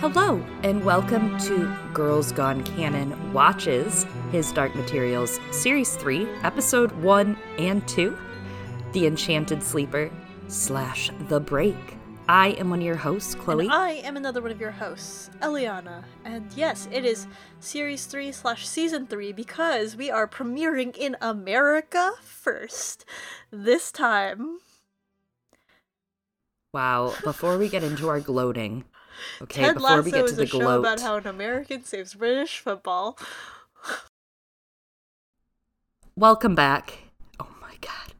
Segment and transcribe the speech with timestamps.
[0.00, 7.36] Hello, and welcome to Girls Gone Canon Watches His Dark Materials Series 3, Episode 1
[7.58, 8.16] and 2
[8.94, 10.10] The Enchanted Sleeper
[10.48, 11.76] slash The Break.
[12.30, 13.66] I am one of your hosts, Chloe.
[13.66, 16.02] And I am another one of your hosts, Eliana.
[16.24, 17.26] And yes, it is
[17.58, 23.04] Series 3 slash Season 3 because we are premiering in America first.
[23.50, 24.60] This time.
[26.72, 28.84] Wow, before we get into our gloating,
[29.42, 31.84] okay, Ted before Lasso we get to is the a show about how an American
[31.84, 33.18] saves British football.
[36.16, 36.98] Welcome back.
[37.38, 38.14] Oh my god.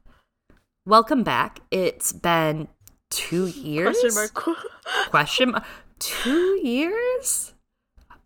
[0.86, 1.60] Welcome back.
[1.70, 2.68] It's been
[3.10, 4.00] two years.
[4.00, 4.58] Question mark.
[5.10, 5.64] Question mark.
[5.98, 7.52] Two years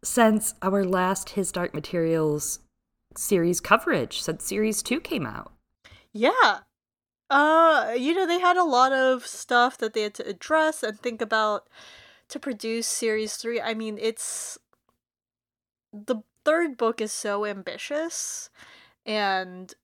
[0.04, 2.60] since our last His Dark Materials
[3.16, 5.52] series coverage, since series two came out.
[6.12, 6.60] Yeah.
[7.30, 11.00] Uh, you know, they had a lot of stuff that they had to address and
[11.00, 11.68] think about
[12.28, 13.60] to produce series 3.
[13.60, 14.58] I mean, it's
[15.92, 18.50] the third book is so ambitious
[19.06, 19.74] and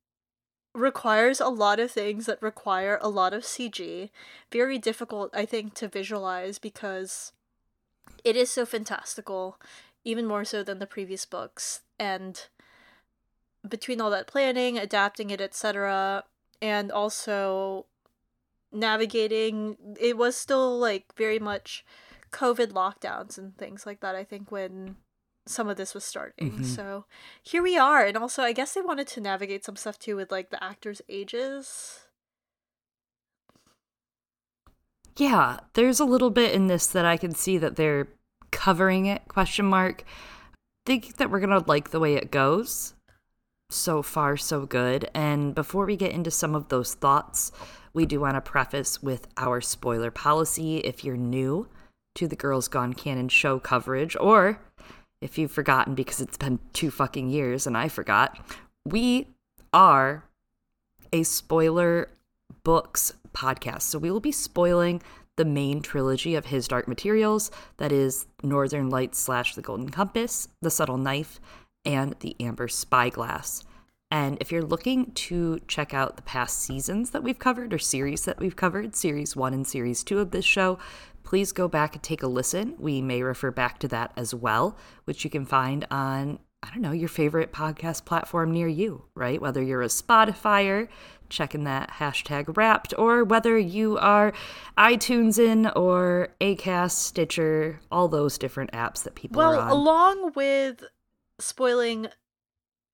[0.74, 4.10] requires a lot of things that require a lot of CG.
[4.52, 7.32] Very difficult, I think, to visualize because
[8.24, 9.58] it is so fantastical,
[10.04, 11.82] even more so than the previous books.
[11.98, 12.47] And
[13.69, 16.25] between all that planning, adapting it, etc.,
[16.62, 17.86] and also
[18.72, 21.84] navigating, it was still like very much
[22.33, 24.14] COVID lockdowns and things like that.
[24.14, 24.97] I think when
[25.47, 26.53] some of this was starting.
[26.53, 26.64] Mhm.
[26.64, 27.06] So
[27.42, 28.05] here we are.
[28.05, 31.03] And also, I guess they wanted to navigate some stuff too with like the actors'
[31.09, 32.00] ages.
[35.17, 38.09] Yeah, there's a little bit in this that I can see that they're
[38.50, 40.05] covering it, question mark.
[40.87, 42.94] Think that we're gonna like the way it goes.
[43.70, 45.10] So far, so good.
[45.15, 47.53] And before we get into some of those thoughts,
[47.93, 50.78] we do want to preface with our spoiler policy.
[50.78, 51.69] If you're new
[52.20, 54.60] to the Girls Gone Canon show coverage, or
[55.22, 58.38] if you've forgotten because it's been two fucking years and I forgot,
[58.84, 59.28] we
[59.72, 60.25] are
[61.14, 62.10] a spoiler
[62.62, 63.82] books podcast.
[63.82, 65.00] So we will be spoiling
[65.38, 70.47] the main trilogy of his Dark Materials that is Northern Lights slash The Golden Compass,
[70.60, 71.41] The Subtle Knife,
[71.86, 73.64] and The Amber Spyglass.
[74.10, 78.25] And if you're looking to check out the past seasons that we've covered or series
[78.25, 80.80] that we've covered, series one and series two of this show,
[81.22, 82.75] please go back and take a listen.
[82.78, 86.82] We may refer back to that as well, which you can find on, I don't
[86.82, 89.41] know, your favorite podcast platform near you, right?
[89.41, 90.88] Whether you're a Spotifyer,
[91.28, 94.32] checking that hashtag wrapped, or whether you are
[94.76, 99.70] iTunes in or Acast, Stitcher, all those different apps that people Well, are on.
[99.70, 100.84] along with
[101.38, 102.09] spoiling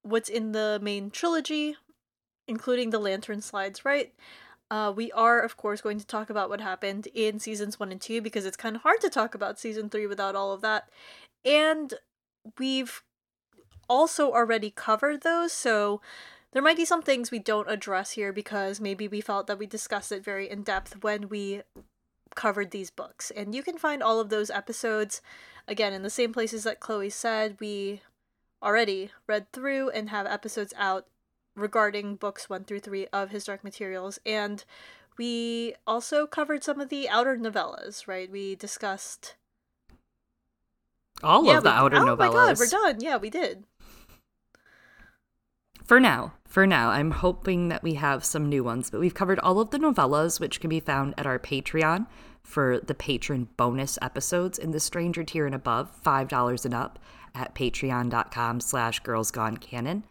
[0.03, 1.77] what's in the main trilogy,
[2.47, 4.13] including the lantern slides, right?
[4.71, 8.01] Uh, we are, of course, going to talk about what happened in seasons one and
[8.01, 10.89] two because it's kind of hard to talk about season three without all of that.
[11.45, 11.95] And
[12.59, 13.03] we've
[13.89, 16.01] also already covered those, so
[16.53, 19.67] there might be some things we don't address here because maybe we felt that we
[19.67, 21.63] discussed it very in depth when we
[22.35, 23.31] covered these books.
[23.31, 25.21] And you can find all of those episodes
[25.69, 27.57] again in the same places that Chloe said.
[27.61, 28.03] We
[28.63, 31.07] already read through and have episodes out
[31.57, 34.65] regarding books 1 through 3 of his dark materials and
[35.19, 39.35] we also covered some of the outer novellas right we discussed
[41.23, 42.19] all yeah, of the we- outer oh novellas.
[42.19, 43.65] my god we're done yeah we did
[45.85, 49.39] For now, for now, I'm hoping that we have some new ones, but we've covered
[49.39, 52.09] all of the novellas, which can be found at our Patreon
[52.43, 56.99] for the patron bonus episodes in the Stranger tier and above, $5 and up
[57.37, 60.03] at patreon.com slash girls gone girlsgonecanon.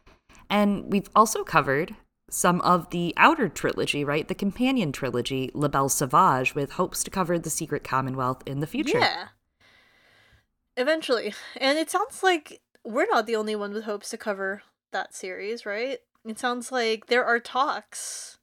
[0.50, 1.96] And we've also covered
[2.30, 4.28] some of the outer trilogy, right?
[4.28, 8.68] The companion trilogy, La Belle Sauvage, with hopes to cover the Secret Commonwealth in the
[8.68, 9.00] future.
[9.00, 9.28] yeah
[10.78, 14.62] eventually and it sounds like we're not the only one with hopes to cover
[14.92, 18.38] that series right it sounds like there are talks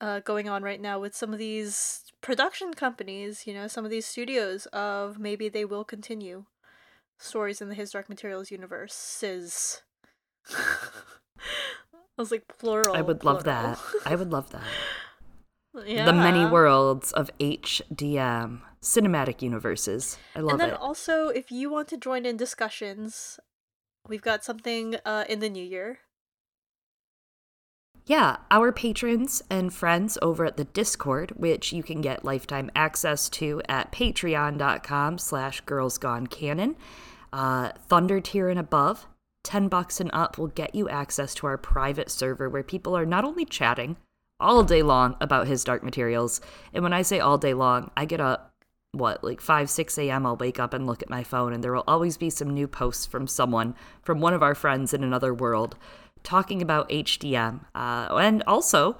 [0.00, 3.90] uh, going on right now with some of these production companies you know some of
[3.90, 6.44] these studios of maybe they will continue
[7.18, 9.82] stories in the his dark materials universes
[10.52, 13.78] i was like plural I would love that.
[14.04, 14.62] I would love that.
[15.86, 16.04] yeah.
[16.06, 20.18] the many worlds of HDM cinematic universes.
[20.34, 20.52] I love it.
[20.52, 20.80] and then it.
[20.80, 23.38] also, if you want to join in discussions,
[24.08, 26.00] we've got something uh, in the new year.
[28.06, 33.28] yeah, our patrons and friends over at the Discord, which you can get lifetime access
[33.30, 36.74] to at patreon.com slash Girls girlsgonecanon.
[37.32, 39.06] Uh, Thunder tier and above,
[39.50, 43.04] 10 bucks and up will get you access to our private server where people are
[43.04, 43.96] not only chatting
[44.38, 46.40] all day long about his dark materials,
[46.72, 48.54] and when I say all day long, I get up
[48.92, 51.72] what, like 5, 6 a.m., I'll wake up and look at my phone, and there
[51.72, 55.34] will always be some new posts from someone, from one of our friends in another
[55.34, 55.76] world,
[56.22, 57.64] talking about HDM.
[57.74, 58.98] Uh, and also,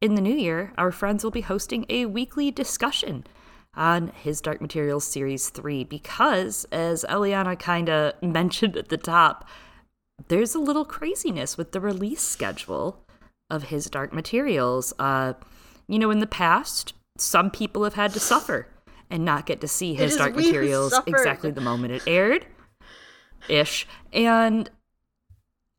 [0.00, 3.26] in the new year, our friends will be hosting a weekly discussion
[3.74, 9.44] on His Dark Materials Series 3 because, as Eliana kind of mentioned at the top,
[10.26, 13.04] there's a little craziness with the release schedule
[13.48, 14.92] of His Dark Materials.
[14.98, 15.34] Uh,
[15.86, 18.66] you know, in the past, some people have had to suffer
[19.10, 22.46] and not get to see His Dark Materials exactly the moment it aired
[23.48, 23.86] ish.
[24.12, 24.70] And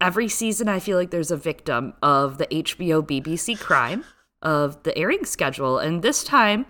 [0.01, 4.03] every season, I feel like there's a victim of the HBO BBC crime
[4.41, 5.77] of the airing schedule.
[5.77, 6.65] And this time,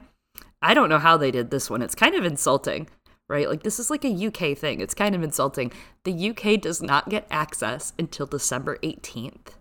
[0.62, 1.82] I don't know how they did this one.
[1.82, 2.90] It's kind of insulting,
[3.30, 3.48] right?
[3.48, 4.82] Like, this is like a UK thing.
[4.82, 5.72] It's kind of insulting.
[6.04, 9.54] The UK does not get access until December 18th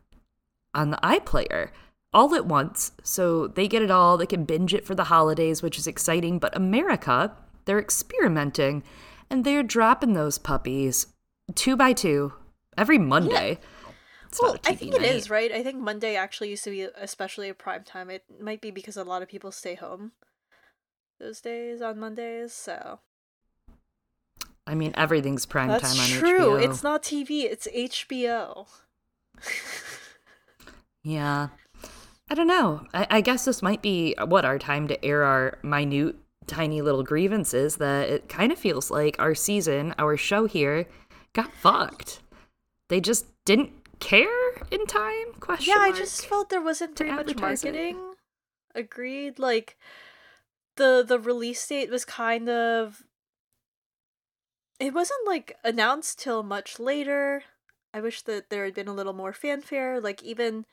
[0.75, 1.71] on the iPlayer
[2.13, 2.93] all at once.
[3.03, 4.17] So they get it all.
[4.17, 6.39] They can binge it for the holidays, which is exciting.
[6.39, 8.83] But America, they're experimenting
[9.31, 11.07] and they're dropping those puppies
[11.55, 12.33] two by two
[12.77, 13.59] every Monday.
[13.61, 13.93] Yeah.
[14.41, 15.03] well, I think night.
[15.03, 15.53] it is, right?
[15.53, 18.11] I think Monday actually used to be especially a prime time.
[18.11, 20.13] It might be because a lot of people stay home
[21.21, 23.01] those days on Mondays, so.
[24.69, 26.39] I mean, everything's prime That's time on true.
[26.41, 26.63] HBO.
[26.63, 28.69] It's not TV, it's HBO.
[31.03, 31.49] yeah.
[32.31, 32.87] I don't know.
[32.93, 36.17] I, I guess this might be what our time to air our minute,
[36.47, 40.87] tiny little grievances that it kind of feels like our season, our show here,
[41.33, 42.21] got fucked.
[42.89, 43.71] They just didn't
[44.01, 44.29] care
[44.71, 45.33] in time?
[45.41, 45.75] Question.
[45.75, 47.97] Yeah, I just felt there wasn't very much marketing.
[47.97, 48.81] It.
[48.81, 49.39] Agreed.
[49.39, 49.79] Like
[50.77, 53.03] the the release date was kind of
[54.79, 57.43] it wasn't like announced till much later.
[57.93, 60.01] I wish that there had been a little more fanfare.
[60.01, 60.67] Like even,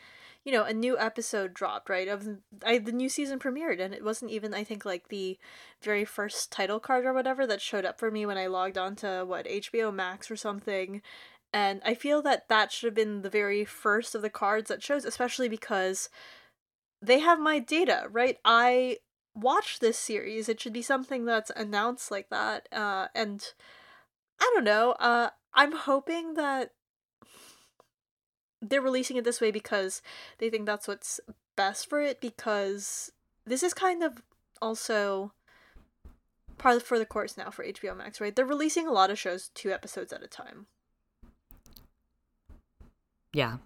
[0.44, 2.28] you know, a new episode dropped right of
[2.66, 5.38] I the new season premiered, and it wasn't even I think like the
[5.81, 8.96] very first title card or whatever that showed up for me when I logged on
[8.98, 11.02] to what HBO Max or something.
[11.54, 14.84] And I feel that that should have been the very first of the cards that
[14.84, 16.10] shows, especially because
[17.02, 18.38] they have my data, right?
[18.44, 18.98] I
[19.34, 20.50] watch this series.
[20.50, 22.68] It should be something that's announced like that.
[22.74, 23.54] Uh, and
[24.39, 24.91] I don't know.
[24.99, 26.71] Uh, I'm hoping that
[28.61, 30.01] they're releasing it this way because
[30.37, 31.19] they think that's what's
[31.55, 32.21] best for it.
[32.21, 33.11] Because
[33.45, 34.21] this is kind of
[34.61, 35.33] also
[36.57, 38.35] part for the course now for HBO Max, right?
[38.35, 40.67] They're releasing a lot of shows two episodes at a time.
[43.33, 43.57] Yeah,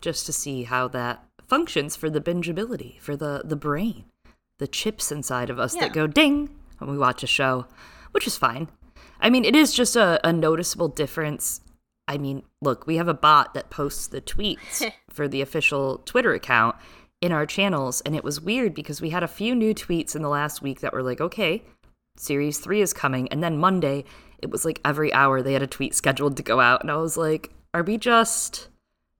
[0.00, 4.04] just to see how that functions for the bingeability for the the brain
[4.58, 5.82] the chips inside of us yeah.
[5.82, 7.66] that go ding when we watch a show,
[8.10, 8.68] which is fine.
[9.20, 11.60] I mean, it is just a, a noticeable difference.
[12.06, 16.32] I mean, look, we have a bot that posts the tweets for the official Twitter
[16.32, 16.76] account
[17.20, 20.22] in our channels, and it was weird because we had a few new tweets in
[20.22, 21.62] the last week that were like, okay,
[22.16, 23.28] series three is coming.
[23.28, 24.04] And then Monday,
[24.38, 26.82] it was like every hour they had a tweet scheduled to go out.
[26.82, 28.68] And I was like, are we just,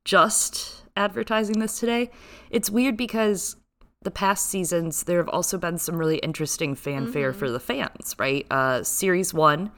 [0.04, 2.10] just advertising this today?
[2.50, 3.56] It's weird because
[4.02, 7.38] the past seasons, there have also been some really interesting fanfare mm-hmm.
[7.38, 8.46] for the fans, right?
[8.50, 9.72] Uh, series one,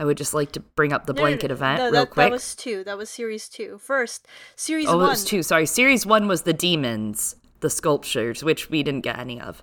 [0.00, 2.10] I would just like to bring up the no, blanket no, event no, real that,
[2.10, 2.24] quick.
[2.24, 2.82] That was two.
[2.84, 3.76] That was series two.
[3.76, 4.26] First,
[4.56, 5.04] series oh, one.
[5.04, 5.42] it was two.
[5.42, 5.66] Sorry.
[5.66, 9.62] Series one was the demons, the sculptures, which we didn't get any of.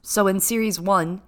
[0.00, 1.20] So in series one,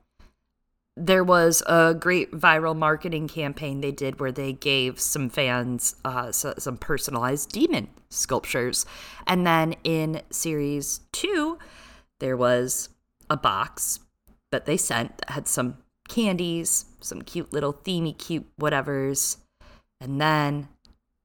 [0.96, 6.32] there was a great viral marketing campaign they did where they gave some fans uh,
[6.32, 8.86] some personalized demon sculptures.
[9.26, 11.58] And then in series two,
[12.20, 12.88] there was
[13.28, 14.00] a box
[14.50, 15.76] that they sent that had some
[16.08, 19.38] candies, some cute little themey, cute whatevers.
[20.00, 20.68] And then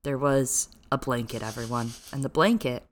[0.03, 1.91] there was a blanket, everyone.
[2.11, 2.83] And the blanket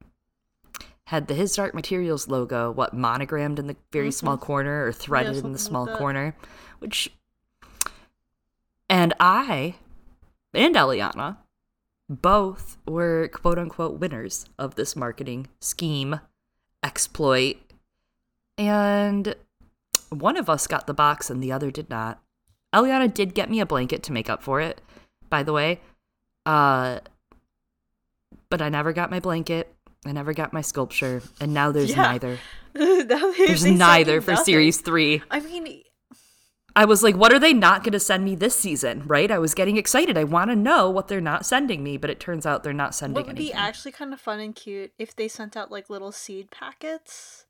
[1.07, 4.11] had the His Dark Materials logo, what, monogrammed in the very mm-hmm.
[4.11, 6.35] small corner or threaded yeah, in the small like corner,
[6.79, 7.11] which.
[8.89, 9.75] And I
[10.53, 11.37] and Eliana
[12.09, 16.19] both were quote unquote winners of this marketing scheme,
[16.83, 17.57] exploit.
[18.57, 19.35] And
[20.09, 22.21] one of us got the box and the other did not.
[22.73, 24.81] Eliana did get me a blanket to make up for it,
[25.29, 25.79] by the way.
[26.45, 26.99] Uh,
[28.49, 29.73] but I never got my blanket.
[30.05, 32.03] I never got my sculpture, and now there's yeah.
[32.03, 32.39] neither.
[32.73, 34.45] there's neither for nothing.
[34.45, 35.21] series three.
[35.29, 35.83] I mean,
[36.75, 39.03] I was like, what are they not going to send me this season?
[39.05, 39.29] Right?
[39.29, 40.17] I was getting excited.
[40.17, 42.95] I want to know what they're not sending me, but it turns out they're not
[42.95, 43.15] sending.
[43.15, 43.53] What would anything.
[43.53, 47.45] be actually kind of fun and cute if they sent out like little seed packets.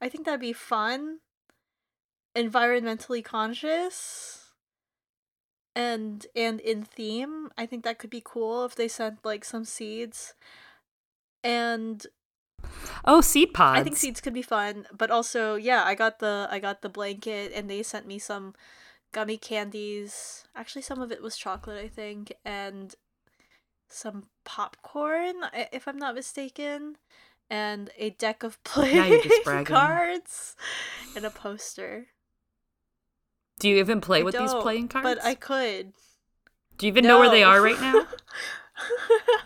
[0.00, 1.18] I think that'd be fun,
[2.34, 4.41] environmentally conscious,
[5.74, 7.50] and and in theme.
[7.56, 10.34] I think that could be cool if they sent like some seeds
[11.42, 12.06] and
[13.04, 13.80] Oh, seed pods.
[13.80, 16.88] I think seeds could be fun, but also yeah, I got the I got the
[16.88, 18.54] blanket and they sent me some
[19.12, 20.44] gummy candies.
[20.54, 22.94] Actually, some of it was chocolate, I think, and
[23.88, 25.34] some popcorn,
[25.72, 26.96] if I'm not mistaken,
[27.50, 29.20] and a deck of playing
[29.64, 30.56] cards
[31.14, 32.06] and a poster.
[33.62, 35.04] Do you even play I with these playing cards?
[35.04, 35.92] But I could.
[36.78, 37.10] Do you even no.
[37.10, 38.08] know where they are right now?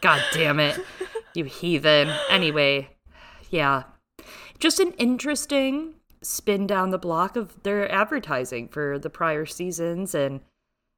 [0.00, 0.80] God damn it.
[1.34, 2.10] You heathen.
[2.30, 2.96] Anyway,
[3.50, 3.82] yeah.
[4.58, 10.40] Just an interesting spin down the block of their advertising for the prior seasons and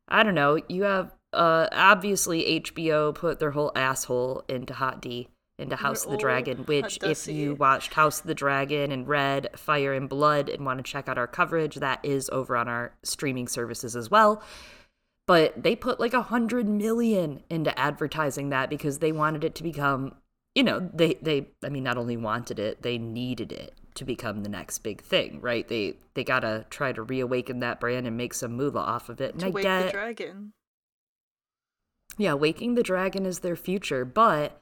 [0.07, 5.27] I don't know, you have uh obviously HBO put their whole asshole into Hot D
[5.59, 9.51] into House of the Dragon, which if you watched House of the Dragon and read
[9.57, 12.93] Fire and Blood and want to check out our coverage, that is over on our
[13.03, 14.43] streaming services as well.
[15.27, 19.63] But they put like a hundred million into advertising that because they wanted it to
[19.63, 20.15] become
[20.55, 24.43] you know, they they I mean not only wanted it, they needed it to become
[24.43, 25.67] the next big thing, right?
[25.69, 29.33] They they gotta try to reawaken that brand and make some moolah off of it.
[29.33, 30.53] And to I wake get, the dragon.
[32.17, 34.61] Yeah, waking the dragon is their future, but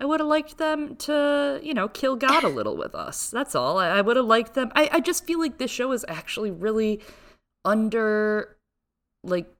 [0.00, 3.30] I would have liked them to, you know, kill God a little with us.
[3.30, 3.78] That's all.
[3.78, 4.70] I, I would have liked them.
[4.74, 7.00] I, I just feel like this show is actually really
[7.64, 8.56] under,
[9.24, 9.52] like,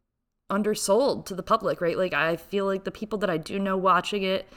[0.49, 1.99] undersold to the public, right?
[1.99, 4.49] Like, I feel like the people that I do know watching it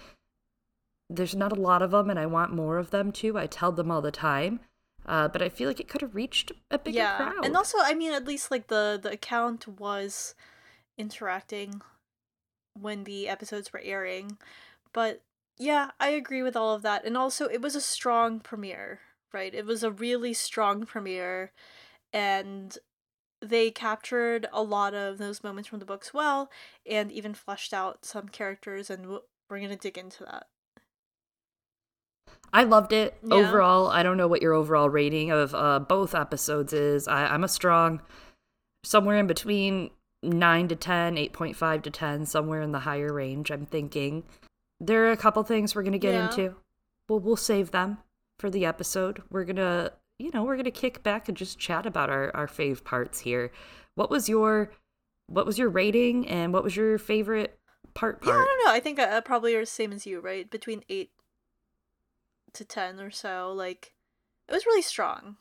[1.11, 3.37] there's not a lot of them and I want more of them too.
[3.37, 4.61] I tell them all the time.
[5.05, 7.17] Uh, but I feel like it could have reached a bigger yeah.
[7.17, 7.43] crowd.
[7.43, 10.35] And also, I mean, at least like the the account was
[10.95, 11.81] interacting
[12.79, 14.37] when the episodes were airing.
[14.93, 15.23] But
[15.61, 17.05] yeah, I agree with all of that.
[17.05, 18.99] And also, it was a strong premiere,
[19.31, 19.53] right?
[19.53, 21.51] It was a really strong premiere,
[22.11, 22.75] and
[23.43, 26.49] they captured a lot of those moments from the books well,
[26.89, 30.47] and even fleshed out some characters, and we're gonna dig into that.
[32.51, 33.35] I loved it yeah.
[33.35, 33.87] overall.
[33.87, 37.07] I don't know what your overall rating of uh, both episodes is.
[37.07, 38.01] I, I'm a strong
[38.83, 39.91] somewhere in between
[40.23, 44.23] 9 to 10, 8.5 to 10, somewhere in the higher range, I'm thinking.
[44.83, 46.25] There are a couple things we're going to get yeah.
[46.27, 46.55] into.
[47.07, 47.99] We'll, we'll save them
[48.39, 49.21] for the episode.
[49.29, 52.35] We're going to, you know, we're going to kick back and just chat about our,
[52.35, 53.51] our fave parts here.
[53.93, 54.71] What was your
[55.27, 57.59] what was your rating and what was your favorite
[57.93, 58.35] part part?
[58.35, 58.71] Yeah, I don't know.
[58.73, 60.49] I think I, uh, probably are the same as you, right?
[60.49, 61.11] Between 8
[62.53, 63.53] to 10 or so.
[63.55, 63.93] Like,
[64.49, 65.37] it was really strong.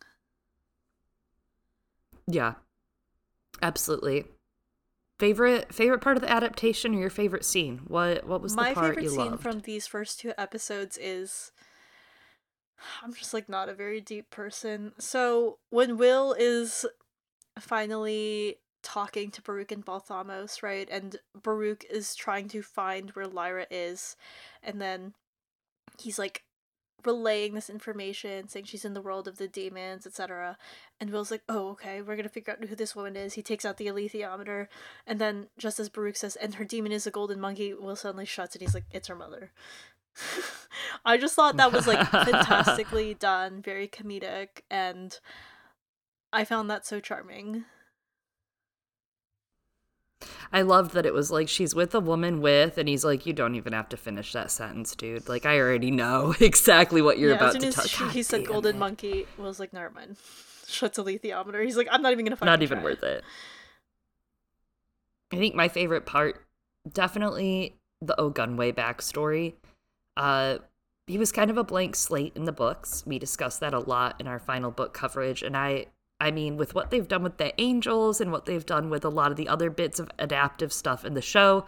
[2.28, 2.54] Yeah.
[3.62, 4.26] Absolutely.
[5.20, 7.82] Favorite favorite part of the adaptation or your favorite scene?
[7.86, 9.18] What what was My the part you loved?
[9.18, 11.52] My favorite scene from these first two episodes is
[13.02, 14.92] I'm just like not a very deep person.
[14.98, 16.86] So when Will is
[17.58, 20.88] finally talking to Baruch and Balthamos, right?
[20.90, 24.16] And Baruch is trying to find where Lyra is,
[24.62, 25.12] and then
[25.98, 26.44] he's like
[27.04, 30.56] relaying this information, saying she's in the world of the demons, etc.
[31.00, 33.64] And Will's like, "Oh, okay, we're gonna figure out who this woman is." He takes
[33.64, 34.68] out the alethiometer,
[35.06, 38.26] and then just as Baruch says, "And her demon is a golden monkey," Will suddenly
[38.26, 39.50] shuts, and he's like, "It's her mother."
[41.04, 45.18] I just thought that was like fantastically done, very comedic, and
[46.32, 47.64] I found that so charming.
[50.52, 53.32] I loved that it was like she's with a woman with, and he's like, "You
[53.32, 55.28] don't even have to finish that sentence, dude.
[55.28, 58.78] Like I already know exactly what you're yeah, about to tell." He said golden it.
[58.78, 59.26] monkey.
[59.38, 60.16] was like, "Never mind."
[60.70, 61.64] Shuts alethiometer.
[61.64, 62.84] He's like, "I'm not even gonna." Not even try.
[62.84, 63.24] worth it.
[65.32, 66.44] I think my favorite part,
[66.90, 69.54] definitely the Ogunwe backstory.
[70.16, 70.58] Uh,
[71.06, 73.04] he was kind of a blank slate in the books.
[73.06, 75.86] We discussed that a lot in our final book coverage, and I
[76.20, 79.08] I mean, with what they've done with the Angels and what they've done with a
[79.08, 81.64] lot of the other bits of adaptive stuff in the show,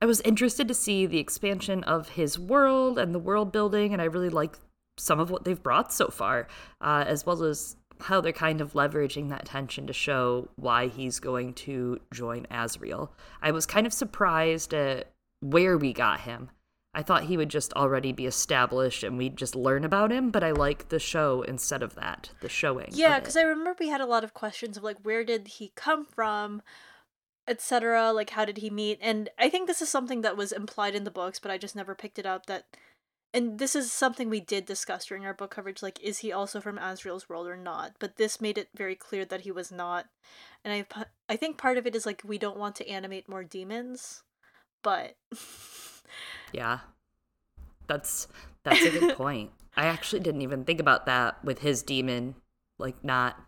[0.00, 4.00] I was interested to see the expansion of his world and the world building, and
[4.00, 4.58] I really like
[4.98, 6.48] some of what they've brought so far,
[6.80, 11.18] uh, as well as how they're kind of leveraging that tension to show why he's
[11.18, 13.10] going to join Asriel.
[13.40, 16.50] I was kind of surprised at where we got him.
[16.94, 20.44] I thought he would just already be established and we'd just learn about him, but
[20.44, 22.90] I like the show instead of that, the showing.
[22.90, 25.72] Yeah, because I remember we had a lot of questions of like, where did he
[25.74, 26.60] come from,
[27.48, 28.12] etc.
[28.12, 28.98] Like, how did he meet?
[29.00, 31.74] And I think this is something that was implied in the books, but I just
[31.74, 32.44] never picked it up.
[32.44, 32.66] That,
[33.34, 35.82] and this is something we did discuss during our book coverage.
[35.82, 37.92] Like, is he also from Asriel's world or not?
[37.98, 40.06] But this made it very clear that he was not.
[40.64, 43.44] And I, I think part of it is like we don't want to animate more
[43.44, 44.22] demons,
[44.82, 45.16] but.
[46.52, 46.80] Yeah.
[47.86, 48.28] That's
[48.64, 49.50] that's a good point.
[49.76, 52.34] I actually didn't even think about that with his demon
[52.78, 53.40] like not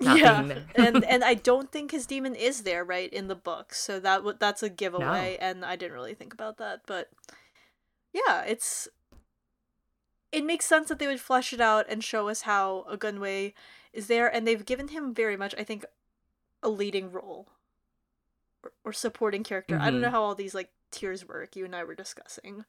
[0.00, 0.42] not yeah.
[0.42, 0.86] being there.
[0.86, 3.72] and and I don't think his demon is there right in the book.
[3.72, 5.46] So that w- that's a giveaway no.
[5.46, 7.08] and I didn't really think about that, but
[8.12, 8.88] yeah, it's
[10.32, 13.52] it makes sense that they would flesh it out and show us how a Ogunwe
[13.92, 15.84] is there, and they've given him very much, I think,
[16.62, 17.48] a leading role
[18.62, 19.74] or, or supporting character.
[19.74, 19.84] Mm-hmm.
[19.84, 20.16] I don't know mm-hmm.
[20.16, 21.54] how all these like tiers work.
[21.54, 22.64] You and I were discussing.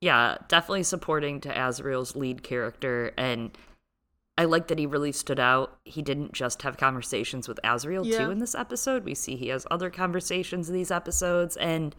[0.00, 3.56] Yeah, definitely supporting to Asriel's lead character, and
[4.36, 5.78] I like that he really stood out.
[5.84, 8.18] He didn't just have conversations with Asriel yeah.
[8.18, 9.04] too in this episode.
[9.04, 11.94] We see he has other conversations in these episodes, and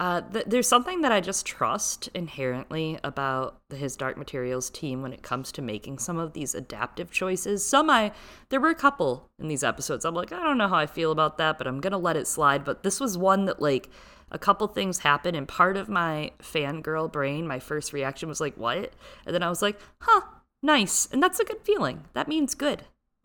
[0.00, 5.02] uh, th- there's something that I just trust inherently about the his Dark Materials team
[5.02, 7.66] when it comes to making some of these adaptive choices.
[7.66, 8.12] Some I,
[8.48, 10.04] there were a couple in these episodes.
[10.04, 12.28] I'm like, I don't know how I feel about that, but I'm gonna let it
[12.28, 12.64] slide.
[12.64, 13.90] But this was one that like
[14.30, 18.54] a couple things happened, and part of my fangirl brain, my first reaction was like,
[18.56, 18.92] what?
[19.26, 20.20] And then I was like, huh,
[20.62, 22.04] nice, and that's a good feeling.
[22.12, 22.84] That means good.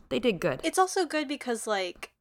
[0.10, 0.60] They did good.
[0.63, 2.12] It's also good because like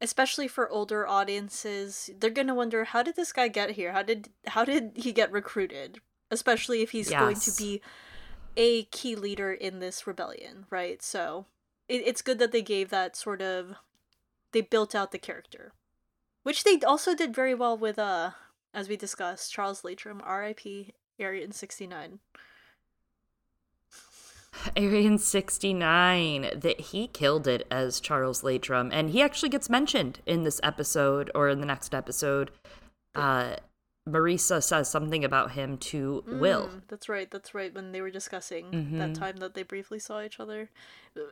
[0.00, 3.92] especially for older audiences they're going to wonder how did this guy get here?
[3.92, 6.00] How did how did he get recruited?
[6.30, 7.20] Especially if he's yes.
[7.20, 7.80] going to be
[8.56, 11.02] a key leader in this rebellion right?
[11.02, 11.46] So
[11.88, 13.76] it, it's good that they gave that sort of
[14.52, 15.72] they built out the character
[16.42, 18.30] which they also did very well with uh
[18.72, 20.60] as we discussed charles Latrom rip
[21.20, 22.20] Ariyon 69
[24.76, 30.44] Ariyon 69 that he killed it as Charles Latrom and he actually gets mentioned in
[30.44, 32.50] this episode or in the next episode
[33.14, 33.56] uh
[34.08, 36.70] Marisa says something about him to mm, Will.
[36.88, 37.28] That's right.
[37.28, 37.74] That's right.
[37.74, 38.98] When they were discussing mm-hmm.
[38.98, 40.70] that time that they briefly saw each other,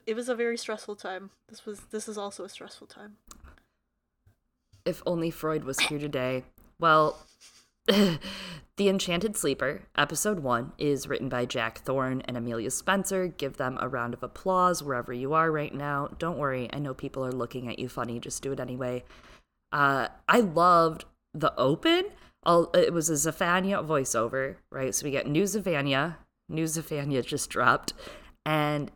[0.07, 1.31] it was a very stressful time.
[1.49, 3.16] This was this is also a stressful time.
[4.85, 6.45] If only Freud was here today.
[6.81, 7.19] Well,
[7.86, 13.28] the Enchanted Sleeper, episode one, is written by Jack Thorne and Amelia Spencer.
[13.28, 16.08] Give them a round of applause wherever you are right now.
[16.18, 18.18] Don't worry, I know people are looking at you funny.
[18.20, 19.04] Just do it anyway.
[19.70, 22.06] Uh, I loved the open.
[22.47, 24.94] It was a Xaphania voiceover, right?
[24.94, 26.16] So we get new Xaphania.
[26.49, 27.92] New Xaphania just dropped.
[28.47, 28.90] And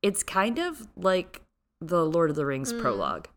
[0.00, 1.42] it's kind of like
[1.80, 2.80] the Lord of the Rings mm.
[2.80, 3.28] prologue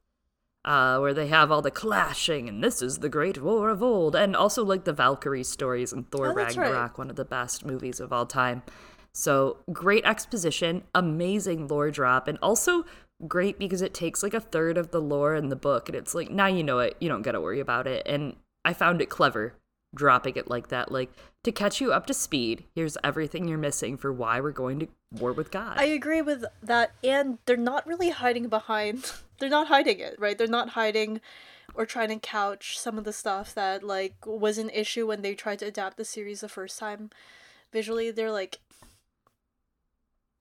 [0.63, 4.15] uh, where they have all the clashing, and this is the great war of old,
[4.15, 6.97] and also like the Valkyrie stories and Thor oh, Ragnarok, right.
[6.97, 8.61] one of the best movies of all time.
[9.13, 12.85] So great exposition, amazing lore drop, and also
[13.27, 16.13] great because it takes like a third of the lore in the book, and it's
[16.13, 18.03] like now you know it, you don't got to worry about it.
[18.05, 19.53] And I found it clever
[19.93, 21.11] dropping it like that, like
[21.43, 22.65] to catch you up to speed.
[22.75, 25.77] Here's everything you're missing for why we're going to war with God.
[25.77, 29.11] I agree with that, and they're not really hiding behind.
[29.39, 30.37] They're not hiding it, right?
[30.37, 31.19] They're not hiding
[31.73, 35.33] or trying to couch some of the stuff that like was an issue when they
[35.33, 37.09] tried to adapt the series the first time.
[37.73, 38.59] Visually, they're like,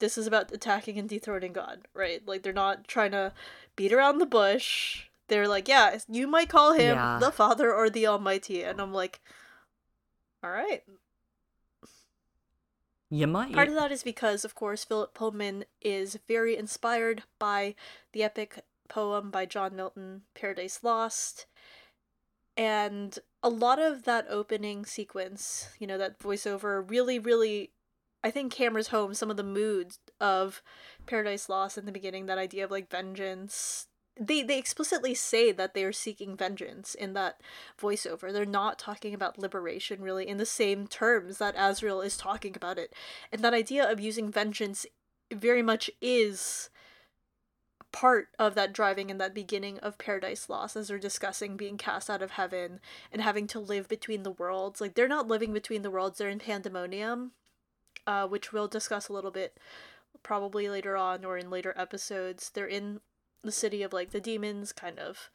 [0.01, 2.21] this is about attacking and dethroning God, right?
[2.27, 3.33] Like they're not trying to
[3.75, 5.05] beat around the bush.
[5.29, 7.19] They're like, yeah, you might call him yeah.
[7.21, 9.21] the Father or the Almighty, and I'm like,
[10.42, 10.83] all right.
[13.11, 13.53] You might.
[13.53, 17.74] Part of that is because, of course, Philip Pullman is very inspired by
[18.12, 21.46] the epic poem by John Milton, Paradise Lost.
[22.57, 27.70] And a lot of that opening sequence, you know, that voiceover really, really,
[28.22, 30.62] I think hammers home some of the moods of
[31.07, 32.26] Paradise Lost in the beginning.
[32.26, 37.14] That idea of like vengeance, they they explicitly say that they are seeking vengeance in
[37.14, 37.40] that
[37.81, 38.33] voiceover.
[38.33, 42.79] They're not talking about liberation really in the same terms that Asriel is talking about
[42.79, 42.92] it.
[43.33, 44.87] And that idea of using vengeance
[45.33, 46.70] very much is
[47.92, 52.09] part of that driving in that beginning of Paradise Lost as they're discussing being cast
[52.09, 52.81] out of heaven
[53.12, 54.81] and having to live between the worlds.
[54.81, 57.33] Like they're not living between the worlds, they're in pandemonium,
[58.07, 59.59] uh, which we'll discuss a little bit
[60.23, 62.51] probably later on or in later episodes.
[62.51, 63.01] They're in
[63.42, 65.31] the city of like the demons, kind of.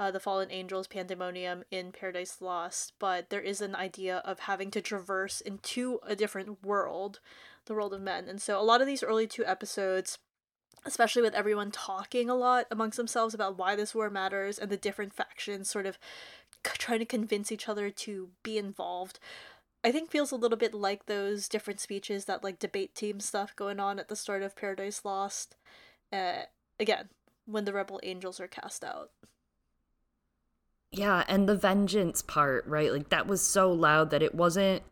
[0.00, 4.70] Uh, the fallen angels pandemonium in paradise lost but there is an idea of having
[4.70, 7.18] to traverse into a different world
[7.66, 10.18] the world of men and so a lot of these early two episodes
[10.84, 14.76] especially with everyone talking a lot amongst themselves about why this war matters and the
[14.76, 15.98] different factions sort of
[16.62, 19.18] trying to convince each other to be involved
[19.84, 23.54] I think feels a little bit like those different speeches that like debate team stuff
[23.54, 25.56] going on at the start of Paradise Lost.
[26.12, 26.42] Uh,
[26.80, 27.10] again,
[27.48, 29.10] when the rebel angels are cast out.
[30.90, 32.92] Yeah, and the vengeance part, right?
[32.92, 34.82] Like that was so loud that it wasn't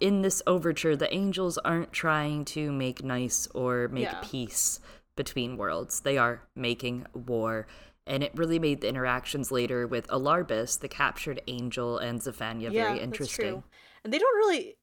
[0.00, 4.20] in this overture the angels aren't trying to make nice or make yeah.
[4.22, 4.80] peace
[5.14, 6.00] between worlds.
[6.00, 7.66] They are making war.
[8.06, 12.88] And it really made the interactions later with Alarbus, the captured angel, and Xaphania yeah,
[12.88, 13.62] very interesting.
[14.02, 14.76] And they don't really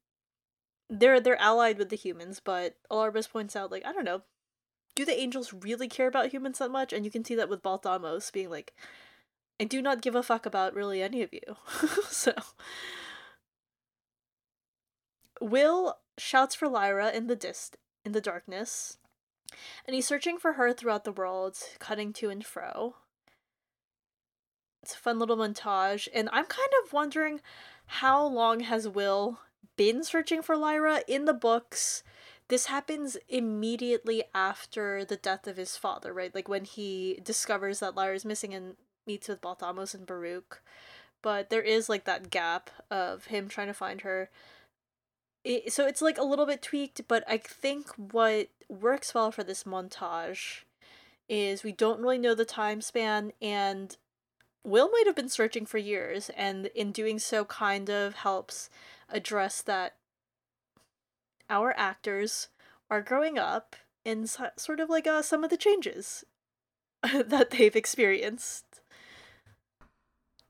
[0.90, 4.22] they're they're allied with the humans, but Alarbus points out like, I don't know,
[4.98, 6.92] do the angels really care about humans that much?
[6.92, 8.74] And you can see that with Balthamos being like,
[9.60, 11.56] I do not give a fuck about really any of you.
[12.10, 12.34] so.
[15.40, 18.98] Will shouts for Lyra in the dist in the darkness,
[19.86, 22.96] and he's searching for her throughout the world, cutting to and fro.
[24.82, 27.42] It's a fun little montage, and I'm kind of wondering
[27.86, 29.42] how long has Will
[29.76, 32.04] been searching for Lyra in the books?
[32.50, 36.34] This happens immediately after the death of his father, right?
[36.34, 40.62] Like when he discovers that Lyra is missing and meets with Balthamos and Baruch.
[41.22, 44.30] But there is like that gap of him trying to find her.
[45.44, 49.44] It, so it's like a little bit tweaked, but I think what works well for
[49.44, 50.62] this montage
[51.28, 53.98] is we don't really know the time span and
[54.68, 58.70] Will might have been searching for years, and in doing so, kind of helps
[59.08, 59.96] address that
[61.50, 62.50] our actors
[62.90, 66.24] are growing up in so- sort of like uh, some of the changes
[67.04, 68.82] that they've experienced.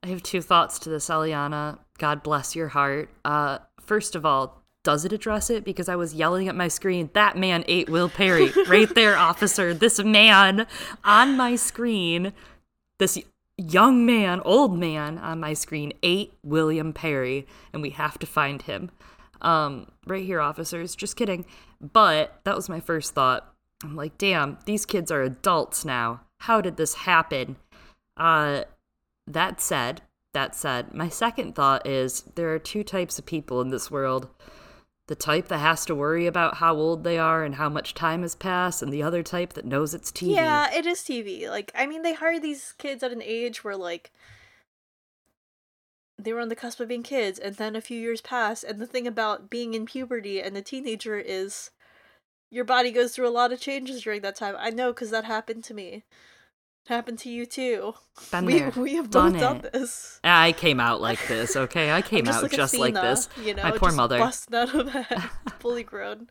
[0.03, 1.79] I have two thoughts to this, Eliana.
[1.97, 3.09] God bless your heart.
[3.25, 5.65] Uh, first of all, does it address it?
[5.65, 8.53] Because I was yelling at my screen, that man ate Will Parry.
[8.67, 9.73] right there, officer.
[9.73, 10.65] This man
[11.03, 12.31] on my screen,
[12.97, 13.19] this
[13.57, 18.61] young man, old man on my screen ate William Parry, and we have to find
[18.61, 18.91] him.
[19.41, 20.95] Um, right here, officers.
[20.95, 21.45] Just kidding.
[21.79, 23.53] But that was my first thought.
[23.83, 26.21] I'm like, damn, these kids are adults now.
[26.39, 27.57] How did this happen?
[28.15, 28.63] Uh,
[29.27, 30.01] that said,
[30.33, 34.29] that said, my second thought is there are two types of people in this world.
[35.07, 38.23] The type that has to worry about how old they are and how much time
[38.23, 40.35] has passed, and the other type that knows it's TV.
[40.35, 41.49] Yeah, it is TV.
[41.49, 44.11] Like, I mean, they hired these kids at an age where, like,
[46.19, 48.63] they were on the cusp of being kids, and then a few years pass.
[48.63, 51.71] And the thing about being in puberty and a teenager is
[52.49, 54.55] your body goes through a lot of changes during that time.
[54.57, 56.03] I know because that happened to me.
[56.85, 57.95] It happened to you too.
[58.31, 59.73] Been we there, we have done both done it.
[59.73, 60.19] this.
[60.23, 61.91] I came out like this, okay?
[61.91, 63.27] I came out like just like this.
[63.43, 64.17] You know, My poor just mother.
[64.17, 65.23] busting out of bed,
[65.59, 66.29] fully grown.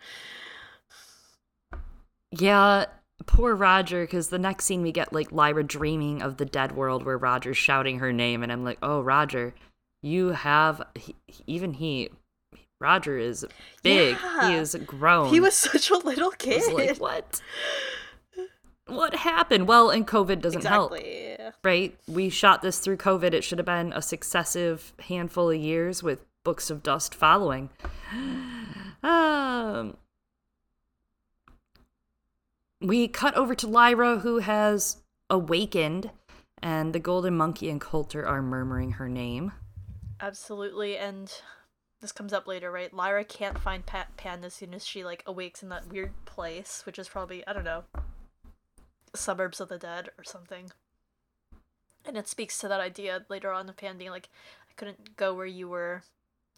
[2.32, 2.86] Yeah,
[3.26, 7.04] poor Roger, because the next scene we get like Lyra dreaming of the dead world
[7.04, 9.54] where Roger's shouting her name, and I'm like, oh, Roger,
[10.02, 11.14] you have, he,
[11.46, 12.10] even he,
[12.80, 13.44] Roger is
[13.82, 14.16] big.
[14.22, 14.48] Yeah.
[14.48, 15.30] He is grown.
[15.30, 16.72] He was such a little kid.
[16.72, 17.40] like, what?
[18.86, 19.66] What happened?
[19.66, 20.94] Well, and COVID doesn't help,
[21.64, 21.96] right?
[22.06, 23.32] We shot this through COVID.
[23.32, 27.70] It should have been a successive handful of years with Books of Dust following.
[29.02, 29.96] Um,
[32.80, 34.96] we cut over to Lyra, who has
[35.30, 36.10] awakened,
[36.60, 39.52] and the Golden Monkey and Coulter are murmuring her name.
[40.20, 41.32] Absolutely, and
[42.00, 42.92] this comes up later, right?
[42.92, 46.82] Lyra can't find Pat Pan as soon as she like awakes in that weird place,
[46.86, 47.84] which is probably I don't know,
[49.14, 50.70] suburbs of the dead or something.
[52.04, 54.28] And it speaks to that idea later on of Pan being like,
[54.70, 56.02] I couldn't go where you were,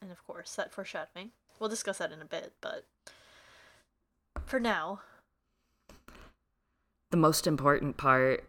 [0.00, 1.30] and of course that foreshadowing.
[1.58, 2.84] We'll discuss that in a bit, but
[4.46, 5.00] for now,
[7.10, 8.48] The most important part.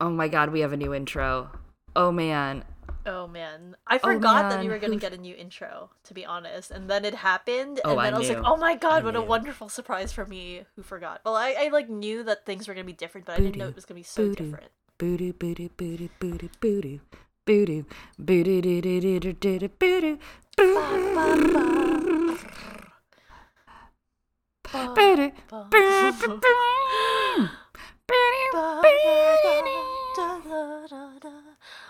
[0.00, 1.50] Oh my god, we have a new intro.
[1.96, 2.64] Oh man.
[3.08, 5.90] Oh man, I oh, forgot that you were gonna get a new intro.
[6.04, 8.56] To be honest, and then it happened, Oh, and I then I, was like, "Oh
[8.56, 11.88] my god, I what a wonderful surprise for me who forgot." Well, I, I like
[11.88, 14.02] knew that things were gonna be different, but I didn't know it was gonna be
[14.02, 14.44] so boo-doo.
[14.44, 14.72] different.
[14.98, 17.00] Boo-doo, boo-doo, boo-doo, boo-doo, boo-doo.
[17.46, 17.86] Boo-doo.
[18.18, 19.68] Boo-doo, boo-doo.
[19.78, 20.18] Boo-doo.
[20.58, 20.98] Boo-doo.
[21.40, 22.38] Boo-doo.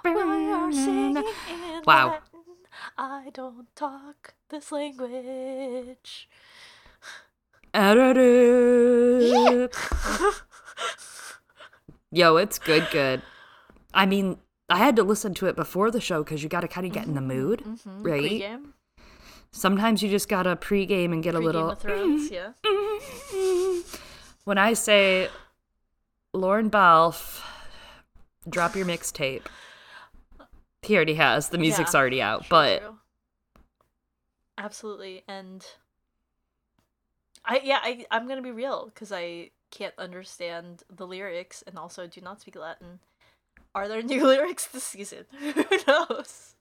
[0.05, 2.09] We are singing in Wow.
[2.09, 2.23] Latin.
[2.97, 6.29] I don't talk this language.
[12.11, 13.23] Yo, it's good, good.
[13.93, 16.69] I mean, I had to listen to it before the show because you got to
[16.69, 18.21] kind of get in the mood, Mhm, right?
[18.21, 18.75] Pre-game,
[19.51, 21.71] Sometimes you just got to pregame and get a Pre-Game little.
[21.71, 22.53] of Thrones, yeah.
[24.45, 25.29] When I say
[26.35, 27.43] Lorne Balfe,
[28.49, 29.43] drop your mixtape.
[30.83, 31.49] He already has.
[31.49, 32.41] The music's Yeah, already out.
[32.43, 32.99] True, but true.
[34.57, 35.65] absolutely, and
[37.45, 42.07] I yeah I I'm gonna be real because I can't understand the lyrics and also
[42.07, 43.01] do not speak Latin.
[43.75, 45.25] Are there new lyrics this season?
[45.39, 46.55] Who knows?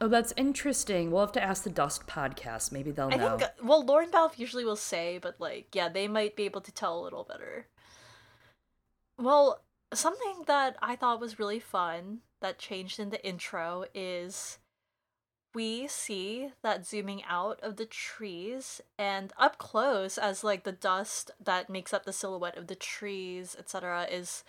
[0.00, 1.10] oh, that's interesting.
[1.10, 2.72] We'll have to ask the Dust podcast.
[2.72, 3.36] Maybe they'll I know.
[3.38, 6.72] think well Lorne Balfe usually will say, but like yeah, they might be able to
[6.72, 7.66] tell a little better.
[9.18, 9.60] Well,
[9.92, 14.58] something that I thought was really fun that changed in the intro is
[15.54, 21.30] we see that zooming out of the trees and up close as like the dust
[21.42, 24.44] that makes up the silhouette of the trees, etc., is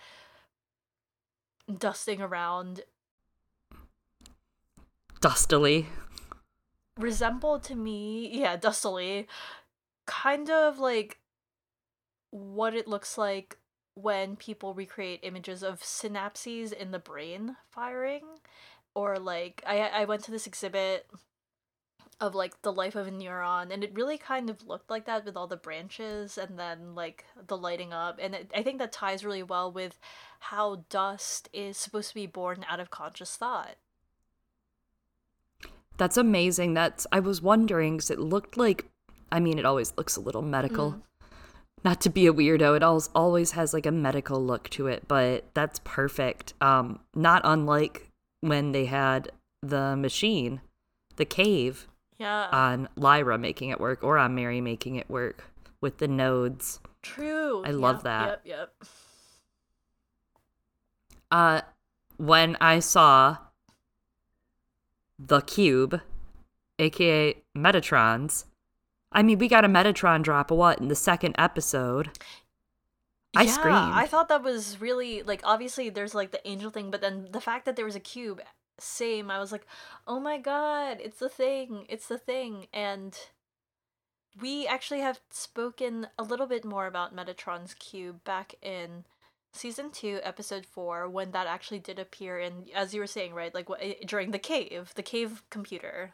[1.78, 2.82] dusting around
[5.20, 5.86] Dustily.
[6.98, 9.26] resembled to me, yeah, dustily,
[10.06, 11.18] kind of like
[12.30, 13.58] what it looks like
[14.02, 18.24] when people recreate images of synapses in the brain firing
[18.94, 21.06] or like I I went to this exhibit
[22.20, 25.24] of like the life of a neuron and it really kind of looked like that
[25.24, 28.92] with all the branches and then like the lighting up and it, i think that
[28.92, 29.98] ties really well with
[30.40, 33.76] how dust is supposed to be born out of conscious thought.
[35.96, 36.74] That's amazing.
[36.74, 38.86] That's i was wondering because it looked like
[39.32, 40.92] i mean it always looks a little medical.
[40.92, 41.02] Mm.
[41.84, 45.06] Not to be a weirdo it always always has like a medical look to it
[45.08, 49.30] but that's perfect um not unlike when they had
[49.62, 50.60] the machine
[51.16, 51.86] the cave
[52.20, 52.48] yeah.
[52.52, 56.80] on Lyra making it work or on Mary making it work with the nodes.
[57.02, 57.62] True.
[57.64, 58.42] I love that.
[58.44, 58.84] Yep, yep.
[61.30, 61.60] Uh
[62.18, 63.38] when I saw
[65.18, 66.00] the cube,
[66.78, 68.44] aka Metatrons,
[69.12, 72.18] I mean we got a Metatron drop what in the second episode.
[73.36, 73.76] I yeah, screamed.
[73.76, 77.40] I thought that was really like obviously there's like the angel thing, but then the
[77.40, 78.40] fact that there was a cube
[78.82, 79.30] same.
[79.30, 79.66] I was like,
[80.06, 82.66] oh my god, it's the thing, it's the thing.
[82.72, 83.16] And
[84.40, 89.04] we actually have spoken a little bit more about Metatron's Cube back in
[89.52, 93.52] season 2 episode 4 when that actually did appear in as you were saying right
[93.52, 96.12] like eh, during the cave the cave computer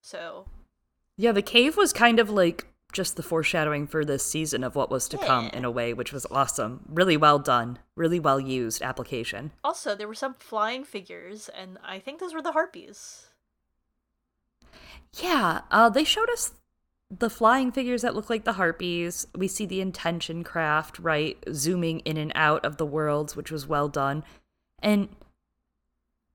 [0.00, 0.48] so
[1.16, 4.90] yeah the cave was kind of like just the foreshadowing for this season of what
[4.90, 5.26] was to yeah.
[5.26, 6.80] come in a way, which was awesome.
[6.88, 7.78] Really well done.
[7.96, 9.50] Really well used application.
[9.64, 13.26] Also, there were some flying figures, and I think those were the harpies.
[15.18, 16.52] Yeah, uh, they showed us
[17.10, 19.26] the flying figures that look like the harpies.
[19.36, 23.66] We see the intention craft, right, zooming in and out of the worlds, which was
[23.66, 24.24] well done.
[24.78, 25.08] And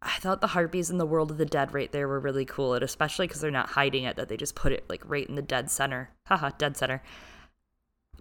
[0.02, 2.76] I thought the harpies in the world of the dead right there were really cool,
[2.76, 5.36] and especially because they're not hiding it, that they just put it like right in
[5.36, 6.12] the dead center.
[6.28, 7.02] Haha, dead center.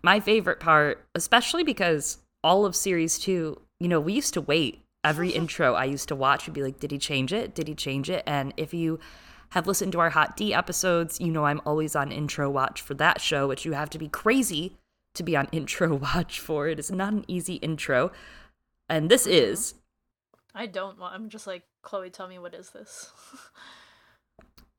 [0.03, 4.83] My favorite part, especially because all of series two, you know, we used to wait
[5.05, 7.55] every intro I used to watch would be like, did he change it?
[7.55, 8.23] Did he change it?
[8.27, 8.99] And if you
[9.51, 12.95] have listened to our Hot D episodes, you know I'm always on intro watch for
[12.95, 14.77] that show, which you have to be crazy
[15.15, 16.69] to be on intro watch for.
[16.69, 18.13] It is not an easy intro.
[18.89, 19.33] And this mm-hmm.
[19.51, 19.75] is
[20.57, 21.15] I don't want.
[21.15, 22.11] I'm just like Chloe.
[22.11, 23.13] Tell me what is this?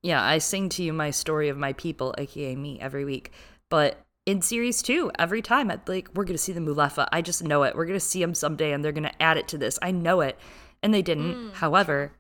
[0.02, 3.32] yeah, I sing to you my story of my people, aka me, every week.
[3.70, 7.08] But in series two, every time I'd like, we're gonna see the Mulefa.
[7.12, 7.76] I just know it.
[7.76, 9.78] We're gonna see them someday, and they're gonna add it to this.
[9.82, 10.40] I know it,
[10.82, 11.36] and they didn't.
[11.36, 11.54] Mm.
[11.54, 12.12] However,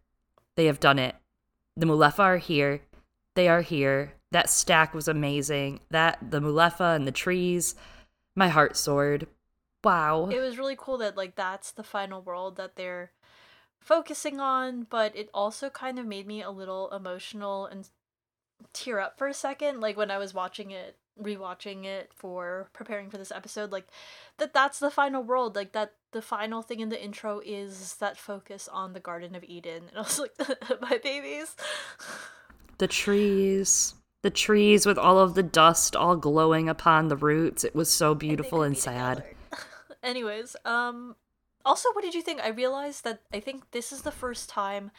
[0.55, 1.15] they have done it.
[1.75, 2.81] The Mulefa are here.
[3.35, 4.13] They are here.
[4.31, 5.79] That stack was amazing.
[5.89, 7.73] That the Mulefa and the trees,
[8.35, 9.25] my heart soared.
[9.83, 10.29] Wow.
[10.29, 13.11] It was really cool that like that's the final world that they're
[13.87, 17.89] focusing on, but it also kind of made me a little emotional and
[18.73, 23.09] tear up for a second like when I was watching it rewatching it for preparing
[23.09, 23.87] for this episode like
[24.37, 28.17] that that's the final world like that the final thing in the intro is that
[28.17, 29.83] focus on the garden of eden.
[29.89, 30.33] And i was like
[30.81, 31.55] my babies.
[32.77, 37.63] The trees the trees with all of the dust all glowing upon the roots.
[37.63, 39.23] It was so beautiful and sad.
[40.03, 41.15] anyways um
[41.67, 42.39] also, what did you think?
[42.39, 44.91] I realized that I think this is the first time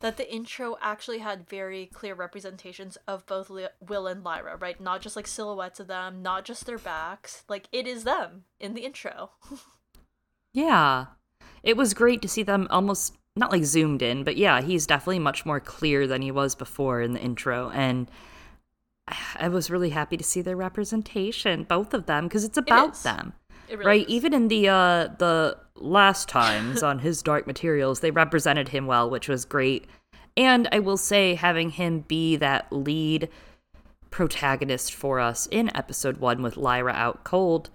[0.00, 4.80] that the intro actually had very clear representations of both Will and Lyra, right?
[4.80, 7.44] Not just like silhouettes of them, not just their backs.
[7.48, 9.30] Like it is them in the intro.
[10.52, 11.06] yeah.
[11.62, 15.20] It was great to see them almost not like zoomed in, but yeah, he's definitely
[15.20, 18.10] much more clear than he was before in the intro and
[19.36, 23.02] I was really happy to see their representation, both of them, because it's about it
[23.02, 23.32] them.
[23.68, 24.06] Really right?
[24.06, 24.12] Is.
[24.12, 29.08] Even in the uh the last times on his Dark Materials, they represented him well,
[29.08, 29.86] which was great.
[30.36, 33.28] And I will say, having him be that lead
[34.10, 37.70] protagonist for us in episode one with Lyra out cold,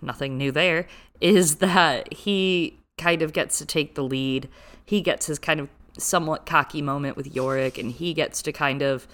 [0.00, 0.86] nothing new there,
[1.20, 4.48] is that he kind of gets to take the lead.
[4.84, 8.82] He gets his kind of somewhat cocky moment with Iorek, and he gets to kind
[8.82, 9.06] of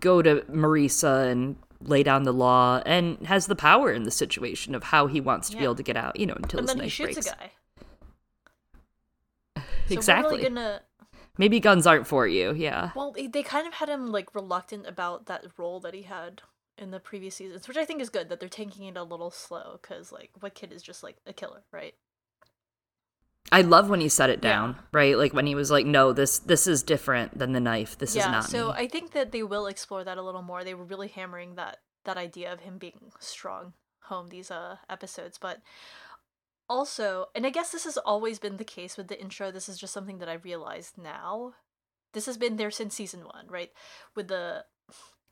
[0.00, 4.74] go to Marisa and lay down the law and has the power in the situation
[4.74, 5.60] of how he wants to yeah.
[5.60, 7.26] be able to get out, you know, until and his then knife he shoots breaks.
[7.28, 7.36] a
[9.56, 9.64] guy.
[9.90, 10.42] exactly.
[10.42, 10.82] So gonna...
[11.38, 12.90] Maybe guns aren't for you, yeah.
[12.94, 16.42] Well, they kind of had him like reluctant about that role that he had
[16.76, 19.30] in the previous seasons, which I think is good that they're taking it a little
[19.30, 21.94] slow because like what kid is just like a killer, right?
[23.52, 24.82] I love when he set it down, yeah.
[24.92, 25.18] right?
[25.18, 27.98] Like when he was like, "No, this this is different than the knife.
[27.98, 28.74] This yeah, is not." so me.
[28.76, 30.64] I think that they will explore that a little more.
[30.64, 35.38] They were really hammering that that idea of him being strong home these uh episodes,
[35.38, 35.60] but
[36.68, 39.50] also, and I guess this has always been the case with the intro.
[39.50, 41.52] This is just something that I realized now.
[42.14, 43.70] This has been there since season one, right?
[44.16, 44.64] With the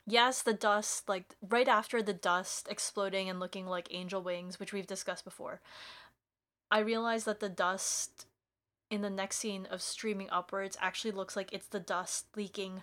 [0.06, 4.72] yes, the dust, like right after the dust exploding and looking like angel wings, which
[4.72, 5.60] we've discussed before.
[6.70, 8.26] I realized that the dust
[8.90, 12.82] in the next scene of streaming upwards actually looks like it's the dust leaking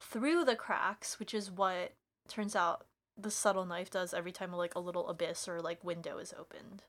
[0.00, 1.92] through the cracks, which is what
[2.28, 6.18] turns out the subtle knife does every time like a little abyss or like window
[6.18, 6.82] is opened.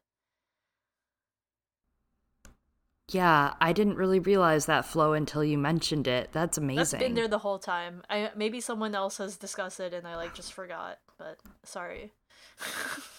[3.10, 6.30] Yeah, I didn't really realize that flow until you mentioned it.
[6.34, 7.00] That's amazing.
[7.00, 8.04] That's been there the whole time.
[8.10, 12.12] I maybe someone else has discussed it and I like just forgot, but sorry.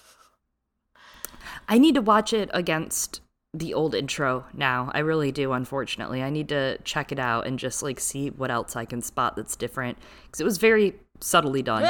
[1.69, 3.21] I need to watch it against
[3.55, 4.91] the old intro now.
[4.95, 6.23] I really do, unfortunately.
[6.23, 9.37] I need to check it out and just like see what else I can spot
[9.37, 11.89] that's different because it was very subtly done.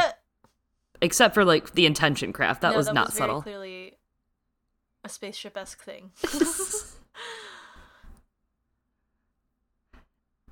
[1.00, 3.42] Except for like the intention craft, that no, was that not was subtle.
[3.42, 3.98] Clearly
[5.04, 6.10] a spaceship esque thing.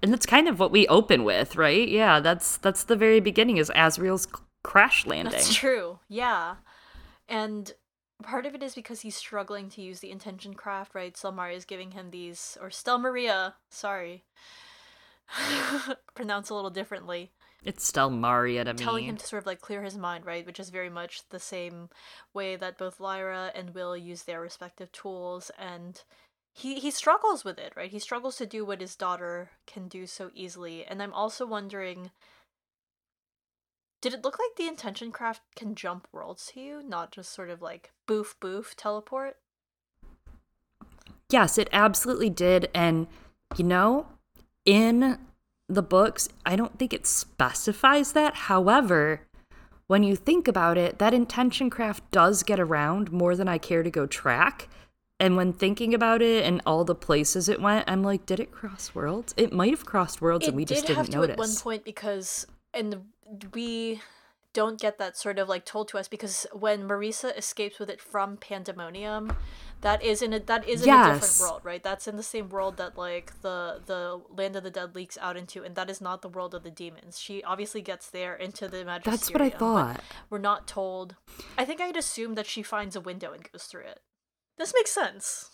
[0.03, 1.89] and that's kind of what we open with, right?
[1.89, 4.29] Yeah, that's that's the very beginning is Asriel's
[4.63, 5.33] crash landing.
[5.33, 5.99] That's true.
[6.09, 6.57] Yeah.
[7.29, 7.73] And
[8.23, 11.15] part of it is because he's struggling to use the intention craft, right?
[11.15, 14.25] Stelmaria is giving him these or Stelmaria, sorry.
[16.15, 17.31] Pronounce a little differently.
[17.65, 20.47] It's Stelmaria to telling him to sort of like clear his mind, right?
[20.47, 21.89] Which is very much the same
[22.33, 26.03] way that both Lyra and Will use their respective tools and
[26.53, 27.91] he he struggles with it, right?
[27.91, 30.85] He struggles to do what his daughter can do so easily.
[30.87, 32.11] And I'm also wondering
[34.01, 37.51] did it look like the intention craft can jump worlds to you, not just sort
[37.51, 39.37] of like boof boof teleport?
[41.31, 42.69] Yes, it absolutely did.
[42.75, 43.09] And,
[43.57, 44.07] you know,
[44.65, 45.19] in
[45.69, 48.35] the books, I don't think it specifies that.
[48.35, 49.23] However,
[49.87, 53.83] when you think about it, that intention craft does get around more than I care
[53.83, 54.69] to go track.
[55.19, 58.53] And when thinking about it and all the places it went, I'm like, did it
[58.53, 59.33] cross worlds?
[59.37, 61.33] It might have crossed worlds it and we did just have didn't notice.
[61.33, 63.03] at one point because and
[63.53, 64.01] we
[64.53, 68.01] don't get that sort of like told to us because when Marisa escapes with it
[68.01, 69.37] from Pandemonium,
[69.83, 71.83] that is in a that is in a different world, right?
[71.83, 75.37] That's in the same world that like the the land of the dead leaks out
[75.37, 77.19] into, and that is not the world of the demons.
[77.21, 79.19] She obviously gets there into the Magisterium.
[79.19, 80.01] That's what I thought.
[80.31, 81.17] We're not told.
[81.59, 84.01] I think I'd assume that she finds a window and goes through it.
[84.57, 85.51] This makes sense.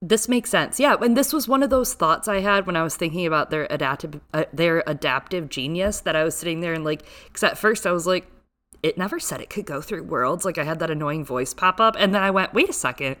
[0.00, 0.78] This makes sense.
[0.78, 3.50] Yeah, and this was one of those thoughts I had when I was thinking about
[3.50, 7.58] their adaptive uh, their adaptive genius that I was sitting there and like cuz at
[7.58, 8.30] first I was like
[8.80, 10.44] it never said it could go through worlds.
[10.44, 13.16] Like I had that annoying voice pop up and then I went, "Wait a second.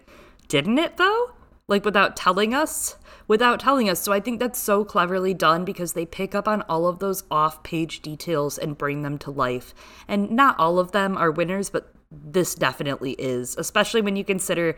[0.46, 1.32] Didn't it though?"
[1.66, 4.00] Like without telling us, without telling us.
[4.00, 7.24] So I think that's so cleverly done because they pick up on all of those
[7.30, 9.74] off-page details and bring them to life.
[10.06, 14.76] And not all of them are winners, but this definitely is, especially when you consider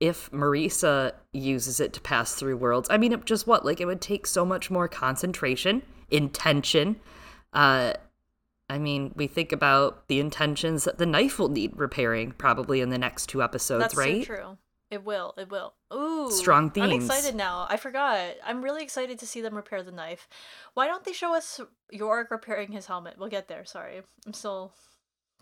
[0.00, 3.64] if Marisa uses it to pass through worlds, I mean, it just what?
[3.64, 6.96] Like, it would take so much more concentration, intention.
[7.52, 7.94] Uh,
[8.70, 12.90] I mean, we think about the intentions that the knife will need repairing probably in
[12.90, 14.26] the next two episodes, That's right?
[14.26, 14.58] so true.
[14.90, 15.34] It will.
[15.36, 15.74] It will.
[15.92, 16.92] Ooh, Strong themes.
[16.92, 17.66] I'm excited now.
[17.68, 18.36] I forgot.
[18.44, 20.28] I'm really excited to see them repair the knife.
[20.74, 21.60] Why don't they show us
[21.92, 23.16] Iorek repairing his helmet?
[23.18, 23.66] We'll get there.
[23.66, 24.72] Sorry, I'm still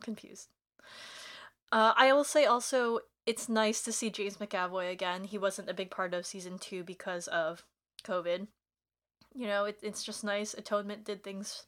[0.03, 0.49] confused.
[1.71, 5.25] Uh, I will say also, it's nice to see James McAvoy again.
[5.25, 7.65] He wasn't a big part of season two because of
[8.05, 8.47] COVID.
[9.35, 10.55] You know, it, it's just nice.
[10.55, 11.65] Atonement did things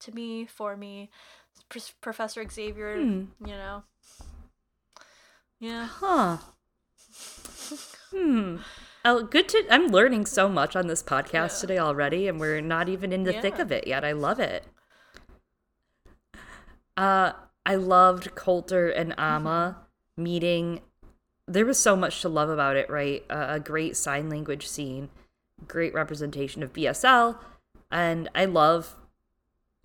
[0.00, 1.10] to me, for me.
[1.68, 3.24] Pr- Professor Xavier, Hmm.
[3.40, 3.84] you know.
[5.58, 5.86] Yeah.
[5.86, 6.38] Huh.
[8.10, 8.56] Hmm.
[9.04, 9.64] Oh, good to.
[9.70, 11.60] I'm learning so much on this podcast Yeah.
[11.60, 14.04] today already, and we're not even in the thick of it yet.
[14.04, 14.64] I love it.
[16.96, 17.32] Uh,
[17.64, 19.86] I loved Coulter and Ama
[20.22, 20.80] meeting.
[21.46, 23.24] There was so much to love about it, right?
[23.28, 25.08] Uh, a great sign language scene,
[25.68, 27.36] great representation of BSL,
[27.90, 28.96] and I love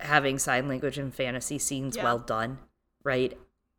[0.00, 2.04] having sign language and fantasy scenes Yeah.
[2.04, 2.58] well done,
[3.02, 3.36] right?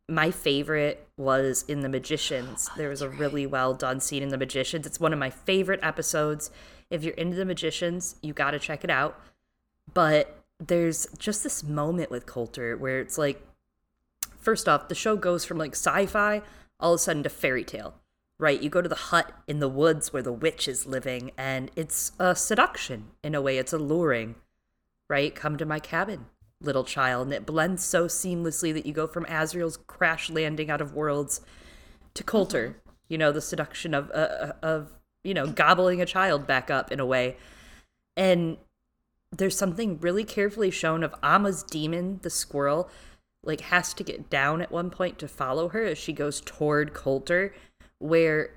[0.07, 2.69] My favorite was in The Magicians.
[2.75, 4.85] there was a really well done scene in The Magicians.
[4.85, 6.51] It's one of my favorite episodes.
[6.89, 9.19] If you're into The Magicians, you got to check it out.
[9.93, 13.41] But there's just this moment with Coulter where it's like,
[14.39, 16.41] first off, the show goes from like sci fi
[16.79, 17.95] all of a sudden to fairy tale,
[18.39, 18.61] right?
[18.61, 22.13] You go to the hut in the woods where the witch is living, and it's
[22.19, 24.35] a seduction in a way, it's alluring,
[25.09, 25.35] right?
[25.35, 26.27] Come to my cabin,
[26.61, 27.27] little child.
[27.27, 31.41] And it blends so seamlessly that you go from Asriel's crash landing out of worlds
[32.13, 32.77] to Coulter,
[33.07, 34.91] you know, the seduction of, uh, of,
[35.23, 37.35] you know, gobbling a child back up in a way.
[38.15, 38.57] And
[39.31, 42.89] there's something really carefully shown of Ama's demon, the squirrel,
[43.43, 46.93] like has to get down at one point to follow her as she goes toward
[46.93, 47.53] Coulter,
[47.99, 48.51] where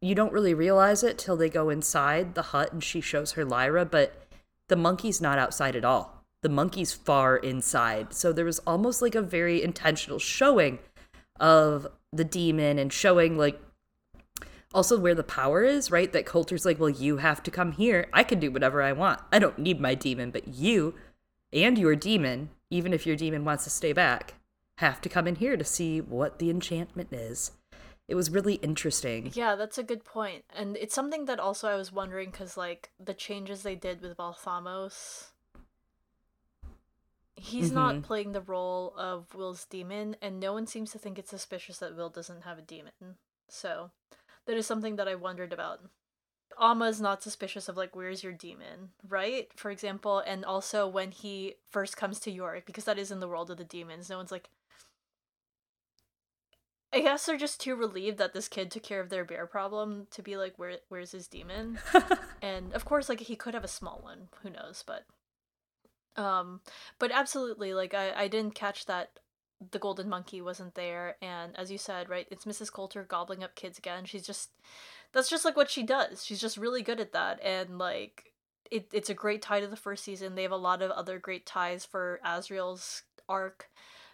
[0.00, 3.44] you don't really realize it till they go inside the hut and she shows her
[3.44, 4.26] Lyra, but
[4.68, 6.24] the monkey's not outside at all.
[6.42, 8.14] The monkey's far inside.
[8.14, 10.78] So there was almost like a very intentional showing
[11.40, 13.60] of the demon and showing like
[14.74, 16.12] also where the power is, right?
[16.12, 18.08] That Coulter's like, well, you have to come here.
[18.12, 19.20] I can do whatever I want.
[19.32, 20.94] I don't need my demon, but you
[21.52, 24.34] and your demon, even if your demon wants to stay back,
[24.78, 27.52] have to come in here to see what the enchantment is.
[28.08, 29.32] It was really interesting.
[29.34, 30.44] Yeah, that's a good point.
[30.54, 34.16] And it's something that also I was wondering because, like, the changes they did with
[34.16, 35.30] Balthamos.
[37.34, 37.74] He's mm-hmm.
[37.74, 41.78] not playing the role of Will's demon, and no one seems to think it's suspicious
[41.78, 43.16] that Will doesn't have a demon.
[43.48, 43.90] So,
[44.46, 45.80] that is something that I wondered about.
[46.58, 49.48] Ama's not suspicious of like where's your demon, right?
[49.56, 53.28] For example, and also when he first comes to York, because that is in the
[53.28, 54.48] world of the demons, no one's like
[56.92, 60.06] I guess they're just too relieved that this kid took care of their bear problem
[60.12, 61.78] to be like, where where's his demon?
[62.42, 65.04] and of course, like he could have a small one, who knows, but
[66.16, 66.60] um
[66.98, 69.18] but absolutely, like I, I didn't catch that
[69.70, 73.54] the golden monkey wasn't there and as you said right it's mrs coulter gobbling up
[73.54, 74.50] kids again she's just
[75.12, 78.32] that's just like what she does she's just really good at that and like
[78.70, 81.18] it, it's a great tie to the first season they have a lot of other
[81.18, 83.68] great ties for asriel's arc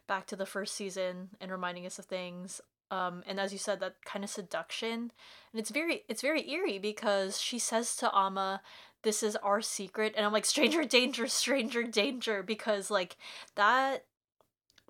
[0.06, 3.80] back to the first season and reminding us of things um, and as you said
[3.80, 5.12] that kind of seduction
[5.52, 8.60] and it's very it's very eerie because she says to Ama,
[9.02, 13.16] this is our secret and i'm like stranger danger stranger danger because like
[13.54, 14.04] that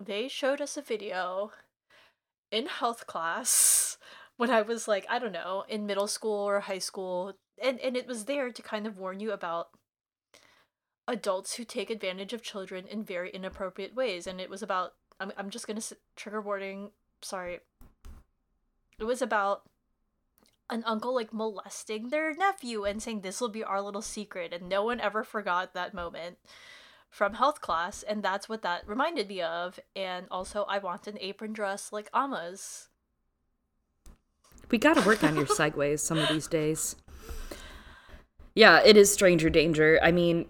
[0.01, 1.53] they showed us a video
[2.51, 3.99] in health class
[4.43, 7.35] when I was like, I don't know, in middle school or high school.
[7.63, 9.69] And, and it was there to kind of warn you about
[11.07, 14.27] adults who take advantage of children in very inappropriate ways.
[14.27, 16.91] And it was about, I'm, I'm just going to trigger warning,
[17.21, 17.61] sorry.
[18.99, 19.63] It was about
[20.69, 24.69] an uncle like molesting their nephew and saying this will be our little secret and
[24.69, 26.39] no one ever forgot that moment
[27.11, 29.79] from health class, and that's what that reminded me of.
[29.95, 32.89] And also, I want an apron dress like Ama's.
[34.73, 36.97] We gotta work on your segues some of these days.
[38.55, 40.01] Yeah, it is Stranger Danger.
[40.03, 40.47] I mean,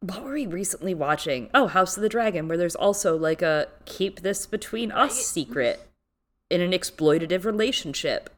[0.00, 1.48] what were we recently watching?
[1.54, 5.88] Oh, House of the Dragon, where there's also like a keep this between us secret
[6.50, 8.30] in an exploitative relationship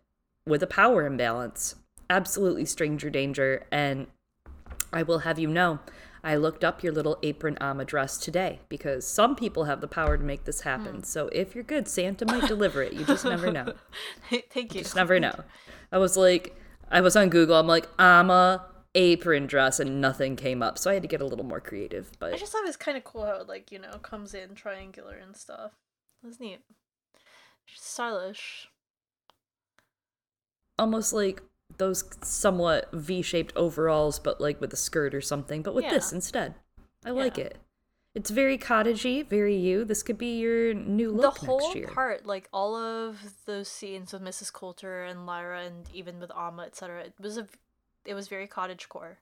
[0.47, 1.76] with a power imbalance.
[2.11, 3.64] Absolutely Stranger Danger.
[3.72, 4.09] And
[4.93, 5.80] I will have you know,
[6.24, 10.16] I looked up your little apron Ama dress today because some people have the power
[10.16, 10.98] to make this happen.
[10.98, 11.06] Mm.
[11.06, 12.92] So if you're good, Santa might deliver it.
[12.92, 13.74] You just never know.
[14.30, 14.78] Thank you.
[14.78, 15.34] You just never know.
[15.90, 16.56] I was like,
[16.90, 17.56] I was on Google.
[17.56, 20.78] I'm like, ama apron dress, and nothing came up.
[20.78, 22.12] So I had to get a little more creative.
[22.18, 24.34] But I just thought it was kind of cool how it like you know comes
[24.34, 25.72] in triangular and stuff.
[26.22, 26.60] That's neat.
[27.66, 28.68] Stylish.
[30.78, 31.42] Almost like
[31.82, 35.90] those somewhat V-shaped overalls, but like with a skirt or something, but with yeah.
[35.90, 36.54] this instead.
[37.04, 37.14] I yeah.
[37.14, 37.58] like it.
[38.14, 39.84] It's very cottagey, very you.
[39.84, 44.12] This could be your new look the whole next part, like all of those scenes
[44.12, 44.52] with Mrs.
[44.52, 47.04] Coulter and Lyra, and even with Ama, etc.
[47.04, 47.48] It was a,
[48.04, 49.18] it was very cottage core.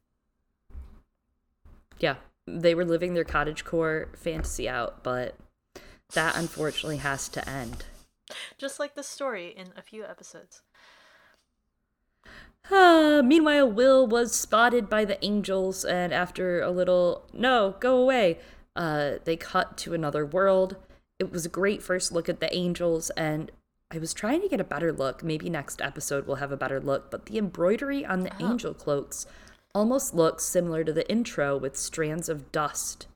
[1.98, 5.36] Yeah, they were living their cottage core fantasy out, but
[6.12, 7.84] that unfortunately has to end.
[8.58, 10.62] Just like the story in a few episodes.
[13.30, 18.38] Meanwhile, Will was spotted by the angels, and after a little, no, go away,
[18.74, 20.76] uh, they cut to another world.
[21.20, 23.52] It was a great first look at the angels, and
[23.90, 25.22] I was trying to get a better look.
[25.22, 28.50] Maybe next episode we'll have a better look, but the embroidery on the oh.
[28.50, 29.26] angel cloaks
[29.74, 33.06] almost looks similar to the intro with strands of dust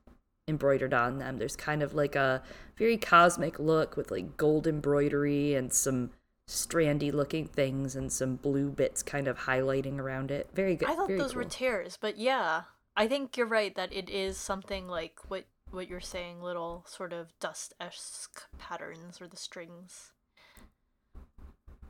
[0.47, 1.38] embroidered on them.
[1.38, 2.40] There's kind of like a
[2.76, 6.11] very cosmic look with like gold embroidery and some
[6.47, 10.49] strandy looking things and some blue bits kind of highlighting around it.
[10.55, 10.88] Very good.
[10.88, 11.42] I thought Very those cool.
[11.42, 12.62] were tears, but yeah,
[12.97, 17.12] I think you're right that it is something like what what you're saying, little sort
[17.12, 20.12] of dust esque patterns or the strings.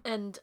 [0.04, 0.38] And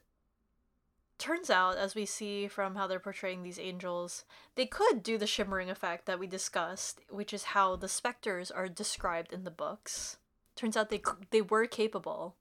[1.18, 5.26] turns out, as we see from how they're portraying these angels, they could do the
[5.26, 10.18] shimmering effect that we discussed, which is how the specters are described in the books.
[10.55, 11.01] Turns out they
[11.32, 12.36] they were capable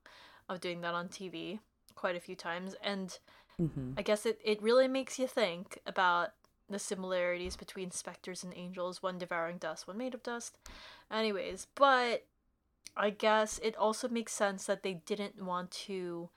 [0.51, 1.61] of doing that on TV
[1.95, 3.19] quite a few times, and
[3.61, 3.93] mm-hmm.
[3.97, 6.31] I guess it, it really makes you think about
[6.69, 10.57] the similarities between specters and angels, one devouring dust, one made of dust.
[11.11, 12.25] Anyways, but
[12.97, 16.29] I guess it also makes sense that they didn't want to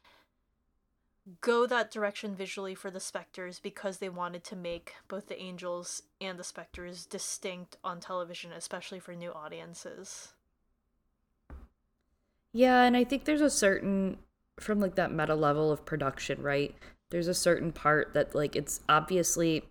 [1.40, 6.04] go that direction visually for the specters because they wanted to make both the angels
[6.20, 10.33] and the specters distinct on television, especially for new audiences.
[12.54, 14.18] Yeah, and I think there's a certain
[14.60, 16.76] from like that meta level of production, right?
[17.10, 19.64] There's a certain part that like it's obviously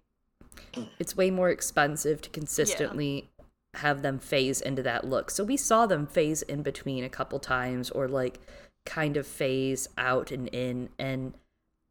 [0.98, 3.80] it's way more expensive to consistently yeah.
[3.80, 5.30] have them phase into that look.
[5.30, 8.40] So we saw them phase in between a couple times or like
[8.84, 11.34] kind of phase out and in and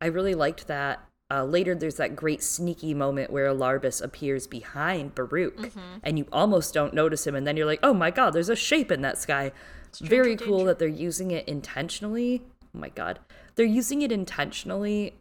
[0.01, 1.05] I really liked that.
[1.29, 5.79] Uh, later, there's that great sneaky moment where Alarbus appears behind Baruch, mm-hmm.
[6.03, 8.55] and you almost don't notice him, and then you're like, "Oh my god, there's a
[8.55, 9.53] shape in that sky."
[9.99, 10.65] Very cool danger.
[10.67, 12.43] that they're using it intentionally.
[12.75, 13.19] Oh my god,
[13.55, 15.13] they're using it intentionally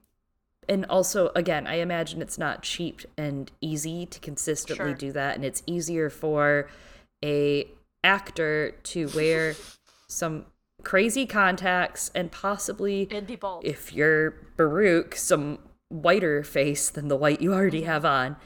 [0.71, 4.95] and also again i imagine it's not cheap and easy to consistently sure.
[4.95, 6.69] do that and it's easier for
[7.25, 7.67] a
[8.05, 9.55] actor to wear
[10.09, 10.47] some
[10.83, 13.65] crazy contacts and possibly and be bald.
[13.65, 15.59] if you're Baruch some
[15.89, 17.91] whiter face than the white you already mm-hmm.
[17.91, 18.37] have on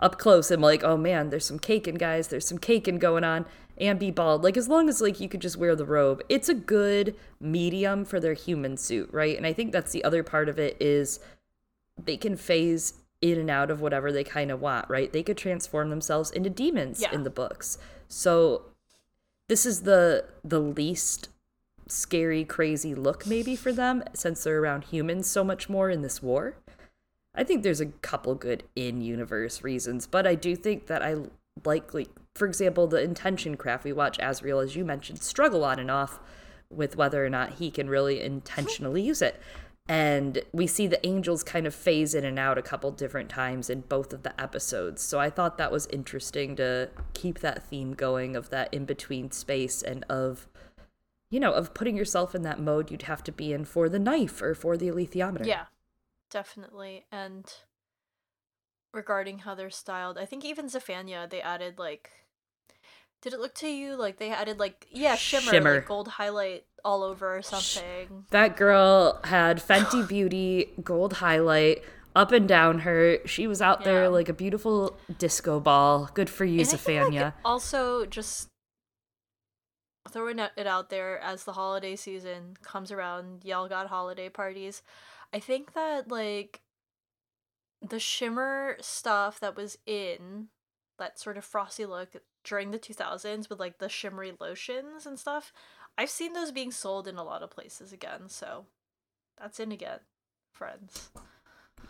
[0.00, 3.44] up close i'm like oh man there's some caking guys there's some caking going on
[3.78, 6.48] and be bald like as long as like you could just wear the robe it's
[6.48, 10.48] a good medium for their human suit right and i think that's the other part
[10.48, 11.18] of it is
[12.02, 12.94] they can phase
[13.24, 15.10] in and out of whatever they kind of want, right?
[15.10, 17.10] They could transform themselves into demons yeah.
[17.10, 17.78] in the books.
[18.06, 18.66] So
[19.48, 21.30] this is the the least
[21.86, 26.22] scary crazy look maybe for them since they're around humans so much more in this
[26.22, 26.56] war.
[27.34, 31.16] I think there's a couple good in-universe reasons, but I do think that I
[31.64, 35.78] like like for example, the intention craft we watch Asriel as you mentioned struggle on
[35.78, 36.18] and off
[36.68, 39.40] with whether or not he can really intentionally use it.
[39.86, 43.68] And we see the angels kind of phase in and out a couple different times
[43.68, 45.02] in both of the episodes.
[45.02, 49.30] So i thought that was interesting to keep that theme going of that in between
[49.30, 50.48] space and of
[51.30, 53.98] you know of putting yourself in that mode you'd have to be in for the
[53.98, 55.66] knife or for the alethiometer yeah
[56.30, 57.04] definitely.
[57.12, 57.52] And
[58.92, 62.10] regarding how they're styled i think even Xaphania they added like
[63.24, 65.74] did it look to you like they added like yeah shimmer, shimmer.
[65.76, 68.26] Like gold highlight all over or something?
[68.30, 71.82] That girl had Fenty Beauty gold highlight
[72.14, 73.18] up and down her.
[73.24, 73.84] She was out yeah.
[73.84, 76.10] there like a beautiful disco ball.
[76.12, 77.22] Good for you, Xaphania.
[77.22, 78.48] Like also, just
[80.10, 84.82] throwing it out there as the holiday season comes around, y'all got holiday parties.
[85.32, 86.60] I think that like
[87.80, 90.48] the shimmer stuff that was in
[90.98, 95.52] that sort of frosty look during the 2000s with like the shimmery lotions and stuff.
[95.96, 98.66] I've seen those being sold in a lot of places again, so
[99.40, 100.00] that's in again,
[100.52, 101.10] friends.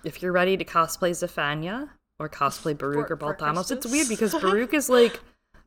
[0.05, 4.74] If you're ready to cosplay Xaphania or cosplay Baruch or Balthamos, it's weird because Baruch
[4.74, 5.20] is like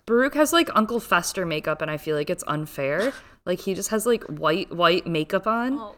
[0.06, 3.14] Baruch has like Uncle Fester makeup and I feel like it's unfair.
[3.46, 5.80] Like he just has like white white makeup on.
[5.80, 5.96] Oh.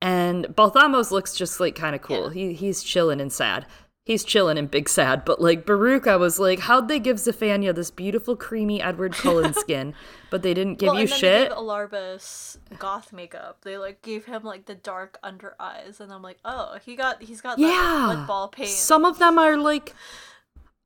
[0.00, 2.32] And Balthamos looks just like kind of cool.
[2.32, 2.48] Yeah.
[2.48, 3.66] He he's chilling and sad
[4.08, 5.24] he's chilling in Big Sad.
[5.24, 9.54] But like Baruch, I was like, how'd they give Xaphania this beautiful, creamy Edward Cullen
[9.54, 9.94] skin,
[10.30, 11.48] but they didn't give well, you and then shit?
[11.50, 13.58] They gave Alarbus goth makeup.
[13.62, 17.22] They like gave him like the dark under eyes, and I'm like, oh, he got
[17.22, 18.14] he's got yeah.
[18.16, 18.70] That, ball paint.
[18.70, 19.94] Some of them are like.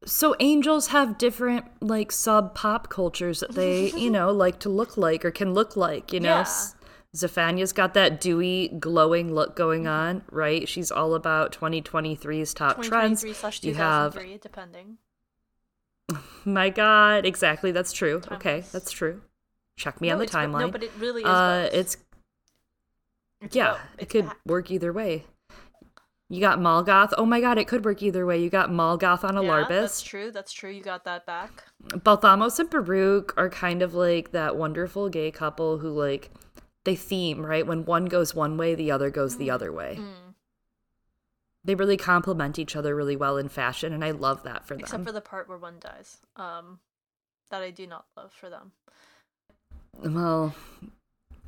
[0.04, 4.96] So angels have different like sub pop cultures that they, you know, like to look
[4.96, 6.38] like or can look like, you know.
[6.38, 6.52] Yeah.
[7.14, 10.66] Xaphania's got that dewy, glowing look going on, right?
[10.66, 13.64] She's all about 2023's top 2023 trends.
[13.64, 14.96] You have depending.
[16.44, 17.70] My God, exactly.
[17.70, 18.20] That's true.
[18.20, 18.40] Timeless.
[18.40, 19.22] Okay, that's true.
[19.76, 20.60] Check me no, on the timeline.
[20.60, 21.28] No, but it really is.
[21.28, 21.96] Uh, it's,
[23.40, 24.38] it's yeah, it could back.
[24.46, 25.24] work either way.
[26.30, 27.12] You got Molgoth.
[27.18, 28.42] Oh my god, it could work either way.
[28.42, 29.70] You got Molgoth on Alarbus.
[29.70, 30.30] Yeah, that's true.
[30.30, 30.70] That's true.
[30.70, 31.64] You got that back.
[31.88, 36.30] Balthamos and Baruch are kind of like that wonderful gay couple who like
[36.84, 37.66] they theme, right?
[37.66, 39.98] When one goes one way, the other goes the other way.
[40.00, 40.34] Mm.
[41.64, 44.80] They really complement each other really well in fashion, and I love that for them.
[44.80, 46.18] Except for the part where one dies.
[46.34, 46.80] Um,
[47.50, 48.72] that I do not love for them.
[50.02, 50.54] Well,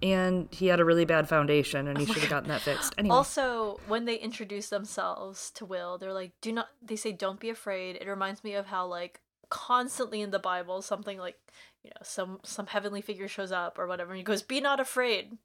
[0.03, 2.95] and he had a really bad foundation and he should have gotten that fixed.
[2.99, 3.15] Anyway.
[3.15, 7.49] Also, when they introduce themselves to Will, they're like, do not they say don't be
[7.49, 7.97] afraid.
[7.97, 11.37] It reminds me of how like constantly in the Bible something like
[11.85, 14.81] you know some some heavenly figure shows up or whatever and he goes be not
[14.81, 15.37] afraid.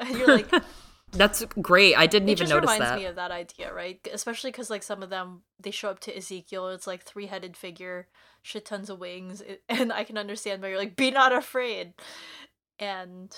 [0.00, 0.52] And you're like
[1.12, 1.96] that's great.
[1.96, 2.76] I didn't even notice that.
[2.76, 4.06] it reminds me of that idea right?
[4.12, 8.08] Especially because like some of them they show up to ezekiel it's like three-headed figure
[8.42, 11.94] shit tons of wings and i can understand why you're like be not afraid.
[12.78, 13.34] And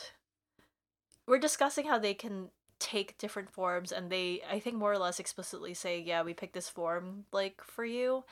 [1.28, 2.48] we're discussing how they can
[2.80, 6.54] take different forms and they i think more or less explicitly say yeah we picked
[6.54, 8.24] this form like for you.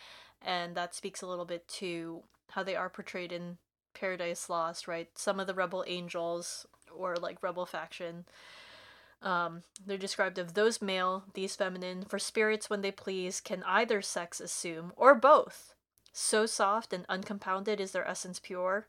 [0.43, 3.59] And that speaks a little bit to how they are portrayed in
[3.95, 5.09] Paradise Lost, right?
[5.17, 8.25] Some of the rebel angels or like rebel faction.
[9.23, 14.03] Um, they're described of those male, these feminine, for spirits when they please can either
[14.03, 15.75] sex assume or both.
[16.13, 18.87] So soft and uncompounded is their essence pure,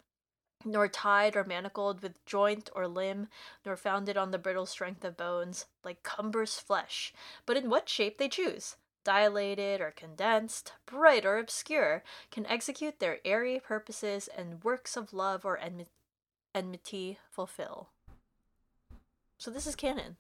[0.65, 3.27] nor tied or manacled with joint or limb,
[3.65, 7.13] nor founded on the brittle strength of bones, like cumbrous flesh,
[7.45, 8.75] but in what shape they choose
[9.07, 15.45] dilated or condensed, bright or obscure, can execute their airy purposes and works of love
[15.45, 15.85] or enmi-
[16.53, 17.87] enmity fulfill.
[19.39, 20.17] So this is canon.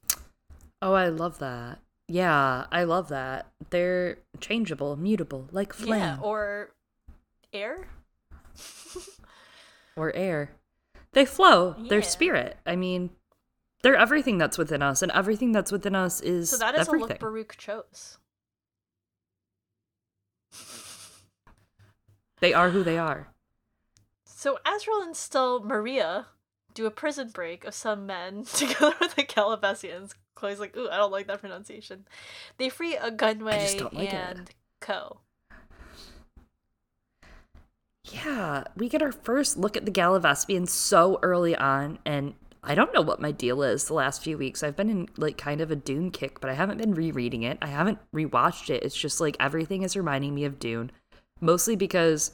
[0.81, 1.79] Oh, I love that.
[2.07, 3.47] Yeah, I love that.
[3.71, 6.69] They're changeable, mutable, like flame Yeah, or
[7.51, 7.89] air?
[9.97, 10.51] or air.
[11.11, 11.75] They flow.
[11.89, 12.55] They're spirit.
[12.65, 13.09] I mean,
[13.83, 17.05] they're everything that's within us, and everything that's within us is So that is everything.
[17.05, 18.17] a look Baruch chose.
[22.39, 23.29] They are who they are.
[24.25, 26.25] So Asriel and Stelmaria
[26.73, 30.13] do a prison break of some men together with the Gallivespians.
[30.35, 32.05] Chloe's like, ooh, I don't like that pronunciation.
[32.57, 34.13] They free Ogunwe don't it.
[34.13, 35.21] and Co.
[38.11, 42.93] Yeah, we get our first look at the Gallivespians so early on, and I don't
[42.93, 44.63] know what my deal is the last few weeks.
[44.63, 47.57] I've been in like kind of a Dune kick, but I haven't been rereading it.
[47.61, 48.83] I haven't rewatched it.
[48.83, 50.91] It's just like everything is reminding me of Dune,
[51.39, 52.31] mostly because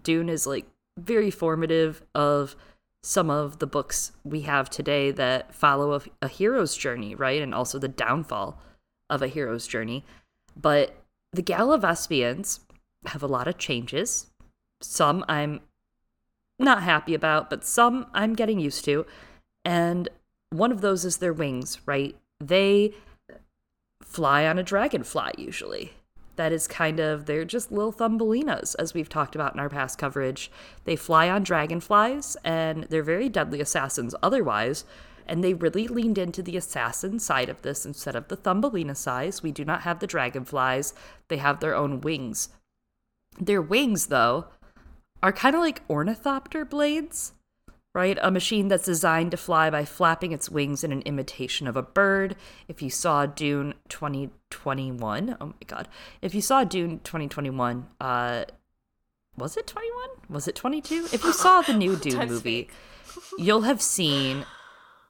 [0.00, 0.66] Dune is like
[0.98, 2.56] very formative of
[3.02, 7.40] some of the books we have today that follow a, a hero's journey, right?
[7.40, 8.60] And also the downfall
[9.08, 10.04] of a hero's journey.
[10.54, 10.96] But
[11.32, 12.60] the Gallivespians
[13.06, 14.26] have a lot of changes.
[14.82, 15.60] Some I'm
[16.58, 19.06] not happy about, but some I'm getting used to.
[19.64, 20.08] And
[20.50, 22.16] one of those is their wings, right?
[22.38, 22.94] They
[24.02, 25.92] fly on a dragonfly usually.
[26.40, 29.98] That is kind of, they're just little thumbelinas, as we've talked about in our past
[29.98, 30.50] coverage.
[30.84, 34.86] They fly on dragonflies, and they're very deadly assassins otherwise.
[35.26, 39.42] And they really leaned into the assassin side of this instead of the thumbelina size.
[39.42, 40.94] We do not have the dragonflies,
[41.28, 42.48] they have their own wings.
[43.38, 44.46] Their wings, though,
[45.22, 47.34] are kind of like ornithopter blades,
[47.94, 48.18] right?
[48.22, 51.82] A machine that's designed to fly by flapping its wings in an imitation of a
[51.82, 52.36] bird.
[52.68, 55.88] If you saw Dune 2021, oh my god.
[56.22, 58.44] If you saw Dune 2021, uh
[59.36, 60.08] was it 21?
[60.28, 61.08] Was it 22?
[61.12, 62.68] If you saw the new Dune movie,
[63.38, 64.44] you'll have seen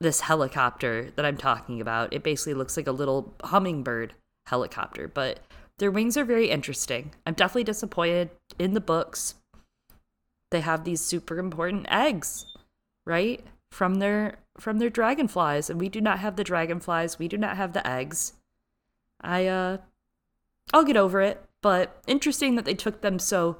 [0.00, 2.12] this helicopter that I'm talking about.
[2.12, 4.14] It basically looks like a little hummingbird
[4.46, 5.40] helicopter, but
[5.78, 7.12] their wings are very interesting.
[7.26, 9.34] I'm definitely disappointed in the books.
[10.50, 12.46] They have these super important eggs,
[13.04, 13.44] right?
[13.70, 17.18] From their from their dragonflies, and we do not have the dragonflies.
[17.18, 18.34] We do not have the eggs.
[19.20, 19.78] I uh
[20.72, 23.58] I'll get over it, but interesting that they took them so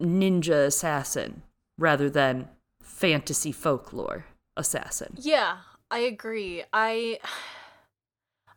[0.00, 1.42] ninja assassin
[1.78, 2.48] rather than
[2.82, 4.26] fantasy folklore
[4.56, 5.16] assassin.
[5.18, 5.58] Yeah,
[5.90, 6.64] I agree.
[6.72, 7.18] I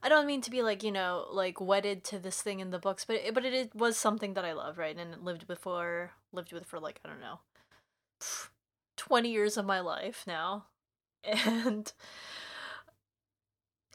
[0.05, 2.77] I don't mean to be like, you know, like wedded to this thing in the
[2.77, 4.95] books, but it, but it, was something that I love, right?
[4.95, 7.39] And lived before lived with for like, I don't know,
[8.97, 10.65] 20 years of my life now.
[11.23, 11.91] And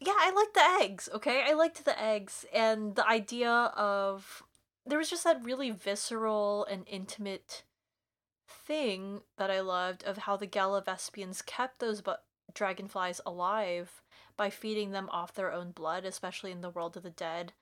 [0.01, 1.45] yeah, I liked the eggs, okay?
[1.47, 4.43] I liked the eggs and the idea of
[4.87, 7.65] there was just that really visceral and intimate
[8.49, 12.15] thing that I loved of how the Gallivespians kept those bu-
[12.55, 14.03] dragonflies alive
[14.37, 17.53] by feeding them off their own blood, especially in the world of the dead.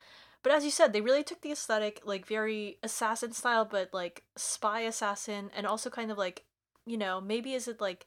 [0.42, 4.22] But as you said, they really took the aesthetic, like very assassin style, but like
[4.36, 6.44] spy assassin, and also kind of like,
[6.88, 8.06] you know, maybe is it like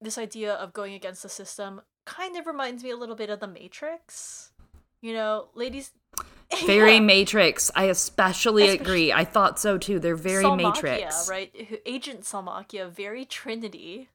[0.00, 3.40] this idea of going against the system kind of reminds me a little bit of
[3.40, 4.50] the Matrix.
[5.00, 5.92] You know, ladies.
[6.66, 7.00] Very Yeah.
[7.00, 7.70] Matrix.
[7.74, 9.12] I especially, Especially- agree.
[9.12, 9.98] I thought so too.
[9.98, 11.28] They're very Salmakia, Matrix.
[11.28, 11.80] right?
[11.84, 14.08] Agent Salmakia, very Trinity.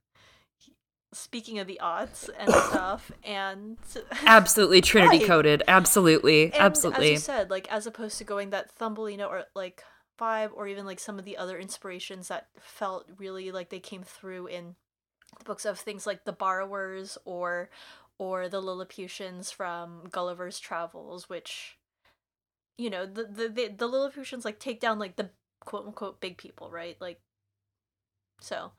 [1.12, 3.78] Speaking of the odds and stuff, and
[4.28, 5.28] Absolutely Trinity Right.
[5.28, 5.64] coded.
[5.68, 6.46] Absolutely.
[6.46, 7.08] and Absolutely.
[7.08, 9.84] as you said, like as opposed to going that Thumbelina or like
[10.20, 14.04] vibe, or even like some of the other inspirations that felt really like they came
[14.04, 14.76] through in
[15.38, 17.70] the books of things like the Borrowers or
[18.18, 21.78] or the Lilliputians from Gulliver's Travels, which
[22.78, 25.30] you know the the the, the Lilliputians like take down like the
[25.62, 26.98] quote unquote big people, right?
[27.00, 27.22] Like
[28.42, 28.72] so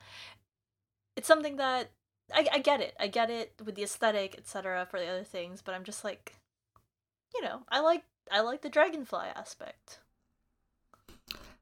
[1.16, 1.91] it's something that
[2.32, 2.95] I, I get it.
[2.99, 4.86] I get it with the aesthetic, etc.
[4.91, 6.34] for the other things, but I'm just like
[7.34, 10.01] you know, I like I like the dragonfly aspect.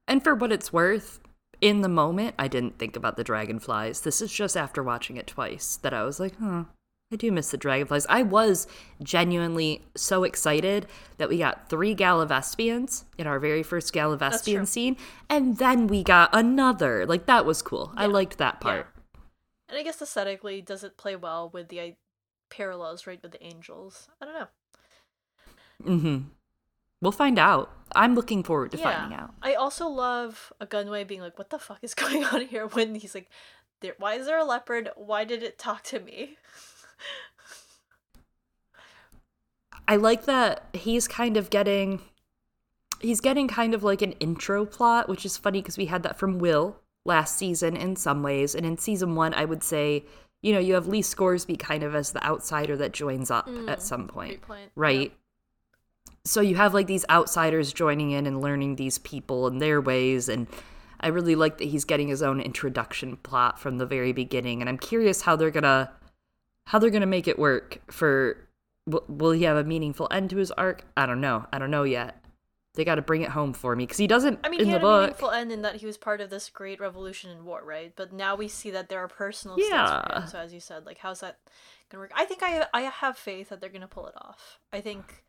[0.09, 1.19] And for what it's worth,
[1.61, 4.01] in the moment, I didn't think about the dragonflies.
[4.01, 6.63] This is just after watching it twice that I was like, huh,
[7.11, 8.07] I do miss the dragonflies.
[8.09, 8.65] I was
[9.03, 10.87] genuinely so excited
[11.17, 13.93] that we got three Gallivespians in our very first.
[13.93, 14.97] Gallivespian scene,
[15.29, 17.05] and then we got another.
[17.05, 17.93] Like, that was cool.
[17.95, 18.87] I liked that part.
[19.67, 21.91] And I guess aesthetically, does it play well with the uh,
[22.49, 24.07] parallels, right, with the angels?
[24.19, 24.47] I don't know.
[25.85, 26.27] Mm-hmm.
[27.01, 27.71] We'll find out.
[27.95, 28.83] I'm looking forward to yeah.
[28.83, 29.33] finding out.
[29.41, 33.15] I also love Ogunwe being like, "What the fuck is going on here?" When he's
[33.15, 33.29] like,
[33.81, 34.89] there, "Why is there a leopard?
[34.95, 36.37] Why did it talk to me?"
[39.87, 42.01] I like that he's kind of getting
[42.99, 46.19] he's getting kind of like an intro plot, which is funny because we had that
[46.19, 48.53] from Will last season in some ways.
[48.53, 50.05] And in season one, I would say,
[50.41, 53.79] you know, you have Lee Scoresby kind of as the outsider that joins up at
[53.79, 54.71] mm, some point, point.
[54.75, 55.11] right?
[56.25, 60.29] So you have like these outsiders joining in and learning these people and their ways.
[60.29, 60.47] And
[60.99, 64.61] I really like that he's getting his own introduction plot from the very beginning.
[64.61, 65.91] And I'm curious how they're gonna
[66.67, 68.37] how they're gonna make it work for.
[68.85, 70.83] Will, will he have a meaningful end to his arc?
[70.97, 71.45] I don't know.
[71.53, 72.23] I don't know yet.
[72.75, 74.71] They got to bring it home for me because he doesn't I mean, in he
[74.71, 75.01] the had a book.
[75.01, 77.91] meaningful end in that he was part of this great revolution and war, right?
[77.95, 80.21] But now we see that there are personal stakes for Yeah.
[80.21, 80.27] him.
[80.27, 81.39] So as you said, like, how's that
[81.89, 82.11] gonna work?
[82.15, 84.59] I think I I have faith that they're gonna pull it off.
[84.71, 85.23] I think.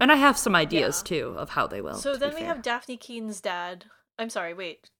[0.00, 1.08] And I have some ideas Yeah.
[1.08, 1.94] too of how they will.
[1.94, 2.48] so then we fair.
[2.48, 3.86] have Dafne Keen's dad.
[4.18, 4.90] I'm sorry, wait.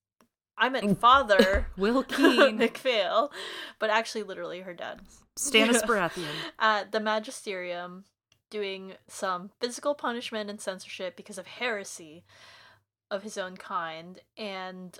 [0.56, 3.32] I meant father Will Keene, MacPhail,
[3.80, 5.00] but actually, literally her dad.
[5.36, 5.82] Stannis.
[5.86, 6.28] Baratheon.
[6.60, 8.04] at the Magisterium
[8.50, 12.24] doing some physical punishment and censorship because of heresy
[13.10, 14.96] of his own kind and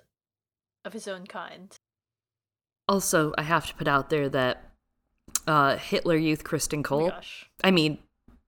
[0.85, 1.77] of his own kind.
[2.89, 4.73] Also, I have to put out there that
[5.47, 7.11] uh, Hitler Youth Kristen Oh Cole.
[7.11, 7.49] gosh.
[7.63, 7.99] I mean,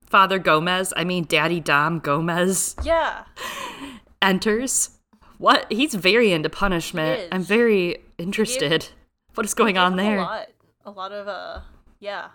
[0.07, 0.93] Father Gomez.
[0.97, 3.25] I mean, Daddy Dom Gomez Yeah.
[4.23, 4.91] enters.
[5.39, 5.71] What?
[5.71, 7.21] He's very into punishment.
[7.21, 7.29] is.
[7.33, 8.89] I'm very interested.
[9.35, 10.19] What is going on there?
[10.19, 10.47] A lot.
[10.87, 11.61] A lot of uh
[12.01, 12.29] yeah.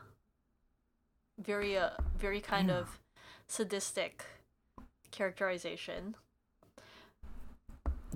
[1.40, 2.76] Very uh very kind Yeah.
[2.80, 3.00] of
[3.48, 4.26] sadistic
[5.12, 6.16] characterization.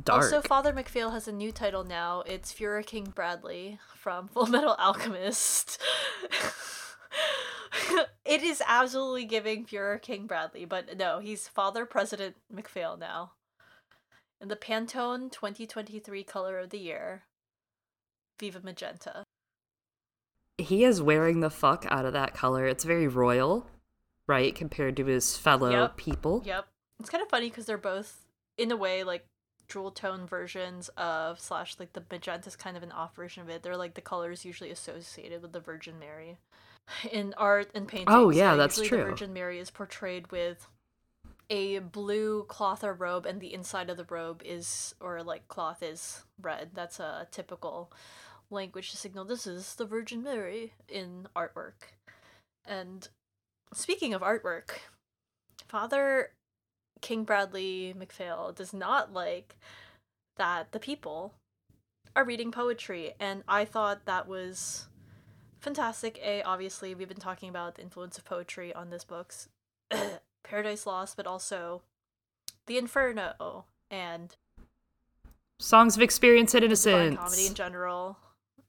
[0.04, 0.24] Dark.
[0.24, 2.22] Also, Father MacPhail has a new title now.
[2.26, 5.82] It's Fuhrer King Bradley from Full Metal Alchemist.
[8.26, 13.32] it is absolutely giving Fuhrer King Bradley, but no, he's Father President MacPhail now.
[14.42, 17.24] In the Pantone 2023 color of the year,
[18.40, 19.24] Viva Magenta.
[20.58, 22.66] he is wearing the fuck out of that color.
[22.66, 23.68] It's very royal,
[24.28, 25.98] right, compared to his fellow Yep.
[25.98, 26.42] people.
[26.46, 26.66] Yep.
[27.00, 28.26] It's kind of funny because they're both,
[28.58, 29.26] in a way, like
[29.68, 33.50] jewel tone versions of slash like the magenta is kind of an off version of
[33.50, 33.64] it.
[33.64, 36.38] They're like the colors usually associated with the Virgin Mary.
[37.12, 38.08] In art and painting.
[38.10, 38.98] Oh, yeah, that's true.
[38.98, 40.68] The Virgin Mary is portrayed with
[41.50, 45.82] a blue cloth or robe, and the inside of the robe is or like cloth
[45.82, 46.72] is red.
[46.74, 47.92] That's a typical
[48.50, 51.94] language to signal this is the Virgin Mary in artwork.
[52.66, 53.08] And
[53.74, 54.80] speaking of artwork,
[55.68, 56.32] Father
[57.02, 59.56] King Bradley MacPhail does not like
[60.38, 61.34] that the people
[62.16, 64.88] are reading poetry, and I thought that was
[65.66, 66.20] fantastic.
[66.24, 69.50] A, obviously, we've been talking about the influence of poetry on this book's
[70.44, 71.82] Paradise Lost, but also
[72.68, 74.36] The Inferno and
[75.60, 77.18] Songs of Experience and Innocence.
[77.18, 78.20] comedy in general.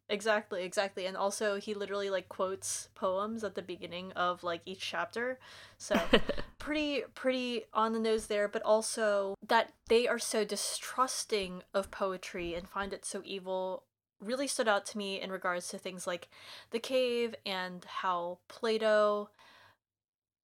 [0.09, 1.05] Exactly, exactly.
[1.05, 5.39] And also he literally like quotes poems at the beginning of like each chapter.
[5.77, 6.01] So
[6.59, 12.55] pretty pretty on the nose there, but also that they are so distrusting of poetry
[12.55, 13.83] and find it so evil
[14.21, 16.29] really stood out to me in regards to things like
[16.71, 19.31] the cave and how Plato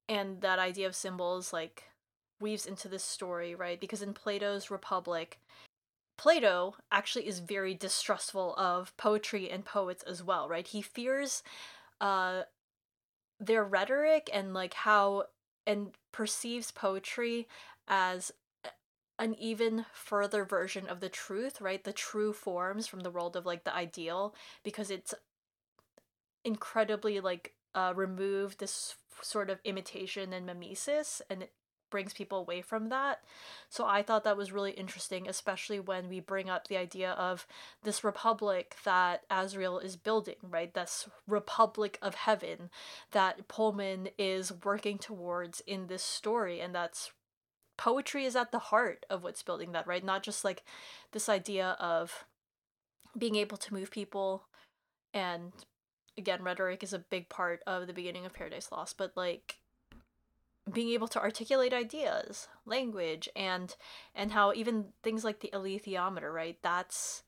[0.08, 1.84] and that idea of symbols like
[2.40, 3.80] weaves into this story, right?
[3.80, 5.40] Because in Plato's Republic,
[6.18, 10.66] Plato actually is very distrustful of poetry and poets as well, right?
[10.66, 11.42] He fears
[12.00, 12.42] uh
[13.40, 15.24] their rhetoric and like how
[15.66, 17.48] and perceives poetry
[17.88, 18.32] as
[19.18, 21.82] an even further version of the truth, right?
[21.84, 25.14] The true forms from the world of like the ideal because it's
[26.44, 31.52] incredibly like uh removed this sort of imitation and mimesis and it
[31.92, 33.20] brings people away from that.
[33.68, 37.46] So I thought that was really interesting, especially when we bring up the idea of
[37.84, 40.72] this republic that Asriel is building, right?
[40.72, 42.70] This republic of heaven
[43.12, 46.60] that Pullman is working towards in this story.
[46.60, 47.12] And that's
[47.82, 50.04] poetry is at the heart of what's building that, right?
[50.04, 50.62] Not just like
[51.10, 52.24] this idea of
[53.18, 54.44] being able to move people
[55.12, 55.50] and
[56.16, 59.58] again rhetoric is a big part of the beginning of paradise lost but like
[60.72, 63.76] being able to articulate ideas language and
[64.14, 67.22] and how even things like the alethiometer right that's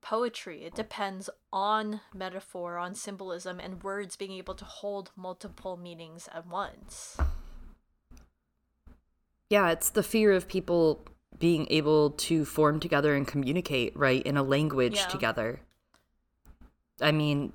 [0.00, 6.28] poetry it depends on metaphor on symbolism and words being able to hold multiple meanings
[6.32, 7.18] at once
[9.50, 11.04] Yeah, it's the fear of people
[11.38, 15.06] being able to form together and communicate, right, in a language Yeah.
[15.06, 15.60] together.
[17.00, 17.52] I mean,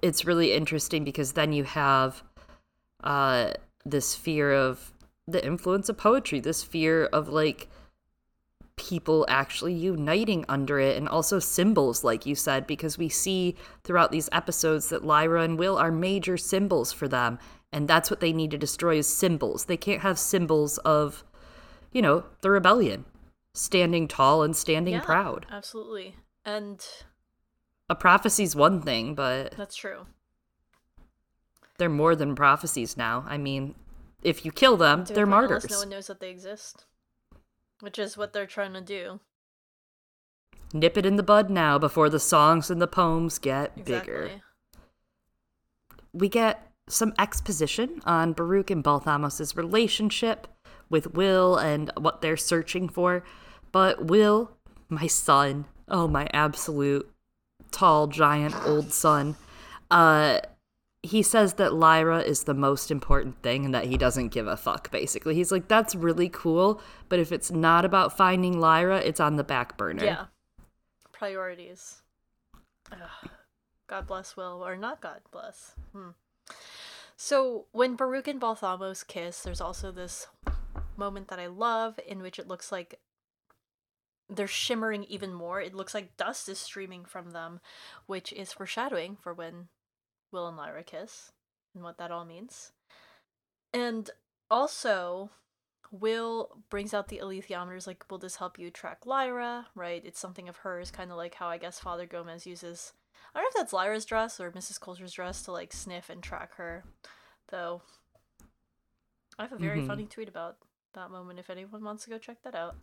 [0.00, 2.22] it's really interesting because then you have
[3.04, 3.52] uh
[3.84, 4.92] this fear of
[5.26, 7.68] the influence of poetry, this fear of like
[8.76, 13.54] people actually uniting under it and also symbols like you said because we see
[13.84, 17.38] throughout these episodes that Lyra and Will are major symbols for them
[17.72, 19.64] and that's what they need to destroy is symbols.
[19.64, 21.24] They can't have symbols of
[21.92, 23.04] you know, the rebellion,
[23.54, 25.44] standing tall and standing Yeah, proud.
[25.50, 26.16] Absolutely.
[26.44, 26.82] And
[27.90, 30.06] A prophecy's one thing, but that's true.
[31.78, 33.24] they're more than prophecies now.
[33.28, 33.74] I mean,
[34.22, 35.68] if you kill them, they're martyrs.
[35.68, 36.86] No one knows that they exist.
[37.80, 39.20] Which is what they're trying to do.
[40.72, 44.30] Nip it in the bud now before the songs and the poems get bigger.
[46.14, 50.46] We get some exposition on Baruch and Balthamos' relationship
[50.88, 53.24] with Will and what they're searching for.
[53.70, 54.52] But Will,
[54.88, 57.10] my son, oh my absolute
[57.70, 59.36] tall, giant, old son,
[59.90, 60.40] uh,
[61.02, 64.56] he says that Lyra is the most important thing and that he doesn't give a
[64.56, 65.34] fuck, basically.
[65.34, 69.44] He's like, that's really cool, but if it's not about finding Lyra, it's on the
[69.44, 70.04] back burner.
[70.04, 70.26] Yeah.
[71.12, 72.02] Priorities.
[72.92, 73.30] Ugh.
[73.88, 75.72] God bless Will, or not God bless.
[75.92, 76.10] Hmm.
[77.16, 80.26] So when Baruch and Balthamos kiss, there's also this
[80.96, 83.00] moment that I love in which it looks like
[84.28, 85.60] they're shimmering even more.
[85.60, 87.60] It looks like dust is streaming from them,
[88.06, 89.68] which is foreshadowing for when
[90.30, 91.32] Will and Lyra kiss
[91.74, 92.72] and what that all means.
[93.72, 94.10] And
[94.50, 95.30] also,
[95.90, 99.66] Will brings out the alethiometers, like, will this help you track Lyra?
[99.74, 100.02] Right?
[100.04, 102.94] It's something of hers, kind of like how I guess Father Gomez uses.
[103.34, 104.80] I don't know if that's Lyra's dress or Mrs.
[104.80, 106.84] Coulter's dress to like sniff and track her,
[107.48, 107.82] though.
[109.38, 109.86] I have a very Mhm.
[109.86, 110.58] funny tweet about
[110.94, 112.76] that moment if anyone wants to go check that out.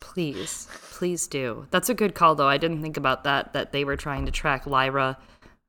[0.00, 1.66] Please, please do.
[1.70, 2.48] That's a good call, though.
[2.48, 5.18] I didn't think about that, that they were trying to track Lyra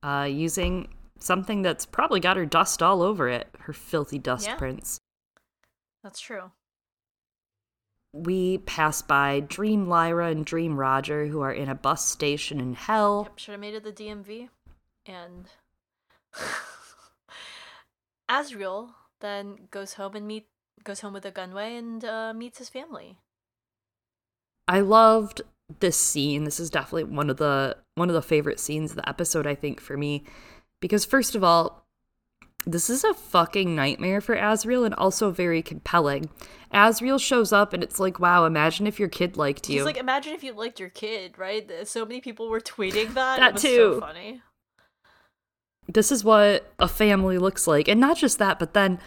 [0.02, 4.58] uh, using something that's probably got her dust all over it, her filthy dust Yeah.
[4.58, 5.00] prints.
[6.04, 6.52] That's true.
[8.14, 12.76] We pass by Dream Lyra and Dream Roger, who are in a bus station in
[12.76, 13.24] hell.
[13.28, 14.50] Yep, should have made it the DMV.
[15.08, 15.50] And
[18.30, 20.48] Asriel then goes home and meet
[20.84, 23.18] goes home with Ogunwe and uh, meets his family.
[24.68, 25.42] I loved
[25.80, 26.44] this scene.
[26.44, 29.56] This is definitely one of the one of the favorite scenes of the episode, I
[29.56, 30.24] think, for me.
[30.80, 31.83] Because first of all,
[32.66, 36.30] this is a fucking nightmare for Asriel and also very compelling.
[36.74, 39.80] Asriel shows up and it's like, wow, imagine if your kid liked you.
[39.80, 41.70] He's like, imagine if you liked your kid, right?
[41.88, 43.40] So many people were tweeting that.
[43.40, 43.94] That it was too.
[43.96, 44.42] So funny.
[45.88, 47.88] this is what a family looks like.
[47.88, 49.00] And not just that, but then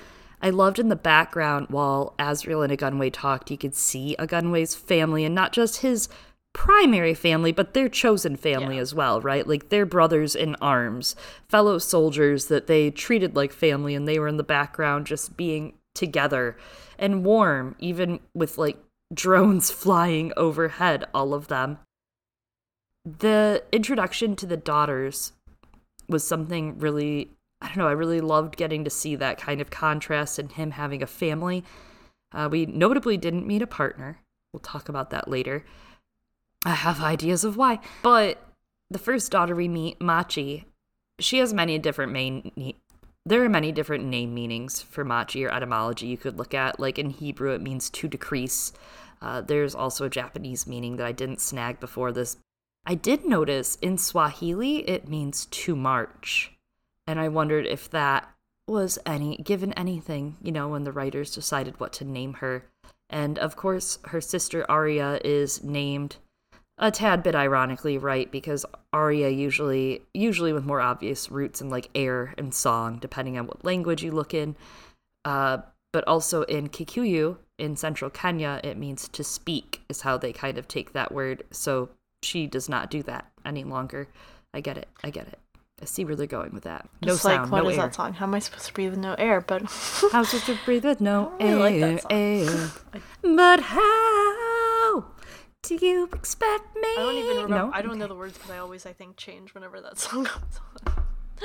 [0.43, 5.25] I loved in the background while Asriel and Ogunwe talked, you could see Ogunwe's family
[5.25, 6.09] and not just his
[6.57, 8.81] primary family, but their chosen family Yeah.
[8.81, 9.47] as well, right?
[9.47, 11.15] Like their brothers in arms,
[11.51, 15.75] fellow soldiers that they treated like family and they were in the background just being
[15.95, 16.57] together
[16.99, 18.79] and warm, even with like
[19.15, 21.79] drones flying overhead, all of them.
[23.05, 25.33] The introduction to the daughters
[26.09, 27.31] was something really
[27.61, 30.73] I don't know, I really loved getting to see that kind of contrast and him
[30.73, 31.65] having a family.
[32.33, 34.21] Uh, we notably didn't meet a partner.
[34.53, 35.65] We'll talk about that later.
[36.67, 37.81] I have ideas of why.
[38.03, 38.43] But
[38.91, 40.67] the first daughter we meet, Machi,
[41.19, 42.75] she has many different main.
[43.25, 46.79] There are many different name meanings for Machi or etymology you could look at.
[46.79, 48.73] Like in Hebrew, it means to decrease.
[49.23, 52.37] Uh, there's also a Japanese meaning that I didn't snag before this.
[52.85, 56.57] I did notice in Swahili, it means to march
[57.07, 58.29] and I wondered if that
[58.67, 62.65] was any given anything, you know, when the writers decided what to name her.
[63.09, 66.17] And of course, her sister Arya is named
[66.79, 68.31] a tad bit ironically, right?
[68.31, 73.47] Because Arya usually usually with more obvious roots in like air and song, depending on
[73.47, 74.57] what language you look in.
[75.25, 75.59] Uh,
[75.93, 80.59] but also in Kikuyu in central Kenya, it means to speak, is how they kind
[80.59, 81.43] of take that word.
[81.51, 81.89] So
[82.23, 84.09] she does not do that any longer.
[84.53, 84.89] I get it.
[85.03, 85.39] I get it.
[85.81, 86.89] I see where they're going with that.
[87.03, 87.85] No Just sound, like what no is air.
[87.85, 88.13] that song?
[88.15, 89.41] How am I supposed to breathe with no air?
[89.41, 89.63] But
[90.13, 91.93] How's it to breathe with no I really air?
[91.93, 92.13] like that song.
[92.13, 93.03] air.
[93.37, 95.05] But how
[95.67, 96.83] do you expect me?
[96.83, 97.57] I don't even remember.
[97.57, 97.71] No?
[97.73, 100.61] I don't know the words because I always, I think, change whenever that song comes
[100.87, 100.95] on.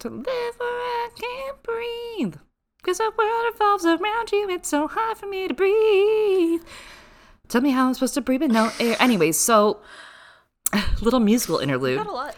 [0.00, 2.36] To live where I can't breathe.
[2.82, 6.60] Cause the world revolves around you, it's so hard for me to breathe.
[7.48, 8.96] Tell me how I'm supposed to breathe with no eh, air.
[9.00, 9.80] Anyways, so
[11.00, 11.96] little musical interlude.
[11.96, 12.36] Not a lot.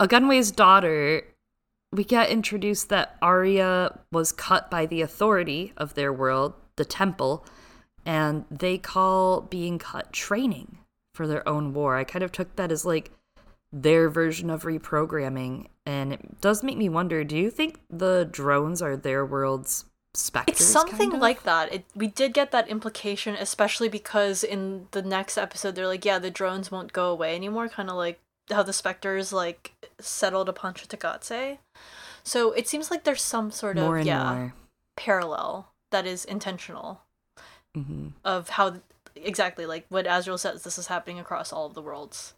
[0.00, 1.22] Ogunwe's daughter,
[1.92, 7.46] we get introduced that Arya was cut by the authority of their world, the temple,
[8.06, 10.78] and they call being cut training
[11.12, 11.96] for their own war.
[11.96, 13.10] I kind of took that as like
[13.72, 18.80] their version of reprogramming, and it does make me wonder do you think the drones
[18.80, 19.84] are their world's
[20.14, 20.60] specters?
[20.60, 21.20] It's something kind of?
[21.20, 21.72] like that.
[21.72, 26.20] It, we did get that implication, especially because in the next episode, they're like, yeah,
[26.20, 30.74] the drones won't go away anymore, kind of like how the specters like settled upon
[30.74, 31.58] Chitagatse.
[32.22, 34.54] So it seems like there's some sort of more and yeah more.
[34.96, 37.00] parallel that is intentional
[37.76, 38.08] Mm-hmm.
[38.24, 38.80] of how
[39.14, 42.34] exactly like what Asriel says this is happening across all of the worlds.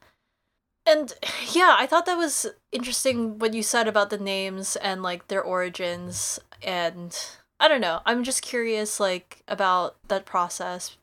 [0.85, 1.13] And
[1.53, 5.43] yeah, I thought that was interesting what you said about the names and like their
[5.43, 7.17] origins and
[7.61, 8.01] I don't know.
[8.07, 10.97] I'm just curious like about that process.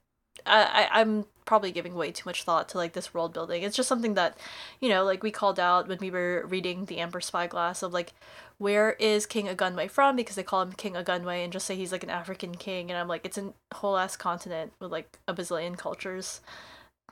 [0.46, 3.64] I, I I'm probably giving way too much thought to like this world building.
[3.64, 4.38] It's just something that,
[4.80, 8.14] you know, like we called out when we were reading the Amber Spyglass of like
[8.58, 10.16] where is King Ogunwe from?
[10.16, 12.89] Because they call him King Ogunwe and just say he's like an African king.
[12.89, 16.41] And I'm like, it's a whole ass continent with like a bazillion cultures.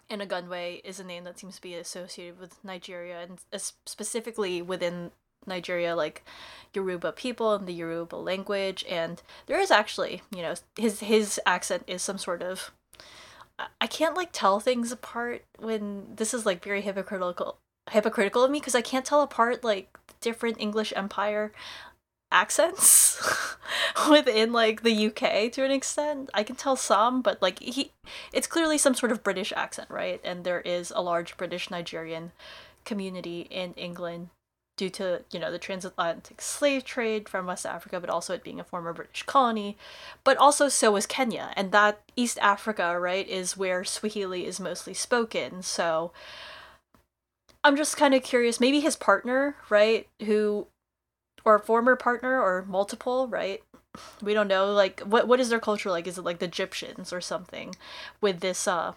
[0.10, 3.40] And Ogunwe is a name that seems to be associated with Nigeria and
[3.86, 5.12] specifically within
[5.46, 6.24] Nigeria, like
[6.74, 8.86] Yoruba people and the Yoruba language.
[8.90, 12.72] And there is actually, you know, his his accent is some sort of.
[13.82, 17.58] I can't like tell things apart when this is like very hypocritical
[17.92, 21.52] hypocritical of me because I can't tell apart like different English Empire
[22.32, 23.22] accents
[24.10, 26.30] within like the UK to an extent.
[26.34, 27.92] I can tell some, but like he
[28.32, 30.22] it's clearly some sort of British accent, right?
[30.24, 32.32] And there is a large British Nigerian
[32.86, 34.30] community in England
[34.76, 38.60] due to, you know, the transatlantic slave trade from West Africa, but also it being
[38.60, 39.78] a former British colony.
[40.24, 44.94] But also so was Kenya, and that East Africa, right, is where Swahili is mostly
[44.94, 45.62] spoken.
[45.62, 46.12] So
[47.64, 48.60] I'm just kind of curious.
[48.60, 50.08] Maybe his partner, right?
[50.26, 50.68] Who,
[51.46, 53.62] or former partner, or multiple, right?
[54.24, 54.72] We don't know.
[54.74, 56.08] Like, what what is their culture like?
[56.08, 57.76] Is it like the Gyptians or something?
[58.22, 58.94] With this, uh,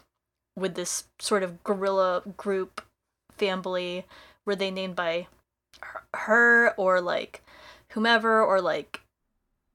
[0.57, 2.81] with this sort of guerrilla group
[3.37, 4.07] family,
[4.47, 5.27] were they named by
[6.15, 7.43] her or like
[7.91, 9.01] whomever or like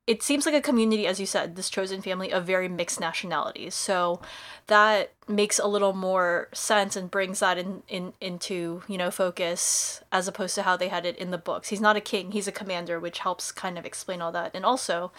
[0.08, 3.76] it seems like a community, as you said, this chosen family of very mixed nationalities.
[3.76, 4.20] So
[4.68, 10.02] that makes a little more sense and brings that in, in into, you know, focus
[10.12, 11.70] as opposed to how they had it in the books.
[11.70, 14.52] He's not a king, he's a commander, which helps kind of explain all that.
[14.56, 15.12] And also,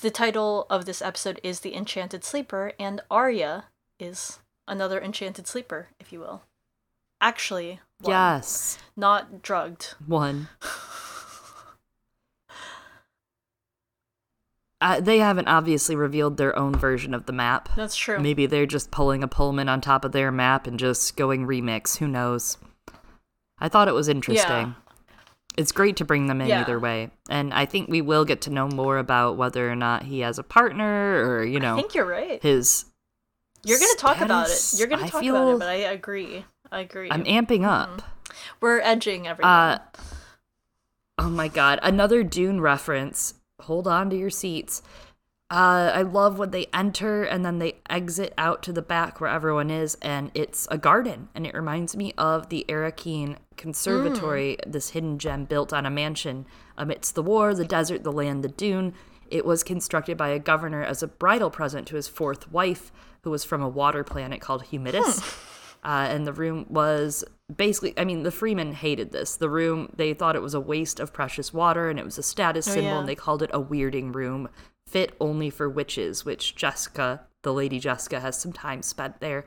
[0.00, 3.66] the title of this episode is The Enchanted Sleeper, and Arya
[3.98, 6.42] is another enchanted sleeper, if you will.
[7.20, 8.12] Actually, one.
[8.12, 8.78] yes.
[8.96, 9.94] Not drugged.
[10.06, 10.48] One.
[14.82, 17.68] Uh, they haven't obviously revealed their own version of the map.
[17.76, 18.18] That's true.
[18.18, 21.98] Maybe they're just pulling a Pullman on top of their map and just going remix.
[21.98, 22.56] Who knows?
[23.58, 24.48] I thought it was interesting.
[24.48, 24.72] Yeah.
[25.58, 26.62] It's great to bring them in yeah.
[26.62, 27.10] either way.
[27.28, 30.38] And I think we will get to know more about whether or not he has
[30.38, 31.74] a partner or, you know.
[31.74, 32.42] I think you're right.
[32.42, 32.86] His.
[33.62, 34.74] You're going to talk about it.
[34.78, 35.36] You're going to talk feel...
[35.36, 36.46] about it, but I agree.
[36.72, 37.08] I agree.
[37.10, 37.88] I'm amping up.
[37.88, 38.30] Mm-hmm.
[38.60, 39.50] We're edging everything.
[39.50, 39.78] Uh,
[41.18, 41.80] oh my god.
[41.82, 44.82] Another Dune reference hold on to your seats.
[45.50, 49.30] Uh, I love when they enter and then they exit out to the back where
[49.30, 51.28] everyone is, and it's a garden.
[51.34, 54.72] And it reminds me of the Arrakeen Conservatory, mm.
[54.72, 56.46] this hidden gem built on a mansion
[56.78, 58.94] amidst the war, the desert, the land, the dune.
[59.28, 62.92] It was constructed by a governor as a bridal present to his fourth wife,
[63.22, 65.20] who was from a water planet called Humidus.
[65.20, 65.49] Hmm.
[65.82, 67.24] Uh, and the room was
[67.56, 69.36] basically i mean the Fremen hated this.
[69.36, 72.22] The room they thought it was a waste of precious water and it was a
[72.22, 72.98] status oh, symbol yeah.
[73.00, 74.48] and they called it a weirding room
[74.86, 79.44] fit only for witches which jessica the lady jessica has some time spent there.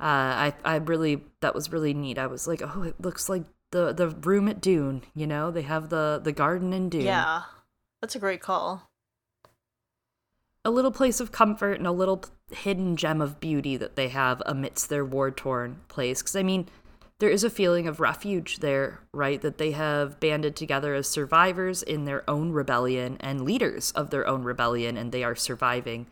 [0.00, 2.18] Uh, I, I really that was really neat.
[2.18, 5.50] I was like oh it looks like the the room at dune you know?
[5.50, 7.02] They have the the garden in dune.
[7.02, 7.42] Yeah.
[8.00, 8.89] That's a great call
[10.64, 14.42] a little place of comfort and a little hidden gem of beauty that they have
[14.46, 16.66] amidst their war torn place because i mean
[17.20, 19.40] there is a feeling of refuge there, right?
[19.40, 24.26] That they have banded together as survivors in their own rebellion and leaders of their
[24.26, 26.06] own rebellion, and they are surviving.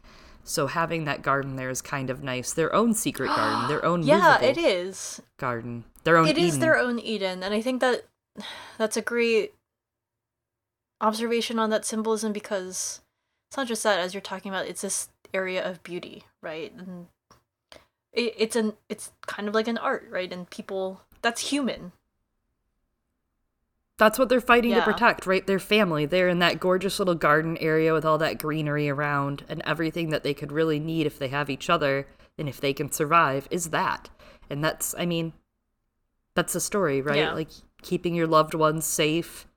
[0.44, 2.53] So having that garden there is kind of nice.
[2.53, 6.28] Their own secret garden, their own yeah, it is garden, their own.
[6.28, 6.44] It Eden.
[6.44, 8.05] is their own Eden, and I think that
[8.78, 9.55] that's a great
[11.01, 13.01] observation on that symbolism because
[13.49, 14.66] it's not just that as you're talking about.
[14.66, 16.72] It's this area of beauty, right?
[16.76, 17.07] And
[18.12, 20.32] it, it's an it's kind of like an art, right?
[20.32, 21.92] And people that's human.
[23.96, 24.84] That's what they're fighting yeah.
[24.84, 25.44] to protect, right?
[25.44, 26.07] Their family.
[26.07, 30.22] They're in that gorgeous little garden area with all that greenery around and everything that
[30.22, 32.07] they could really need if they have each other
[32.38, 34.09] and if they can survive is that.
[34.49, 35.32] And that's I mean
[36.34, 37.16] that's the story, right?
[37.16, 37.32] Yeah.
[37.32, 37.49] Like
[37.82, 39.47] keeping your loved ones safe.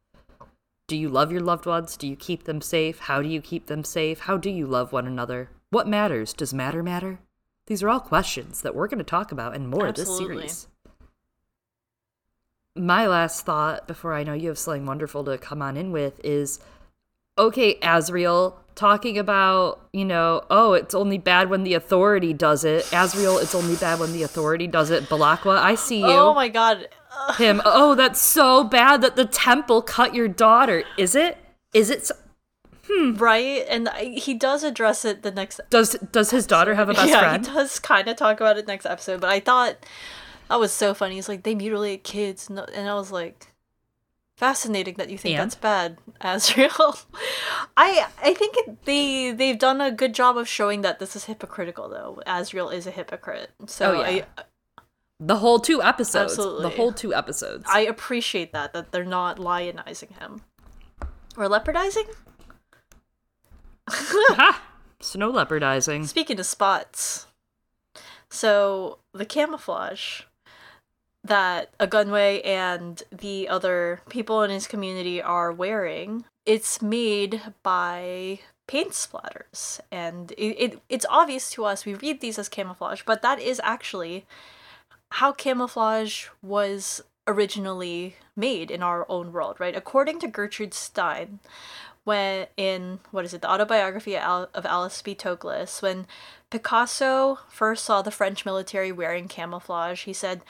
[0.92, 1.96] Do you love your loved ones?
[1.96, 3.00] Do you keep them safe?
[3.00, 4.20] How do you keep them safe?
[4.20, 5.50] How do you love one another?
[5.70, 6.34] What matters?
[6.34, 7.22] Does matter matter?
[7.68, 10.42] These are all questions that we're going to talk about and more Absolutely.
[10.42, 10.68] this series.
[12.76, 16.20] My last thought before I know you have something wonderful to come on in with
[16.26, 16.60] is
[17.38, 22.84] okay, Asriel, talking about, you know, oh, it's only bad when the authority does it.
[22.88, 25.06] Asriel, it's only bad when the authority does it.
[25.06, 26.08] Balakwa, I see you.
[26.08, 26.90] Oh my god.
[27.38, 30.84] Him, oh, that's so bad that the temple cut your daughter.
[30.98, 31.38] Is it?
[31.74, 32.06] Is it?
[32.08, 32.16] So-
[32.88, 33.16] hmm.
[33.16, 33.66] Right?
[33.70, 37.10] And I, he does address it the next Does does his daughter have a best
[37.10, 37.46] yeah, friend?
[37.48, 39.76] he does kind of talk about it next episode, but I thought
[40.50, 41.16] that was so funny.
[41.16, 42.50] He's like, they mutilate kids.
[42.50, 42.60] And
[42.90, 43.48] I was like,
[44.36, 45.44] fascinating that you think And?
[45.52, 47.06] that's bad, Asriel.
[47.78, 51.26] I I think it, they they've done a good job of showing that this is
[51.26, 52.22] hypocritical, though.
[52.26, 53.52] Asriel is a hypocrite.
[53.68, 54.26] So Oh, yeah.
[54.38, 54.44] I
[55.24, 56.32] The whole two episodes.
[56.32, 56.64] Absolutely.
[56.64, 57.66] The whole two episodes.
[57.72, 60.42] I appreciate that that they're not lionizing him
[61.38, 62.08] or leopardizing.
[63.88, 64.64] ha!
[65.00, 66.08] Snow leopardizing.
[66.08, 67.28] Speaking of spots,
[68.30, 70.22] so the camouflage
[71.24, 78.92] that Ogunwe and the other people in his community are wearing, it's made by paint
[78.92, 81.86] splatters, and it, it it's obvious to us.
[81.86, 84.26] We read these as camouflage, but that is actually
[85.12, 89.76] how camouflage was originally made in our own world, right?
[89.76, 91.40] According to Gertrude Stein,
[92.04, 95.14] when in what is it, the autobiography of Alice B.
[95.14, 96.08] Toklas, when
[96.50, 100.42] Picasso first saw the French military wearing camouflage, he said,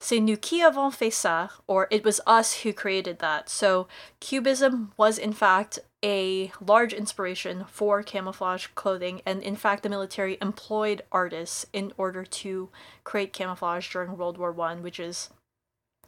[0.00, 3.48] C'est nous qui avons fait ça, or it was us who created that.
[3.48, 3.88] So
[4.20, 10.38] Cubism was in fact a large inspiration for camouflage clothing, and in fact the military
[10.40, 12.68] employed artists in order to
[13.04, 15.30] create camouflage during World War One, which is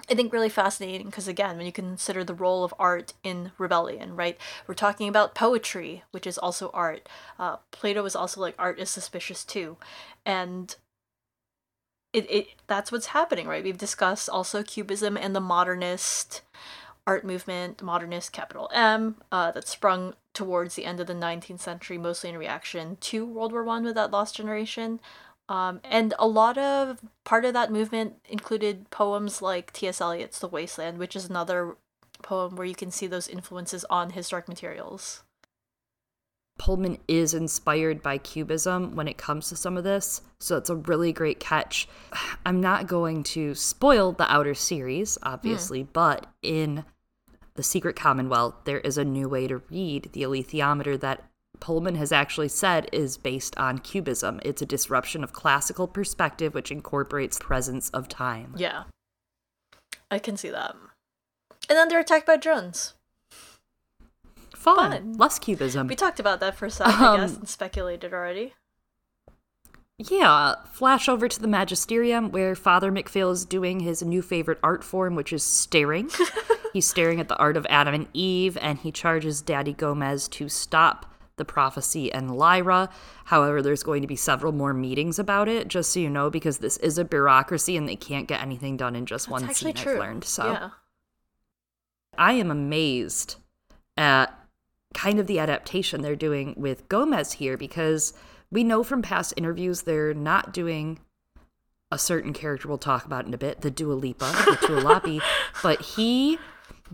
[0.09, 4.17] I think really fascinating because again, when you consider the role of art in rebellion,
[4.17, 4.39] right?
[4.67, 7.09] We're talking about poetry, which is also art.
[7.39, 9.77] Uh, Plato was also like art is suspicious too,
[10.25, 10.75] and
[12.13, 13.65] it, it that's what's happening, right?
[13.65, 16.43] We've discussed also Cubism and the modernist
[17.07, 21.99] art movement, modernist capital M, uh, that sprung towards the end of the 19th century,
[21.99, 25.01] mostly in reaction to World War One with that lost generation.
[25.49, 30.01] Um, and a lot of part of that movement included poems like T.S.
[30.01, 31.77] Eliot's The Wasteland, which is another
[32.23, 35.25] poem where you can see those influences on historic materials.
[36.61, 40.77] Pullman is inspired by Cubism when it comes to some of this, so it's a
[40.77, 41.89] really great catch.
[42.47, 46.85] I'm not going to spoil the Outer series, obviously, but in
[47.55, 51.25] The Secret Commonwealth, there is a new way to read the alethiometer that
[51.61, 54.39] Pullman has actually said is based on Cubism.
[54.45, 58.55] It's a disruption of classical perspective which incorporates presence of time.
[58.59, 58.85] Yeah.
[60.11, 60.77] I can see that.
[61.71, 62.93] And then they're attacked by drones.
[64.61, 64.91] Fun.
[64.93, 65.13] Fun.
[65.15, 65.87] Less Cubism.
[65.89, 68.53] We talked about that for a second, I guess, Um, and speculated already.
[69.99, 74.83] Yeah, flash over to the Magisterium where Father MacPhail is doing his new favorite art
[74.85, 76.11] form, which is staring.
[76.73, 80.49] He's staring at the art of Adam and Eve, and he charges Daddy Gomez to
[80.49, 81.07] stop
[81.37, 82.89] the prophecy and Lyra.
[83.25, 86.59] However, there's going to be several more meetings about it, just so you know, because
[86.59, 89.73] this is a bureaucracy and they can't get anything done in just That's one actually
[89.75, 89.93] scene, true.
[89.95, 90.25] I've learned.
[90.25, 90.71] So Yeah.
[92.17, 93.37] I am amazed
[93.97, 94.33] at
[94.95, 98.13] kind of the adaptation they're doing with Gomez here because
[98.51, 101.01] we know from past interviews they're not doing
[101.93, 105.21] a certain character we'll talk about in a bit, the Dua Lipa, the Tualapi,
[105.63, 106.39] but he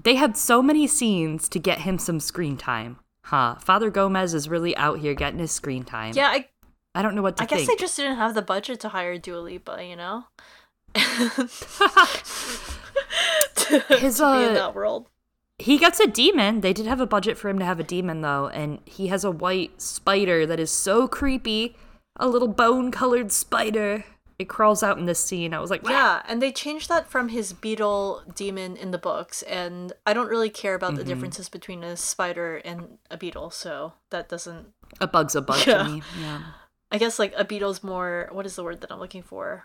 [0.02, 2.98] they had so many scenes to get him some screen time.
[3.22, 3.56] Huh.
[3.56, 6.12] Father Gomez is really out here getting his screen time.
[6.14, 6.48] Yeah, I,
[6.94, 7.70] I don't know what to I guess think.
[7.70, 10.24] they just didn't have the budget to hire Dua Lipa, you know?
[10.94, 11.00] to,
[13.98, 15.08] His, be in uh, that world.
[15.58, 16.60] He gets a demon.
[16.60, 19.24] They did have a budget for him to have a demon, though, and he has
[19.24, 21.76] a white spider that is so creepy.
[22.18, 24.04] A little bone colored spider.
[24.38, 25.54] It crawls out in this scene.
[25.54, 29.40] I was like, Yeah, and they changed that from his beetle demon in the books,
[29.42, 30.98] and I don't really care about Mm-hmm.
[30.98, 34.66] the differences between a spider and a beetle, so that doesn't.
[35.00, 35.78] a bug's a bug Yeah.
[35.82, 36.02] to me.
[36.20, 36.42] Yeah.
[36.92, 38.28] I guess like a beetle's more.
[38.30, 39.64] What is the word that I'm looking for?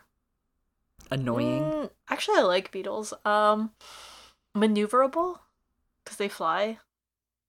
[1.12, 1.64] Annoying.
[1.64, 3.14] Mm, actually, I like beetles.
[3.26, 3.72] Um,
[4.56, 5.40] maneuverable,
[6.04, 6.80] because they fly.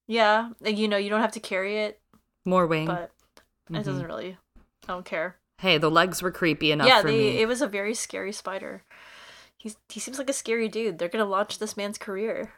[0.09, 2.01] Yeah, like, you know, you don't have to carry it,
[2.45, 2.87] More wing.
[2.87, 3.13] but
[3.71, 3.81] Mhm.
[3.81, 4.37] it doesn't really.
[4.85, 5.37] I don't care.
[5.59, 7.41] Hey, the legs were creepy enough yeah, for they, me.
[7.41, 8.83] it was a very scary spider.
[9.59, 10.99] He's he seems like a scary dude.
[10.99, 12.53] They're gonna launch this man's career.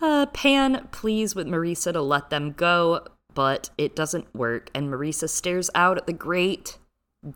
[0.00, 5.28] Uh, Pan pleads with Marisa to let them go, but it doesn't work, and Marisa
[5.28, 6.78] stares out at the great,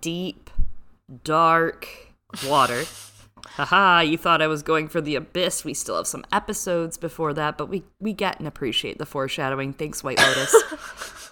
[0.01, 0.51] deep,
[1.25, 1.87] dark
[2.47, 2.85] water.
[3.47, 5.65] Haha, you thought I was going for the abyss.
[5.65, 9.73] We still have some episodes before that, but we, we get and appreciate the foreshadowing.
[9.73, 10.53] Thanks, White Lotus.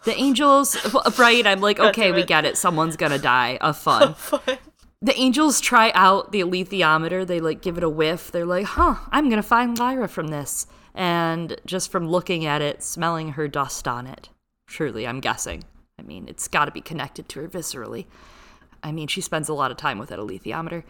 [0.04, 0.76] the angels,
[1.18, 1.46] right?
[1.46, 2.56] I'm like, God okay, we get it.
[2.56, 3.58] Someone's gonna die.
[3.60, 4.14] Of fun.
[4.14, 4.58] Fun.
[5.02, 7.26] the angels try out the alethiometer.
[7.26, 8.32] They like give it a whiff.
[8.32, 10.66] They're like, huh, I'm gonna find Lyra from this.
[10.94, 14.30] And just from looking at it, smelling her dust on it,
[14.66, 15.64] truly I'm guessing.
[15.98, 18.06] I mean, it's got to be connected to her viscerally.
[18.82, 20.84] I mean, she spends a lot of time with that alethiometer.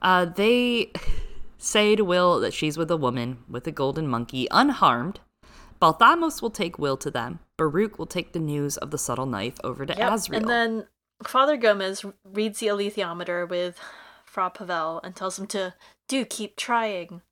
[0.00, 0.92] Uh, they
[1.58, 5.20] say to Will that she's with a woman with a golden monkey, unharmed,
[5.80, 7.40] Balthamos will take Will to them.
[7.56, 10.36] Baruch will take the news of the subtle knife over to Yep, Asriel.
[10.36, 10.86] And then
[11.22, 13.78] Father Gomez reads the alethiometer with
[14.24, 15.74] Fra Pavel and tells him to
[16.08, 17.22] do keep trying.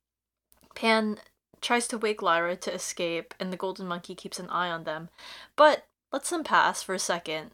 [0.75, 1.17] Pan
[1.61, 5.09] tries to wake Lyra to escape, and the golden monkey keeps an eye on them,
[5.55, 7.51] but lets them pass for a second.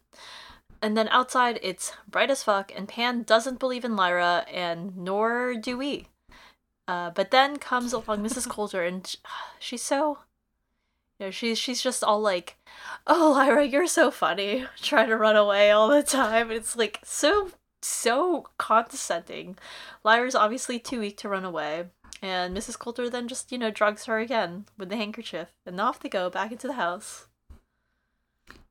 [0.84, 5.56] And then outside, it's bright as fuck, and Pan doesn't believe in Lyra, and nor
[5.56, 6.10] do we.
[6.90, 8.50] Uh, but then comes along Mrs.
[8.50, 9.16] Coulter, and sh-
[9.60, 10.20] she's so.
[11.20, 12.58] You know, she's she's just all like,
[13.08, 16.52] "Oh, Lyra, you're so funny," trying to run away all the time.
[16.52, 17.52] It's like so
[17.82, 19.58] so condescending.
[20.04, 21.86] Lyra's obviously too weak to run away,
[22.22, 22.78] and Mrs.
[22.78, 26.30] Coulter then just you know drugs her again with the handkerchief, and off they go
[26.30, 27.28] back into the house.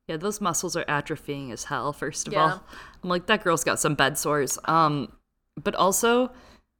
[0.07, 2.43] Yeah, those muscles are atrophying as hell, first of Yeah.
[2.43, 2.63] all.
[3.03, 4.59] I'm like, that girl's got some bed sores.
[4.65, 5.13] Um,
[5.61, 6.31] but also,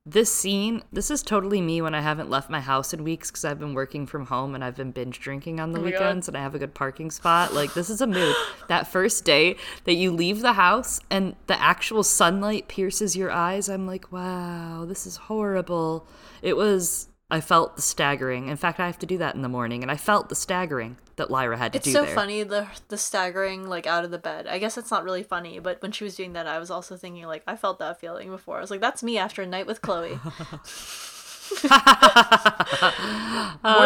[0.05, 3.45] this scene, this is totally me when I haven't left my house in weeks because
[3.45, 6.35] I've been working from home and I've been binge drinking on the Oh weekends and
[6.35, 7.53] I have a good parking spot.
[7.53, 8.35] Like, this is a mood.
[8.67, 9.55] that first day
[9.85, 14.83] that you leave the house and the actual sunlight pierces your eyes, I'm like, wow,
[14.85, 16.05] this is horrible.
[16.41, 17.07] It was.
[17.31, 18.49] I felt the staggering.
[18.49, 20.97] In fact, I have to do that in the morning, and I felt the staggering
[21.15, 22.15] that Lyra had to It's do It's so there.
[22.15, 24.47] funny the the staggering like out of the bed.
[24.47, 26.97] I guess it's not really funny, but when she was doing that, I was also
[26.97, 28.57] thinking like I felt that feeling before.
[28.57, 30.19] I was like, that's me after a night with Chloe.
[31.63, 31.69] More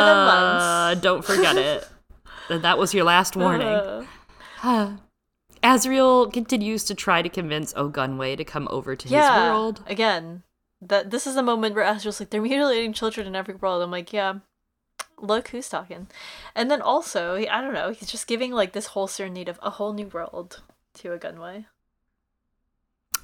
[0.02, 0.64] than once.
[0.64, 1.88] Uh, don't forget it.
[2.50, 4.08] That that was your last warning.
[5.64, 9.34] Asriel continues to try to convince Ogunwe to come over to yeah.
[9.34, 9.84] his world.
[9.88, 10.44] Again,
[10.82, 13.82] that this is the moment where Asriel's like, they're mutilating children in every world.
[13.82, 14.36] I'm like, yeah.
[15.20, 16.08] Look who's talking,
[16.56, 19.72] and then also, I don't know, he's just giving like this whole serenade of a
[19.72, 20.62] whole new world
[20.96, 21.66] to Ogunwe.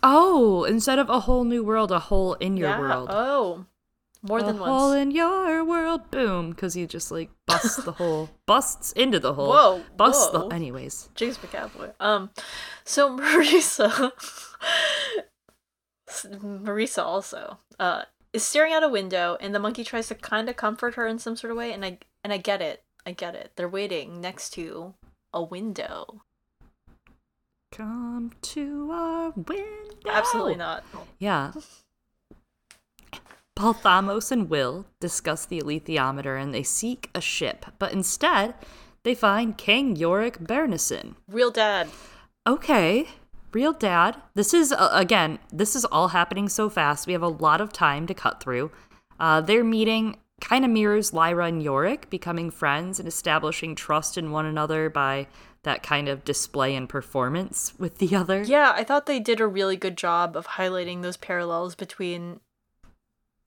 [0.01, 2.79] Oh, instead of a whole new world, a hole in your yeah.
[2.79, 3.09] world.
[3.11, 3.65] Oh,
[4.21, 4.69] more a than once.
[4.69, 6.09] hole in your world.
[6.09, 6.51] Boom.
[6.51, 9.49] Because he just like busts the hole, busts into the hole.
[9.49, 10.49] Whoa, Busts whoa.
[10.49, 10.55] the.
[10.55, 11.09] Anyways.
[11.15, 11.93] James McAvoy.
[11.99, 12.31] Um,
[12.83, 14.11] so Marisa,
[16.09, 18.03] Marisa also uh
[18.33, 21.19] is staring out a window, and the monkey tries to kind of comfort her in
[21.19, 23.51] some sort of way, and I and I get it, I get it.
[23.55, 24.95] They're waiting next to
[25.33, 26.23] a window.
[27.71, 30.09] Come to our window.
[30.09, 30.83] Absolutely not.
[31.17, 31.53] Yeah.
[33.55, 38.55] Balthamos and Will discuss the alethiometer and they seek a ship, but instead
[39.03, 41.15] they find King Iorek Byrnison.
[41.27, 41.89] Real dad.
[42.45, 43.07] Okay,
[43.53, 44.21] real dad.
[44.33, 47.07] This is, uh, again, this is all happening so fast.
[47.07, 48.71] We have a lot of time to cut through.
[49.19, 54.31] Uh, their meeting kind of mirrors Lyra and Iorek becoming friends and establishing trust in
[54.31, 55.27] one another by
[55.63, 58.43] that kind of display and performance with the other.
[58.43, 62.41] Yeah, I thought they did a really good job of highlighting those parallels between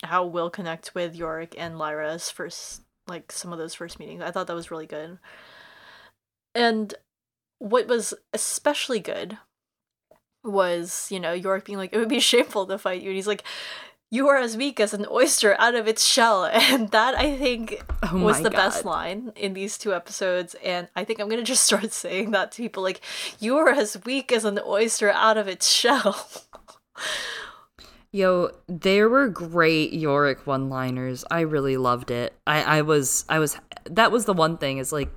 [0.02, 4.22] how Will connect with Iorek and Lyra's first, like some of those first meetings.
[4.22, 5.18] I thought that was really good.
[6.54, 6.94] And
[7.58, 9.38] what was especially good
[10.46, 13.08] was, you know, Iorek being like, it would be shameful to fight you.
[13.08, 13.44] And he's like,
[14.10, 16.44] you are as weak as an oyster out of its shell.
[16.52, 20.54] And that, I think, Oh was the best line in these two episodes.
[20.64, 23.00] And I think I'm going to just start saying that to people like,
[23.40, 26.28] you are as weak as an oyster out of its shell.
[28.12, 31.24] Yo, there were great Iorek one-liners.
[31.30, 32.32] I really loved it.
[32.46, 33.58] I, I was, I was.
[33.84, 35.10] That was the one thing is like,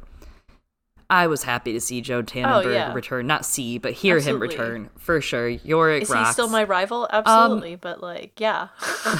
[1.09, 2.93] I was happy to see Joe Tandberg Oh, yeah.
[2.93, 3.25] return.
[3.25, 4.47] Not see, but hear Absolutely.
[4.55, 5.49] him return for sure.
[5.49, 6.29] Iorek Is rocks.
[6.29, 7.03] he still my rival?
[7.11, 7.75] Um, Absolutely.
[7.77, 8.67] but, like, yeah.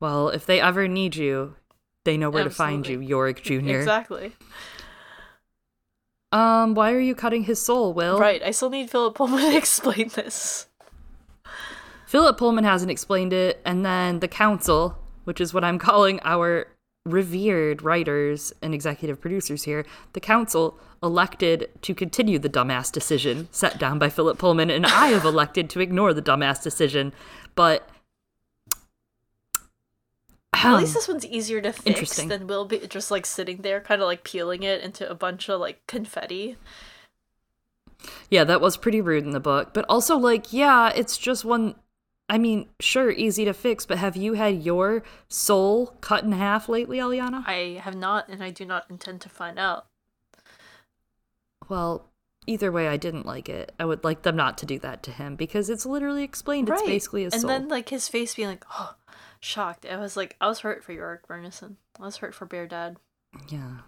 [0.00, 1.54] Well, if they ever need you,
[2.04, 3.76] they know where to find you, Iorek Jr.
[3.78, 4.32] exactly.
[6.30, 8.18] Um, why are you cutting his soul, Will?
[8.18, 8.42] Right.
[8.42, 10.66] I still need Philip Pullman to explain this.
[12.06, 16.66] Philip Pullman hasn't explained it, and then the council, which is what I'm calling our
[17.04, 23.78] revered writers and executive producers here, the council elected to continue the dumbass decision set
[23.78, 27.12] down by Philip Pullman, and I have elected to ignore the dumbass decision.
[27.54, 27.88] But
[30.54, 33.80] At um, least this one's easier to fix than Will be just like sitting there,
[33.80, 36.56] kind of like peeling it into a bunch of like confetti.
[38.30, 39.74] Yeah, that was pretty rude in the book.
[39.74, 41.74] But also, like, yeah, it's just one.
[42.28, 46.68] I mean, sure, easy to fix, but have you had your soul cut in half
[46.68, 47.44] lately, Eliana?
[47.46, 49.86] I have not, and I do not intend to find out.
[51.68, 52.08] Well,
[52.46, 53.72] either way, I didn't like it.
[53.78, 56.70] I would like them not to do that to him because it's literally explained.
[56.70, 57.48] It's basically a and soul.
[57.48, 58.94] then like his face being like, oh,
[59.40, 59.86] shocked.
[59.86, 61.76] I was like, I was hurt for Iorek Byrnison.
[62.00, 62.96] I was hurt for Bear Dad.
[63.48, 63.78] yeah.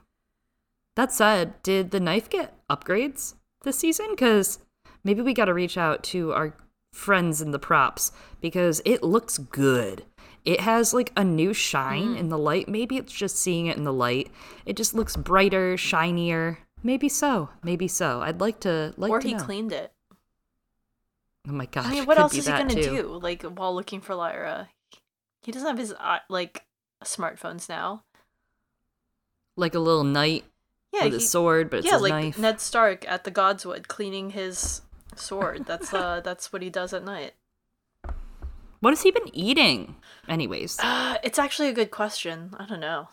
[0.95, 3.35] That said, did the knife get upgrades
[3.65, 4.07] this season?
[4.11, 4.61] Because
[5.05, 6.55] maybe we got to reach out to our
[6.97, 8.10] friends in the props
[8.40, 10.05] because it looks good.
[10.44, 12.68] it has like a new shine in the light.
[12.68, 14.31] Maybe it's just seeing it in the light.
[14.64, 16.59] It just looks brighter, shinier.
[16.82, 17.48] Maybe so.
[17.64, 18.20] Maybe so.
[18.23, 19.43] I'd like to like or to he know.
[19.43, 19.93] cleaned it.
[21.48, 21.86] Oh my gosh.
[21.86, 22.81] I mean, what else is he gonna too.
[22.82, 23.18] do?
[23.23, 24.68] Like while looking for Lyra,
[25.43, 26.64] he doesn't have his uh, like
[27.05, 28.02] smartphones now.
[29.56, 30.44] Like a little knight
[30.93, 32.39] Yeah, with he- his sword, but it's yeah, like knife.
[32.39, 34.82] Ned Stark at the Godswood cleaning his
[35.19, 35.67] sword.
[35.67, 37.35] That's uh, that's what he does at night.
[38.81, 39.97] What has he been eating?
[40.29, 40.79] Anyways.
[40.81, 42.55] Uh, it's actually a good question.
[42.59, 43.09] I don't know.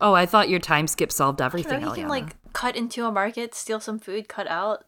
[0.00, 3.12] Oh, I thought your time skip solved everything, know, he can like cut into a
[3.12, 4.84] market, steal some food, cut out.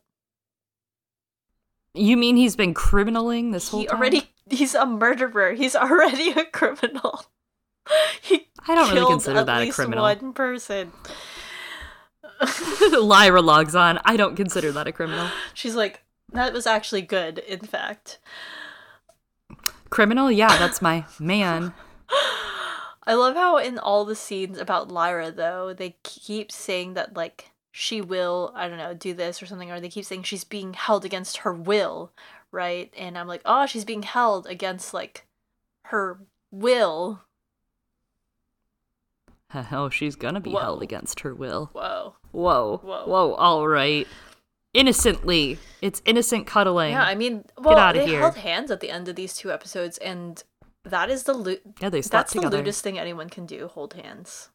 [1.95, 3.99] You mean he's been criminaling this whole He time?
[3.99, 5.53] already he's a murderer.
[5.53, 7.24] He's already a criminal.
[8.23, 10.03] he I don't really consider at that a least criminal.
[10.03, 10.93] One person.
[12.93, 13.98] Lyra logs on.
[14.05, 15.28] I don't consider that a criminal.
[15.55, 16.02] She's like,
[16.32, 18.19] that was actually good, in fact.
[19.90, 20.31] Criminal?
[20.31, 21.73] Yeah, that's my man.
[23.06, 27.52] I love how in all the scenes about Lyra, though, they keep saying that, like,
[27.73, 30.74] she will, I don't know, do this or something, or they keep saying she's being
[30.74, 32.12] held against her will,
[32.52, 32.93] right?
[32.97, 35.27] And I'm like, oh, she's being held against, like,
[35.86, 36.20] her
[36.51, 37.23] will.
[39.54, 40.60] Oh, she's gonna be Whoa.
[40.60, 41.70] held against her will.
[41.72, 42.14] Whoa.
[42.32, 42.80] Whoa.
[42.82, 43.04] Whoa.
[43.06, 44.06] Whoa, all right.
[44.74, 45.58] Innocently.
[45.80, 46.92] It's innocent cuddling.
[46.92, 48.20] Yeah, I mean, well, outta they here.
[48.20, 50.42] held hands at the end of these two episodes, and
[50.84, 52.58] that is the lo- yeah, they that's the together.
[52.58, 54.50] lewdest thing anyone can do, hold hands.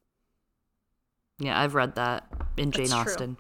[1.40, 3.02] Yeah, I've read that in Jane It's true.
[3.02, 3.38] Austen.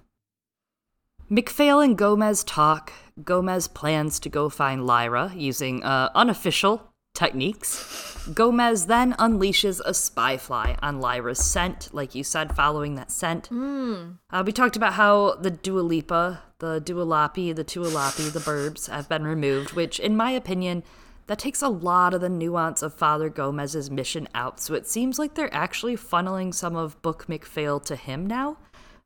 [1.30, 2.92] MacPhail and Gomez talk.
[3.24, 8.28] Gomez plans to go find Lyra using uh, unofficial techniques.
[8.34, 13.48] Gomez then unleashes a spy fly on Lyra's scent, like you said, following that scent.
[13.48, 14.14] Hmm.
[14.30, 19.10] Uh, we talked about how the Dua Lipa, the Dualapi, the Tualapi, the Burbs have
[19.10, 20.84] been removed, which, in my opinion,
[21.28, 24.60] that takes a lot of the nuance of Father Gomez's mission out.
[24.60, 28.58] So it seems like they're actually funneling some of Book MacPhail to him now.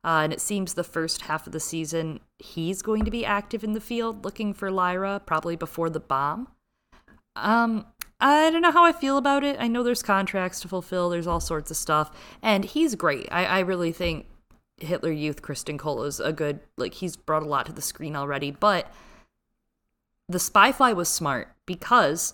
[0.03, 3.63] Uh, and it seems the first half of the season, he's going to be active
[3.63, 6.47] in the field looking for Lyra, probably before the bomb.
[7.35, 7.85] Um,
[8.19, 9.57] I don't know how I feel about it.
[9.59, 12.11] I know there's contracts to fulfill, there's all sorts of stuff,
[12.41, 13.27] and he's great.
[13.31, 14.25] I, I really think
[14.77, 18.15] Hitler Youth Kristen Cole is a good like he's brought a lot to the screen
[18.15, 18.91] already, but
[20.29, 22.33] the Spyfly was smart because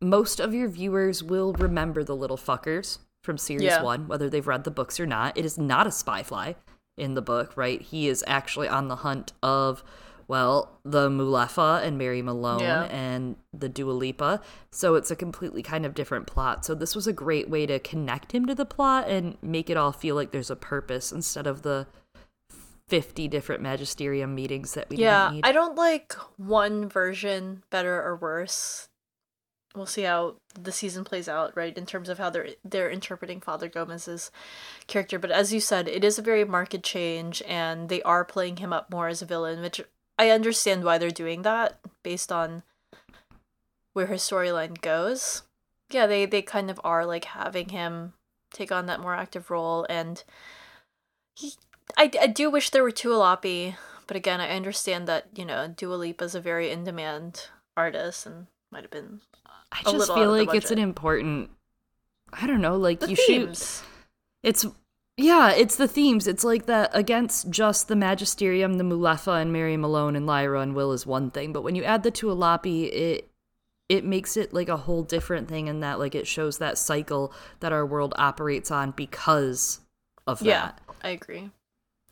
[0.00, 3.82] most of your viewers will remember the little fuckers from series Yeah.
[3.82, 5.36] one, whether they've read the books or not.
[5.36, 6.54] It is not a Spyfly
[6.96, 7.82] in the book, right?
[7.82, 9.84] He is actually on the hunt of
[10.30, 12.84] well, the Mulefa and Mary Malone Yeah.
[12.84, 14.40] and the Dua Lipa.
[14.70, 16.64] So it's a completely kind of different plot.
[16.64, 19.76] So this was a great way to connect him to the plot and make it
[19.76, 21.88] all feel like there's a purpose instead of the
[22.88, 25.32] 50 different magisterium meetings that we yeah.
[25.42, 28.88] I don't like one version better or worse.
[29.74, 31.76] We'll see how the season plays out, right?
[31.76, 34.30] In terms of how they're they're interpreting Father Gomez's
[34.86, 35.18] character.
[35.18, 38.72] But as you said, it is a very marked change, and they are playing him
[38.72, 39.80] up more as a villain, which
[40.20, 42.62] I understand why they're doing that based on
[43.94, 45.44] where her storyline goes.
[45.90, 48.12] Yeah, they they kind of are like having him
[48.52, 50.22] take on that more active role, and
[51.34, 51.54] he.
[51.96, 53.76] I, I do wish there were Tualapi,
[54.06, 58.26] but again, I understand that you know Dua Lipa is a very in demand artist
[58.26, 59.22] and might have been
[59.72, 61.48] I just feel like it's an important
[62.30, 63.82] I don't know, like the you shoot themes.
[64.42, 64.66] It's
[65.22, 66.26] yeah, it's the themes.
[66.26, 70.74] It's like that against just the Magisterium, the Mulefa, and Mary Malone and Lyra and
[70.74, 73.26] Will is one thing, but when you add the Tualapi, it
[73.88, 77.32] it makes it like a whole different thing in that like it shows that cycle
[77.58, 79.80] that our world operates on because
[80.28, 80.80] of Yeah, that.
[81.02, 81.50] I agree.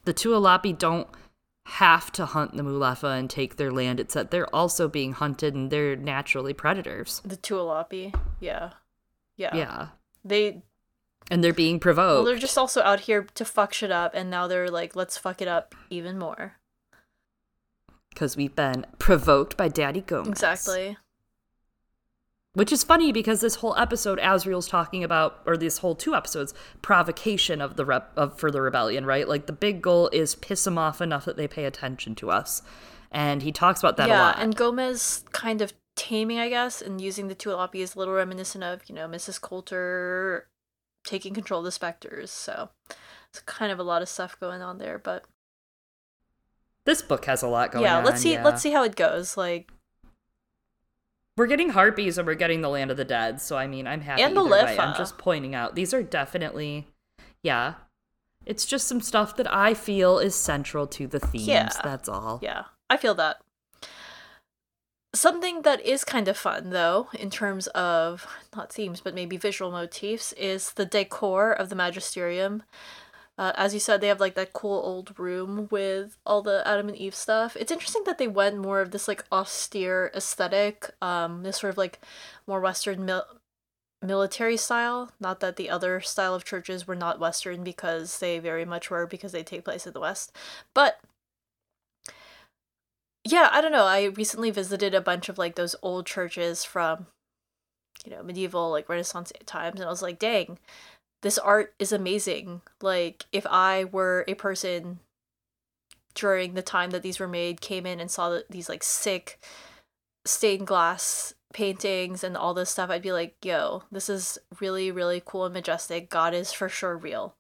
[0.05, 1.07] The Tualapi don't
[1.67, 4.01] have to hunt the Mulefa and take their land.
[4.01, 7.21] It's that they're also being hunted and they're naturally predators.
[7.25, 8.71] The Tualapi, yeah,
[9.37, 9.87] yeah, Yeah.
[10.25, 10.63] They
[11.31, 12.15] And they're being provoked.
[12.17, 15.19] well, they're just also out here to fuck shit up, and now they're like, let's
[15.19, 16.55] fuck it up even more.
[18.11, 20.29] because we've been provoked by Daddy Gomez.
[20.29, 20.97] Exactly.
[22.55, 26.55] Which is funny because this whole episode, Asriel's talking about, or these whole two episodes,
[26.83, 29.29] provocation of the rep of for the rebellion, right?
[29.29, 32.63] Like the big goal is piss them off enough that they pay attention to us,
[33.13, 34.39] and he talks about that a yeah, lot.
[34.41, 38.65] and Gomez kind of taming, I guess, and using the Tualapi is a little reminiscent
[38.65, 39.41] of you know Mrs.
[39.41, 40.49] Coulter
[41.09, 42.31] taking control of the specters.
[42.31, 42.69] So
[43.31, 45.25] it's kind of a lot of stuff going on there, but
[46.85, 48.05] this book has a lot going yeah, on.
[48.05, 48.35] let's see.
[48.35, 48.45] yeah.
[48.45, 49.37] Let's see how it goes.
[49.37, 49.71] Like,
[51.37, 54.03] We're getting harpies and we're getting the land of the dead, so I mean, I'm
[54.03, 54.23] happy.
[54.23, 54.37] And.
[54.37, 54.79] Mulefa.
[54.79, 56.87] I'm just pointing out these are definitely,
[57.43, 57.75] yeah.
[58.47, 61.49] It's just some stuff that I feel is central to the themes.
[61.49, 61.69] Yeah.
[61.83, 62.39] That's all.
[62.43, 63.39] yeah, I feel that.
[65.15, 69.71] Something that is kind of fun, though, in terms of not themes, but maybe visual
[69.71, 72.63] motifs, is the decor of the Magisterium.
[73.39, 76.89] Uh, as you said, they have like that cool old room with all the Adam
[76.89, 77.57] and Eve stuff.
[77.57, 81.79] It's interesting that they went more of this like austere aesthetic, um, this sort of
[81.79, 82.01] like
[82.47, 83.27] more Western mil-
[84.03, 85.13] military style.
[85.21, 89.07] Not that the other style of churches were not Western because they very much were
[89.07, 90.33] because they take place in the West.
[90.75, 91.01] But
[93.33, 93.85] yeah, I don't know.
[93.85, 97.07] I recently visited a bunch of like those old churches from,
[98.05, 100.59] you know, medieval, like Renaissance times, and I was like, dang,
[101.23, 102.63] this art is amazing.
[102.81, 105.01] Like, if I were a person
[106.15, 109.39] during the time that these were made, came in and saw these like sick
[110.25, 115.23] stained glass paintings and all this stuff, I'd be like, yo, this is really, really
[115.25, 116.09] cool and majestic.
[116.09, 117.35] God is for sure real.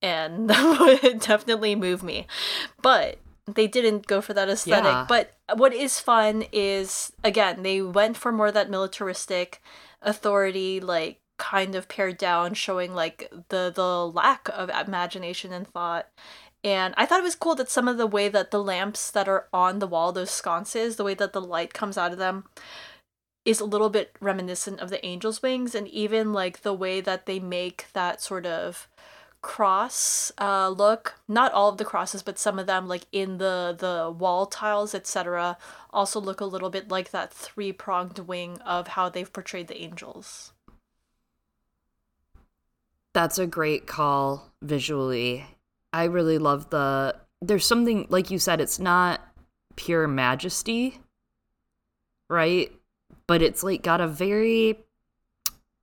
[0.00, 2.26] And that would definitely move me.
[2.80, 4.84] But they didn't go for that aesthetic.
[4.84, 5.06] Yeah.
[5.08, 9.62] But what is fun is again, they went for more that militaristic
[10.00, 16.08] authority, like kind of pared down, showing like the the lack of imagination and thought.
[16.64, 19.28] And I thought it was cool that some of the way that the lamps that
[19.28, 22.44] are on the wall, those sconces, the way that the light comes out of them,
[23.44, 27.26] is a little bit reminiscent of the angel's wings, and even like the way that
[27.26, 28.88] they make that sort of
[29.42, 31.14] cross uh, look.
[31.28, 34.94] Not all of the crosses but some of them like in the the wall tiles
[34.94, 35.58] etc
[35.90, 39.82] also look a little bit like that three pronged wing of how they've portrayed the
[39.82, 40.52] angels.
[43.12, 45.44] That's a great call visually.
[45.92, 49.20] I really love the there's something like you said it's not
[49.76, 51.00] pure majesty
[52.32, 52.72] right?
[53.26, 54.78] But it's like got a very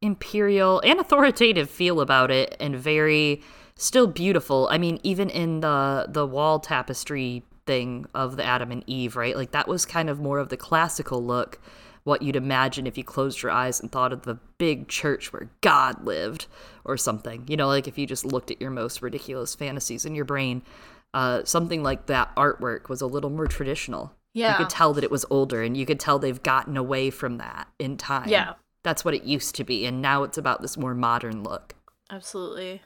[0.01, 3.41] imperial and authoritative feel about it and very
[3.76, 4.67] still beautiful.
[4.71, 9.35] I mean, even in the the wall tapestry thing of the Adam and Eve, right?
[9.35, 11.59] Like that was kind of more of the classical look,
[12.03, 15.49] what you'd imagine if you closed your eyes and thought of the big church where
[15.61, 16.47] God lived
[16.84, 17.45] or something.
[17.47, 20.63] You know, like if you just looked at your most ridiculous fantasies in your brain,
[21.13, 24.13] uh, something like that artwork was a little more traditional.
[24.34, 24.51] Yeah.
[24.51, 27.38] You could tell that it was older and you could tell they've gotten away from
[27.38, 28.30] that in time.
[28.30, 28.53] Yeah.
[28.89, 29.85] That's what it used to be.
[29.85, 31.75] And now it's about this more modern look.
[32.09, 32.81] Absolutely.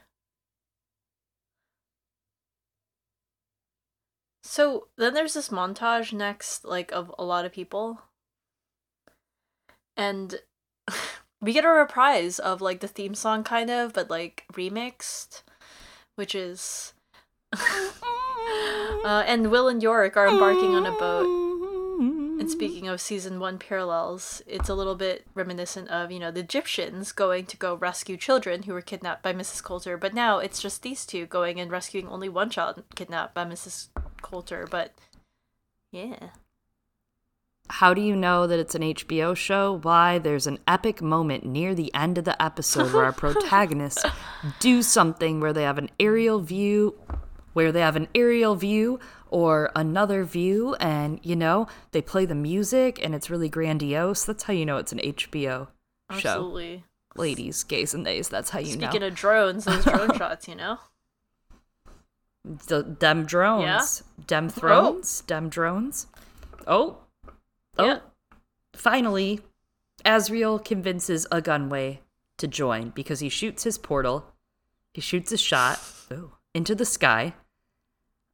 [4.42, 8.02] So then there's this montage next, like, of a lot of people.
[9.96, 10.40] And
[11.40, 15.42] we get a reprise of, like, the theme song, kind of, but, like, remixed,
[16.16, 16.92] which is.
[17.54, 21.43] uh, and Will and Iorek are embarking on a boat
[22.38, 26.42] and speaking of season one parallels, it's a little bit reminiscent of, you know, the
[26.42, 29.62] Gyptians going to go rescue children who were kidnapped by Mrs.
[29.62, 33.44] Coulter, but now it's just these two going and rescuing only one child kidnapped by
[33.44, 33.88] Mrs.
[34.22, 34.66] Coulter.
[34.68, 34.92] But
[35.92, 36.30] yeah.
[37.70, 39.78] How do you know that it's an HBO show?
[39.82, 44.04] Why, there's an epic moment near the end of the episode where our protagonists
[44.58, 46.98] do something where they have an aerial view
[47.54, 49.00] where they have an aerial view
[49.34, 54.24] or another view and you know they play the music and it's really grandiose.
[54.24, 55.68] That's how you know it's an hbo show.
[56.08, 56.84] Absolutely.
[57.16, 58.90] Ladies gays and theys that's how you speaking know.
[58.90, 60.78] Speaking of drones those drone shots you know?
[62.44, 64.04] The dem drones.
[64.18, 64.24] Yeah.
[64.28, 64.48] dem oh.
[64.50, 65.22] thrones.
[65.24, 65.26] Oh.
[65.26, 66.06] dem drones.
[66.68, 66.98] Oh.
[67.76, 67.86] Oh.
[67.86, 67.98] Yeah.
[68.72, 69.40] finally
[70.04, 71.98] Asriel convinces Ogunwe
[72.36, 74.26] to join because he shoots his portal.
[74.92, 75.80] He shoots a shot
[76.12, 77.34] oh, into the sky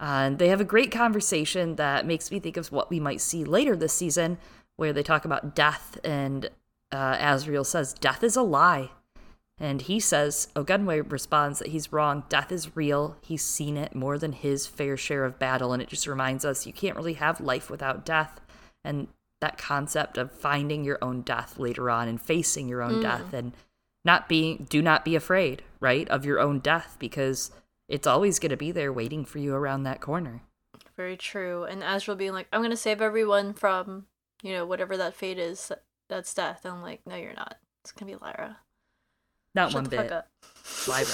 [0.00, 3.44] and they have a great conversation that makes me think of what we might see
[3.44, 4.38] later this season,
[4.76, 6.48] where they talk about death, and
[6.90, 8.90] uh, Asriel says, Death is a lie.
[9.58, 12.24] And he says, Ogunwe responds that he's wrong.
[12.30, 13.18] Death is real.
[13.20, 15.74] He's seen it more than his fair share of battle.
[15.74, 18.40] And it just reminds us you can't really have life without death.
[18.82, 19.08] And
[19.42, 23.02] that concept of finding your own death later on and facing your own mm.
[23.02, 23.52] death and
[24.02, 27.50] not being, do not be afraid, right, of your own death because
[27.90, 30.42] it's always going to be there waiting for you around that corner.
[30.96, 31.64] Very true.
[31.64, 34.06] And Asriel being like, I'm going to save everyone from,
[34.42, 35.72] you know, whatever that fate is,
[36.08, 36.64] that's death.
[36.64, 37.56] And I'm like, no, you're not.
[37.82, 38.58] It's going to be Lyra.
[39.54, 40.12] Not Shut one bit.
[40.86, 41.06] Lyra.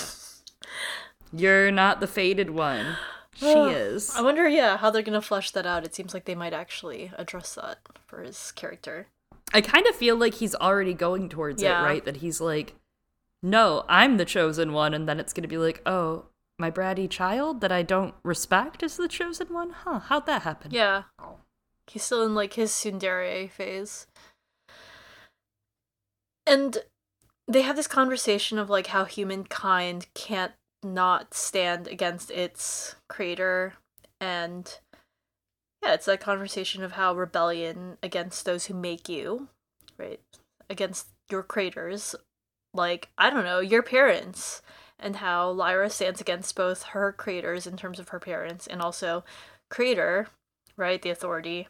[1.33, 2.97] you're not the fated one.
[3.35, 4.15] She is.
[4.15, 5.85] I wonder, yeah, how they're going to flesh that out.
[5.85, 9.07] It seems like they might actually address that for his character.
[9.55, 11.81] I kind of feel like he's already going towards yeah.
[11.81, 12.05] it, right?
[12.05, 12.75] That he's like,
[13.43, 14.93] no, I'm the chosen one.
[14.93, 16.27] And then it's going to be like, oh,
[16.59, 19.71] my bratty child that I don't respect is the chosen one?
[19.71, 20.71] Huh, how'd that happen?
[20.71, 21.05] Yeah.
[21.19, 21.37] Oh.
[21.87, 24.07] He's still in like his tsundere phase.
[26.47, 26.79] And
[27.49, 30.53] they have this conversation of like how humankind can't
[30.83, 33.75] not stand against its creator
[34.21, 34.79] and
[35.83, 39.49] yeah, it's that conversation of how rebellion against those who make you,
[39.99, 40.21] right,
[40.71, 42.15] against your creators,
[42.75, 44.63] like I don't know, your parents,
[44.99, 49.25] and how Lyra stands against both her creators in terms of her parents and also
[49.69, 50.29] creator,
[50.77, 51.69] right, the authority.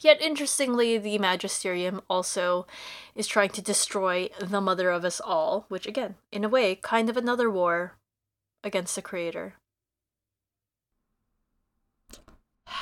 [0.00, 2.66] Yet interestingly, the Magisterium also
[3.14, 7.10] is trying to destroy the mother of us all, which again, in a way, kind
[7.10, 7.96] of another war
[8.64, 9.54] against the creator.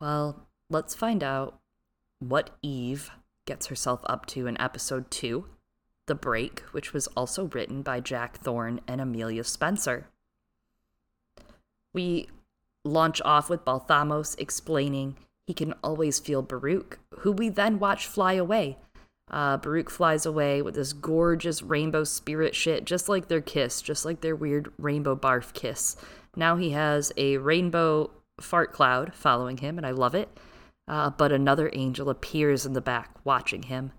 [0.00, 1.58] Well, let's find out
[2.20, 3.10] what Eve
[3.46, 5.44] gets herself up to in episode 2,
[6.08, 10.08] The Break, which was also written by Jack Thorne and Amelia Spencer.
[11.94, 12.28] We
[12.84, 15.16] launch off with Balthamos explaining
[15.46, 18.76] he can always feel Baruch, who we then watch fly away.
[19.30, 24.04] Uh, Baruch flies away with this gorgeous rainbow spirit shit, just like their kiss, just
[24.04, 25.96] like their weird rainbow barf kiss.
[26.36, 28.10] Now he has a rainbow
[28.40, 30.28] fart cloud following him, and I love it.
[30.86, 33.92] Uh, but another angel appears in the back watching him.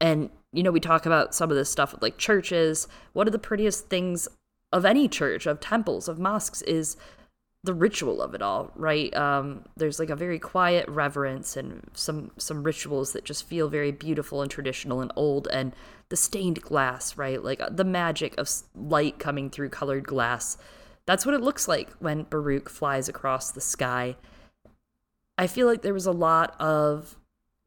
[0.00, 2.88] And, you know, we talk about some of this stuff with like churches.
[3.12, 4.28] One of the prettiest things
[4.72, 6.96] of any church, of temples, of mosques is
[7.62, 9.14] the ritual of it all, right?
[9.16, 13.90] Um, there's like a very quiet reverence and some some rituals that just feel very
[13.90, 15.74] beautiful and traditional and old, and
[16.08, 17.42] the stained glass, right?
[17.42, 20.56] Like the magic of light coming through colored glass
[21.06, 24.16] that's what it looks like when Baruch flies across the sky.
[25.38, 27.16] I feel like there was a lot of,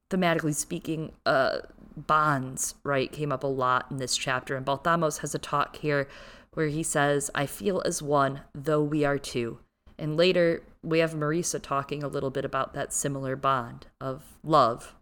[0.10, 1.60] thematically speaking, uh,
[2.08, 4.56] bonds, right, came up a lot in this chapter.
[4.56, 6.08] And Balthamos has a talk here
[6.54, 9.60] where he says, I feel as one, though we are two.
[9.98, 14.96] And later, we have Marisa talking a little bit about that similar bond of love,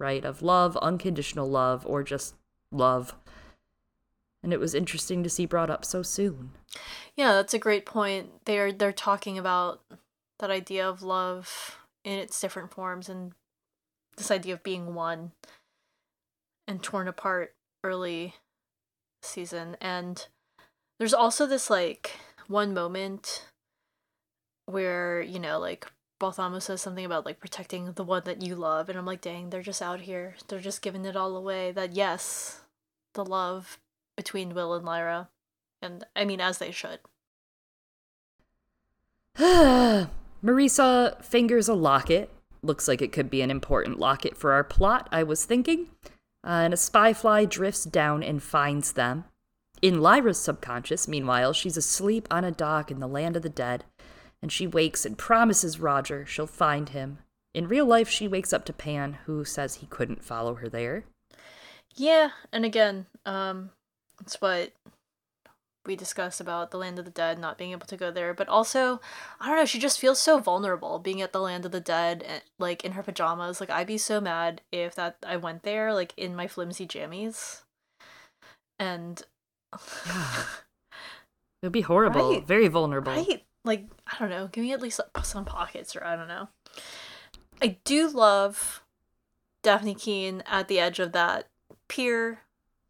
[0.00, 0.24] right?
[0.24, 2.34] Of love, unconditional love, or just
[2.72, 3.14] love
[4.42, 6.52] and it was interesting to see brought up so soon.
[7.16, 8.44] Yeah, that's a great point.
[8.44, 9.80] They're they're talking about
[10.38, 13.32] that idea of love in its different forms and
[14.16, 15.32] this idea of being one
[16.68, 18.34] and torn apart early
[19.22, 20.28] season and
[21.00, 22.12] there's also this like
[22.46, 23.46] one moment
[24.66, 25.90] where you know like
[26.20, 29.50] Balthamo says something about like protecting the one that you love and I'm like dang
[29.50, 32.60] they're just out here they're just giving it all away that yes
[33.14, 33.78] the love
[34.18, 35.28] between Will and Lyra.
[35.80, 36.98] And I mean, as they should.
[40.44, 42.30] Marisa fingers a locket.
[42.62, 45.88] Looks like it could be an important locket for our plot, I was thinking.
[46.48, 49.24] Uh, and a spyfly drifts down and finds them.
[49.82, 53.84] In Lyra's subconscious, meanwhile, she's asleep on a dock in the land of the dead,
[54.40, 57.18] and she wakes and promises Roger she'll find him.
[57.54, 61.04] In real life, she wakes up to Pan, who says he couldn't follow her there.
[61.94, 63.70] Yeah, and again, um,
[64.20, 64.72] it's what
[65.86, 68.48] we discussed about the land of the dead not being able to go there but
[68.48, 69.00] also
[69.40, 72.22] i don't know she just feels so vulnerable being at the land of the dead
[72.26, 73.60] eh, like in her pajamas.
[73.60, 77.62] Like i'd be so mad if that i went there like in my flimsy jammies.
[78.78, 79.22] And
[80.06, 80.42] yeah.
[81.62, 82.32] it would be horrible.
[82.32, 83.12] Right, very vulnerable.
[83.12, 83.44] Right.
[83.64, 84.48] Like i don't know.
[84.52, 86.48] Give me at least like, some pockets or i don't know.
[87.60, 88.82] I do love
[89.64, 91.48] Dafne Keen at the edge of that
[91.88, 92.42] pier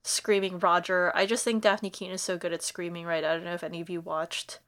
[0.08, 1.12] screaming Roger.
[1.14, 3.24] I just think Dafne Keen is so good at screaming, right?
[3.24, 4.58] I don't know if any of you watched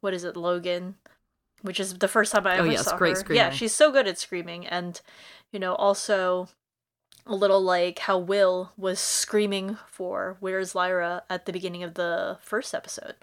[0.00, 0.96] what is it, Logan?
[1.62, 3.20] Which is the first time I oh, ever yes, saw great her.
[3.20, 3.36] Screaming.
[3.44, 5.00] Yeah, she's so good at screaming and
[5.52, 6.48] you know, also
[7.26, 12.38] a little like how Will was screaming for Where's Lyra at the beginning of the
[12.40, 13.14] first episode.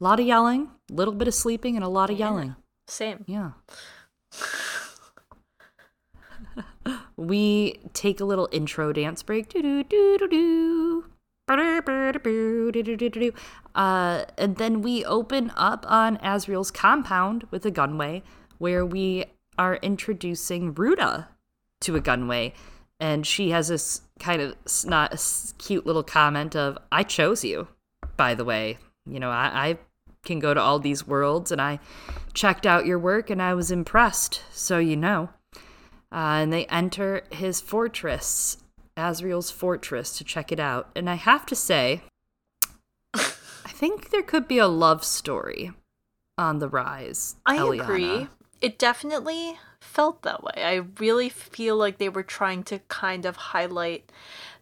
[0.00, 2.26] A lot of yelling, a little bit of sleeping, and a lot of yeah.
[2.26, 2.56] yelling.
[2.86, 3.24] Same.
[3.26, 3.52] Yeah.
[7.28, 9.54] we take a little intro dance break.
[13.74, 18.22] Uh, and then we open up on Asriel's compound with Ogunwe
[18.58, 19.24] where we
[19.58, 21.28] are introducing Ruta
[21.80, 22.52] to Ogunwe.
[23.00, 24.54] And she has this kind of
[24.84, 25.20] not
[25.58, 27.66] cute little comment of, I chose you,
[28.16, 28.78] by the way.
[29.04, 29.78] You know, I, I
[30.24, 31.80] can go to all these worlds and I
[32.34, 35.30] checked out your work and I was impressed, so you know.
[36.12, 38.58] Uh, and they enter his fortress,
[38.96, 40.90] Asriel's fortress, to check it out.
[40.94, 42.02] And I have to say,
[43.14, 45.72] I think there could be a love story
[46.36, 47.36] on the rise.
[47.46, 47.82] I Eliana.
[47.82, 48.28] agree.
[48.60, 50.52] It definitely felt that way.
[50.56, 54.12] I really feel like they were trying to kind of highlight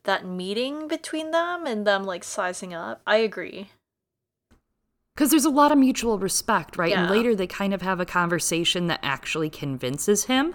[0.05, 3.03] that meeting between them and them like sizing up.
[3.07, 3.71] I agree.
[5.15, 6.91] Because there's a lot of mutual respect, right?
[6.91, 7.03] Yeah.
[7.03, 10.55] And later they kind of have a conversation that actually convinces him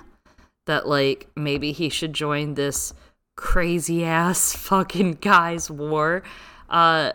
[0.66, 2.94] that like maybe he should join this
[3.36, 6.24] crazy ass fucking guy's war.
[6.70, 7.12] Uh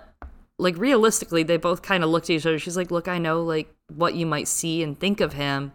[0.58, 2.58] like realistically they both kind of looked at each other.
[2.58, 5.72] She's like, "Look, I know like what you might see and think of him,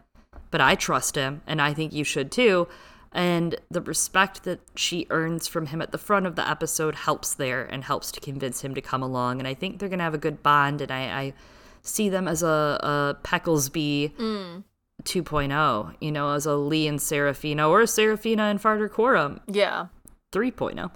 [0.51, 2.67] but I trust him, and I think you should too.
[3.15, 7.33] And the respect that she earns from him at the front of the episode helps
[7.33, 9.39] there and helps to convince him to come along.
[9.39, 10.81] And I think they're to have a good bond.
[10.81, 11.33] And I, I
[11.81, 14.63] see them as a, a Pecklesby Mm.
[15.05, 19.87] 2.0, you know, as a Lee and Serafina or a Serafina and Farder Coram Yeah,
[20.31, 20.91] 3.0,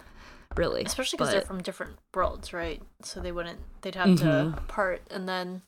[0.57, 0.83] really.
[0.83, 2.81] especially because they're from different worlds, right?
[3.03, 3.59] So they wouldn't.
[3.81, 4.67] They'd have to Mhm.
[4.67, 5.61] part, and then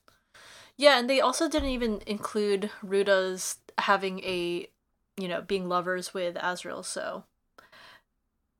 [0.77, 4.67] yeah, and they also didn't even include Ruta's having a,
[5.17, 6.83] you know, being lovers with Asriel.
[6.83, 7.23] So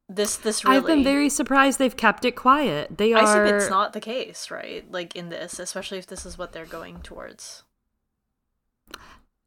[0.08, 0.78] this this really.
[0.78, 2.98] I've been very surprised they've kept it quiet.
[2.98, 4.90] They are I assume it's not the case, right?
[4.92, 7.64] Like in this, especially if this is what they're going towards.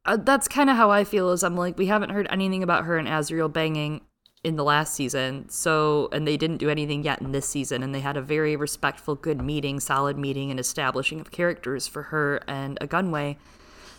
[0.06, 1.31] Uh, that's kind of how I feel.
[1.31, 4.02] Is I'm like we haven't heard anything about her and Asriel banging
[4.44, 5.48] in the last season.
[5.48, 7.82] So and they didn't do anything yet in this season.
[7.82, 12.05] And they had a very respectful, good meeting, solid meeting, and establishing of characters for
[12.05, 13.36] her and Ogunwe.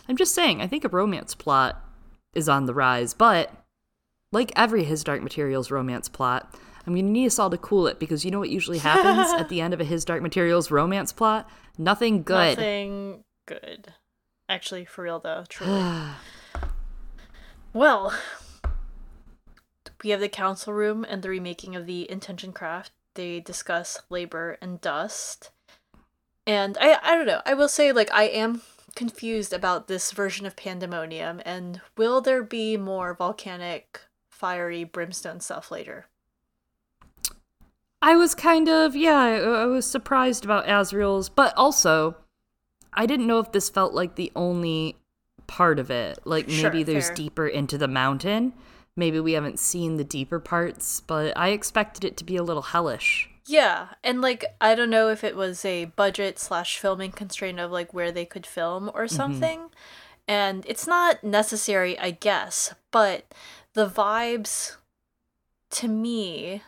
[0.08, 0.62] I'm just saying.
[0.62, 1.82] I think a romance plot
[2.32, 3.50] is on the rise, but
[4.30, 6.54] like every His Dark Materials romance plot.
[6.86, 9.48] I'm gonna need us all to cool it because you know what usually happens at
[9.48, 11.50] the end of a His Dark Materials romance plot?
[11.76, 12.56] Nothing good.
[12.56, 13.92] Nothing good.
[14.48, 15.92] Actually, for real though, truly.
[17.72, 18.14] Well,
[20.02, 22.92] we have the council room and the remaking of the intention craft.
[23.14, 25.50] They discuss labor and dust.
[26.46, 27.42] And I I don't know.
[27.44, 28.62] I will say like I am
[28.94, 34.00] confused about this version of pandemonium and will there be more volcanic
[34.30, 36.06] fiery brimstone stuff later?
[38.02, 42.16] I was kind of, yeah, I, I was surprised about Asriel's, but also,
[42.96, 44.96] I didn't know if this felt like the only
[45.46, 46.18] part of it.
[46.24, 47.16] Like Sure, maybe there's fair.
[47.16, 48.52] deeper into the mountain.
[48.96, 52.62] Maybe we haven't seen the deeper parts, but I expected it to be a little
[52.62, 53.28] hellish.
[53.46, 57.70] Yeah, and like I don't know if it was a budget slash filming constraint of
[57.70, 59.14] like where they could film or mm-hmm.
[59.14, 59.70] something,
[60.26, 63.32] and it's not necessary, I guess, but
[63.74, 64.76] the vibes
[65.70, 66.62] to me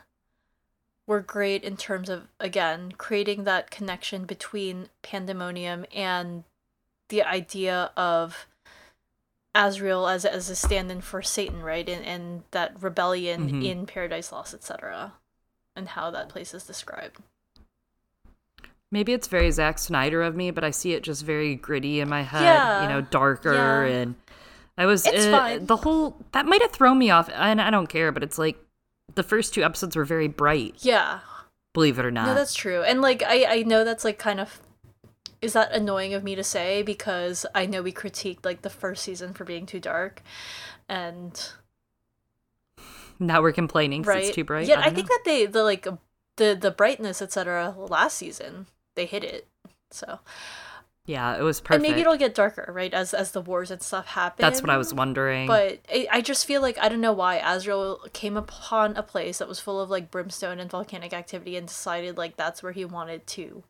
[1.09, 6.45] were great in terms of again creating that connection between pandemonium and
[7.09, 8.47] the idea of
[9.57, 11.89] Asriel as as a stand-in for Satan, right?
[11.89, 13.65] And and that rebellion Mhm.
[13.65, 15.15] in Paradise Lost, etc.
[15.75, 17.17] And how that place is described.
[18.91, 22.09] Maybe it's very Zack Snyder of me, but I see it just very gritty in
[22.09, 23.53] my head, Yeah, you know, darker
[23.87, 23.97] yeah.
[23.97, 24.15] and
[24.79, 25.67] I was It's uh, fine.
[25.67, 28.57] the whole that might have thrown me off and I don't care, but it's like
[29.15, 31.21] the first two episodes were very bright, Yeah.
[31.73, 32.27] believe it or not.
[32.27, 32.83] No, that's true.
[32.83, 34.61] And like I I know that's like kind of
[35.41, 39.05] is that annoying of me to say because I know we critiqued like the first
[39.05, 40.21] season for being too dark
[40.89, 41.51] and
[43.21, 44.67] now we're complaining right it's too bright.
[44.67, 45.15] Yeah, I I, think know.
[45.17, 45.87] that they the like
[46.37, 49.47] the the brightness etc last season they hit it.
[49.91, 50.19] So
[51.09, 51.77] Yeah, it was perfect.
[51.77, 52.93] and maybe it'll get darker, right?
[52.93, 54.43] As as the wars and stuff happen.
[54.43, 55.47] That's what I was wondering.
[55.47, 59.39] But I, I just feel like I don't know why Asriel came upon a place
[59.39, 62.85] that was full of like brimstone and volcanic activity and decided like that's where he
[62.85, 63.65] wanted to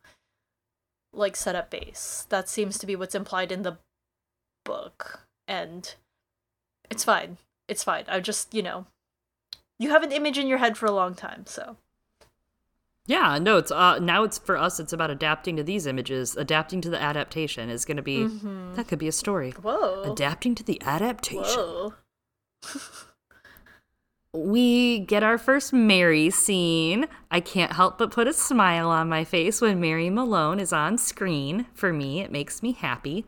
[1.13, 2.27] like set up base.
[2.27, 3.77] That seems to be what's implied in the
[4.65, 5.21] book.
[5.47, 5.95] And
[6.89, 7.37] it's fine.
[7.69, 8.03] It's fine.
[8.09, 8.85] I just, you know,
[9.79, 11.77] you have an image in your head for a long time, so
[13.09, 16.35] yeah, no, it's uh now it's for us it's about adapting to these images.
[16.37, 18.75] Adapting to the adaptation is going to be Mhm.
[18.75, 19.51] that could be a story.
[19.51, 20.03] whoa.
[20.03, 21.43] Adapting to the adaptation.
[21.59, 21.93] Whoa.
[24.31, 27.07] We get our first Mary scene.
[27.31, 30.99] I can't help but put a smile on my face when Mary Malone is on
[30.99, 31.65] screen.
[31.73, 33.25] For me, it makes me happy.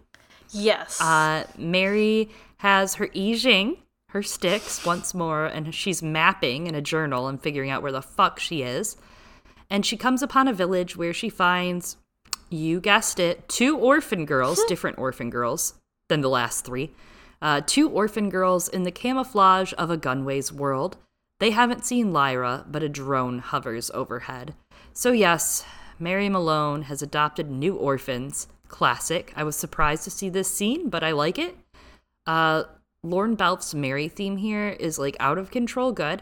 [0.51, 1.01] Yes.
[1.01, 3.77] Uh, Mary has her I
[4.09, 8.01] her sticks once more, and she's mapping in a journal and figuring out where the
[8.03, 8.95] fuck she is.
[9.71, 11.95] And she comes upon a village where she finds,
[12.49, 15.75] you guessed it, two orphan girls, different orphan girls
[16.09, 16.91] than the last three.
[17.41, 20.97] Uh, two orphan girls in the camouflage of Ogunwe's world.
[21.39, 24.53] They haven't seen Lyra, but a drone hovers overhead.
[24.91, 25.65] So, yes,
[25.97, 28.47] Mary Malone has adopted new orphans.
[28.67, 29.31] Classic.
[29.37, 31.57] I was surprised to see this scene, but I like it.
[32.27, 32.65] Uh,
[33.03, 36.21] Lorne Balfe's Mary theme here is like out of control good.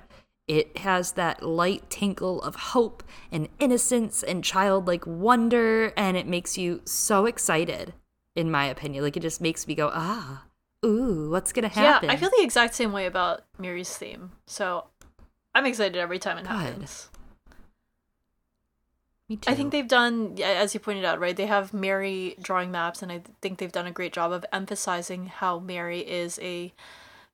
[0.50, 6.58] It has that light tinkle of hope and innocence and childlike wonder, and it makes
[6.58, 7.94] you so excited,
[8.36, 9.04] in my opinion.
[9.04, 10.46] Like, it just makes me go, ah,
[10.84, 12.10] ooh, what's gonna happen?
[12.10, 14.32] Yeah, I feel the exact same way about Mary's theme.
[14.48, 14.86] So
[15.54, 16.52] I'm excited every time it Good.
[16.52, 17.10] happens.
[19.30, 19.52] Me too.
[19.52, 21.38] I think they've done, as you pointed out, right?
[21.38, 25.28] They have Mary drawing maps, and I think they've done a great job of emphasizing
[25.28, 26.74] how Mary is a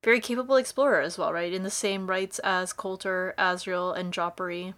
[0.05, 1.51] very capable explorer as well, right?
[1.51, 4.75] In the same rights as Coulter, Asriel, and Jopari.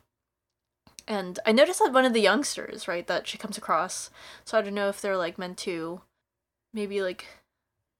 [1.05, 4.09] And I noticed that one of the youngsters, right, that she comes across.
[4.45, 6.01] So I don't know if they're like meant to
[6.73, 7.25] maybe like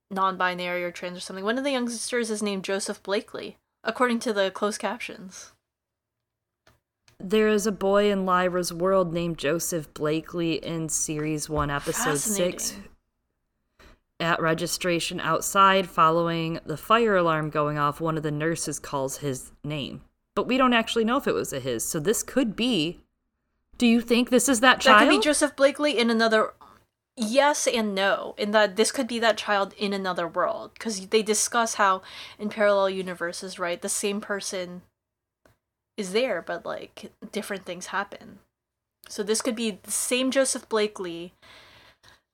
[0.10, 1.44] non-binary or trans or something.
[1.44, 5.52] One of the youngsters is named Joseph Blakely, according to the closed captions.
[7.20, 12.72] There is a boy in Lyra's world named Joseph Blakely in series 1 episode 6
[12.72, 12.90] Fascinating.
[14.20, 19.52] At registration outside following the fire alarm going off one of the nurses calls his
[19.64, 20.02] name
[20.36, 23.00] but we don't actually know if it was a his so this could be
[23.78, 25.02] do you think this is that child?
[25.02, 26.54] That could be Joseph Blakely in another.
[27.16, 28.36] Yes and no.
[28.38, 32.02] In that this could be that child in another world because they discuss how
[32.40, 34.82] in parallel universes, right, the same person
[35.96, 38.40] is there, but like different things happen.
[39.10, 41.34] So this could be the same Joseph Blakely,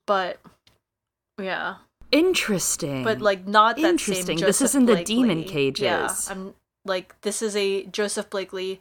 [0.06, 0.38] but
[1.40, 1.76] yeah,
[2.12, 4.38] interesting but like not that same Interesting.
[4.40, 5.14] This is in the Blakely.
[5.14, 6.30] demon Yeah, cages.
[6.30, 6.54] I'm
[6.84, 8.80] like this is a Joseph Blakely,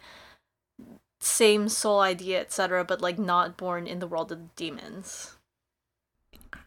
[1.20, 5.38] same soul idea, etc., but like not born in the world of the demons.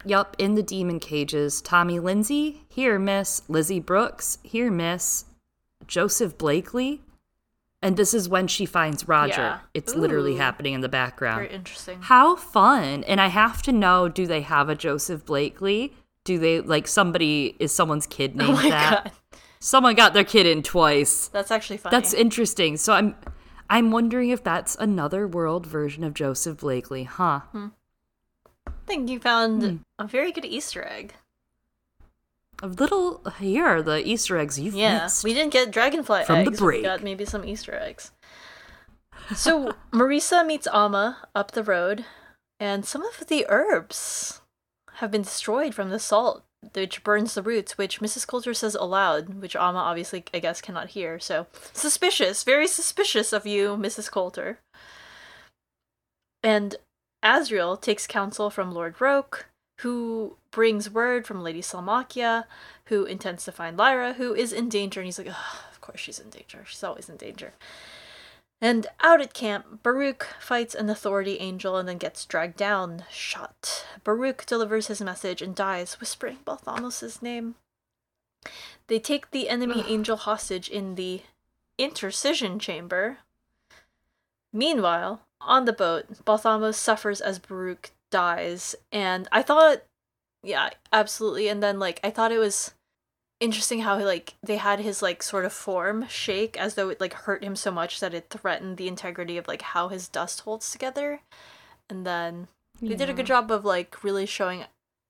[0.05, 5.25] yup in the demon cages tommy lindsay here miss lizzie brooks here miss
[5.87, 7.01] joseph blakely
[7.81, 9.59] and this is when she finds roger Yeah.
[9.73, 11.99] it's literally happening in the background Very interesting.
[12.01, 13.03] How fun.
[13.03, 15.93] And I have to know do they have a Joseph Blakely?
[16.23, 19.03] Do they like somebody is someone's kid Oh named my that?
[19.05, 19.11] god,
[19.59, 21.27] Someone got their kid in twice.
[21.29, 21.95] that's actually funny.
[21.95, 22.77] That's interesting.
[22.77, 23.15] So I'm
[23.69, 27.41] I'm wondering if that's another world version of Joseph Blakely, huh?
[27.53, 29.75] I think you found Hmm.
[29.99, 31.13] a very good Easter egg.
[32.63, 35.23] A little here are the Easter eggs you've Yeah, missed.
[35.23, 36.59] we didn't get dragonfly From the eggs.
[36.59, 36.77] but break.
[36.81, 38.11] We got maybe some Easter eggs.
[39.35, 42.05] So Marisa meets Ama up the road,
[42.59, 44.41] and some of the herbs
[44.93, 46.43] have been destroyed from the salt,
[46.73, 48.25] which burns the roots, which Mrs.
[48.25, 51.19] Coulter says aloud, which Ama obviously, I guess, cannot hear.
[51.19, 54.09] So suspicious, very suspicious of you, Mrs.
[54.09, 54.57] Coulter.
[56.41, 56.75] And
[57.23, 59.47] Asriel takes counsel from Lord Roke,
[59.77, 62.45] who brings word from Lady Salmakia,
[62.85, 66.19] who intends to find Lyra, who is in danger, and he's like, of course she's
[66.19, 66.63] in danger.
[66.65, 67.53] She's always in danger.
[68.59, 73.85] And out at camp, Baruch fights an authority angel and then gets dragged down, shot.
[74.03, 77.55] Baruch delivers his message and dies, whispering Balthamos' name.
[78.87, 81.21] They take the enemy angel hostage in the
[81.77, 83.19] intercision chamber.
[84.51, 89.83] Meanwhile, on the boat, Balthamos suffers as Baruch dies, and I thought,
[90.43, 91.47] yeah, absolutely.
[91.47, 92.73] And then, like, I thought it was
[93.39, 97.13] interesting how like they had his like sort of form shake as though it like
[97.13, 100.71] hurt him so much that it threatened the integrity of like how his dust holds
[100.71, 101.21] together
[101.89, 102.47] and then
[102.81, 104.63] they did a good job of like really showing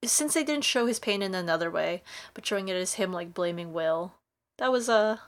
[0.03, 2.01] since they didn't show his pain in another way
[2.33, 4.13] but showing it as him like blaming will
[4.57, 5.21] that was a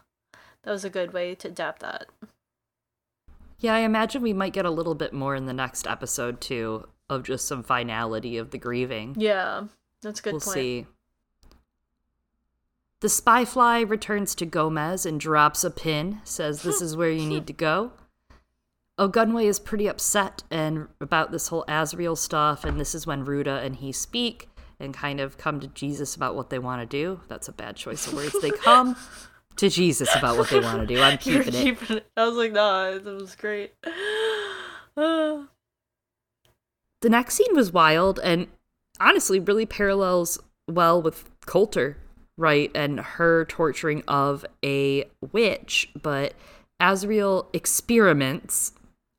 [0.63, 2.07] that was a good way to adapt that
[3.59, 6.87] Yeah, I imagine we might get a little bit more in the next episode too
[7.09, 9.15] of just some finality of the grieving.
[9.17, 9.63] yeah
[10.01, 10.85] that's a good we'll point see.
[13.01, 17.47] The spyfly returns to Gomez and drops a pin, says this is where you need
[17.47, 17.91] to go.
[18.97, 23.59] Ogunwe is pretty upset and about this whole Asriel stuff, and this is when Ruta
[23.59, 24.49] and he speak
[24.81, 27.21] and kind of come to Jesus about what they want to do.
[27.29, 28.35] That's a bad choice of words.
[28.41, 28.97] They come
[29.55, 31.01] to Jesus about what they want to do.
[31.01, 32.03] I'm You're keeping it.
[32.03, 33.73] it i was like nah it was great
[34.97, 35.47] Ah.
[37.01, 38.47] The next scene was wild and
[38.99, 41.97] honestly really parallels well with Coulter,
[42.37, 42.71] right?
[42.75, 46.33] And her torturing of a witch, but
[46.81, 48.73] Asriel experiments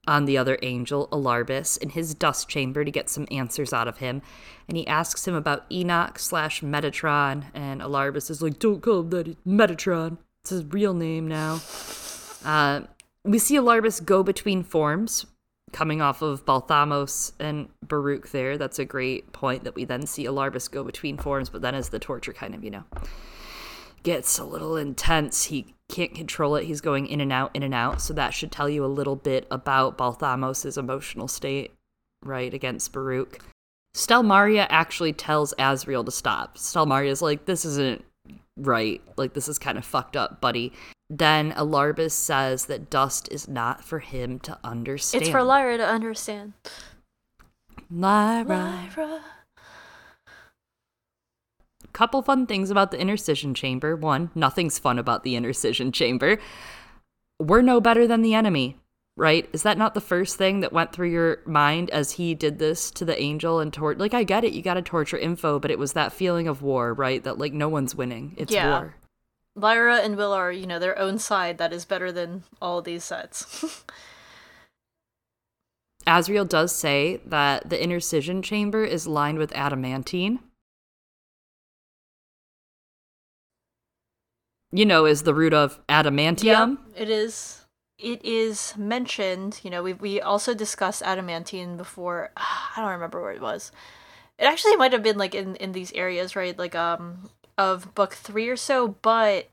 [0.07, 3.99] on the other angel, Alarbus, in his dust chamber to get some answers out of
[3.99, 4.23] him.
[4.67, 9.11] And he asks him about Enoch slash Metatron, and Alarbus is like, Don't call him
[9.11, 10.19] that, Metatron.
[10.43, 11.61] It's his real name now.
[12.45, 12.83] Uh,
[13.25, 15.27] we see Alarbus go between forms,
[15.73, 18.59] coming off of Balthamos and Baruch there.
[18.59, 21.91] That's a great point that we then see Alarbus go between forms, but then as
[21.91, 22.85] the torture kind of, you know,
[24.03, 26.65] gets a little intense, he can't control it.
[26.65, 28.01] He's going in and out, in and out.
[28.01, 31.73] So that should tell you a little bit about Balthamos' emotional state,
[32.25, 33.41] right, against Baruch.
[33.95, 36.57] Stelmaria actually tells Asriel to stop.
[36.57, 38.05] Stelmaria's like, this isn't
[38.57, 39.03] right.
[39.17, 40.73] Like, this is kind of fucked up, buddy.
[41.13, 45.23] Then Alarbus says that dust is not for him to understand.
[45.23, 46.53] it's for lyra to understand
[47.91, 48.45] Lyra.
[48.97, 49.21] lyra
[51.93, 53.97] Couple fun things about the intercision chamber.
[53.97, 56.39] One, nothing's fun about the intercision chamber.
[57.41, 58.77] We're no better than the enemy,
[59.17, 59.49] right?
[59.53, 62.93] Is that not the first thing that went through your mind as he did this
[62.93, 63.99] to the angel and tort?
[63.99, 66.63] Like, I get it, you got to torture info, but it was that feeling of
[66.63, 67.25] war, right?
[67.25, 68.35] That like no one's winning.
[68.37, 68.71] It's Yeah.
[68.71, 68.95] war.
[69.55, 73.05] Lyra and Will are, you know, their own side that is better than all these
[73.05, 73.85] sides.
[76.07, 80.41] Asriel does say that the intercision chamber is lined with adamantine.
[84.73, 86.43] You know, is the root of adamantium.
[86.45, 87.65] Yeah, it is.
[87.99, 92.31] It is mentioned, you know, we we also discussed adamantine before.
[92.37, 93.73] I don't remember where it was.
[94.39, 96.57] It actually might have been like in in these areas, right?
[96.57, 99.49] Like um of book three or so, but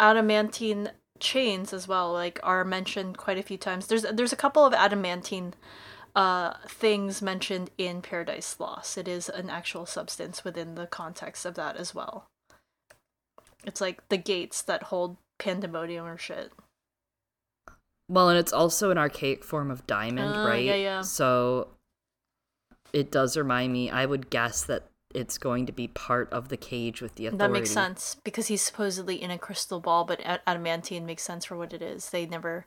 [0.00, 0.90] adamantine
[1.20, 4.74] chains as well like are mentioned quite a few times there's there's a couple of
[4.74, 5.54] adamantine
[6.16, 11.54] uh things mentioned in paradise lost it is an actual substance within the context of
[11.54, 12.26] that as well
[13.64, 16.50] it's like the gates that hold pandemonium or shit
[18.08, 20.64] Well, and it's also an archaic form of diamond, Ah, right?
[20.64, 21.00] yeah, yeah.
[21.00, 21.68] So
[22.92, 23.88] it does remind me.
[23.90, 24.82] I would guess that
[25.14, 27.38] it's going to be part of the cage with the authority.
[27.38, 31.44] that makes sense because he's supposedly in a crystal ball but ad- adamantine makes sense
[31.44, 32.66] for what it is they never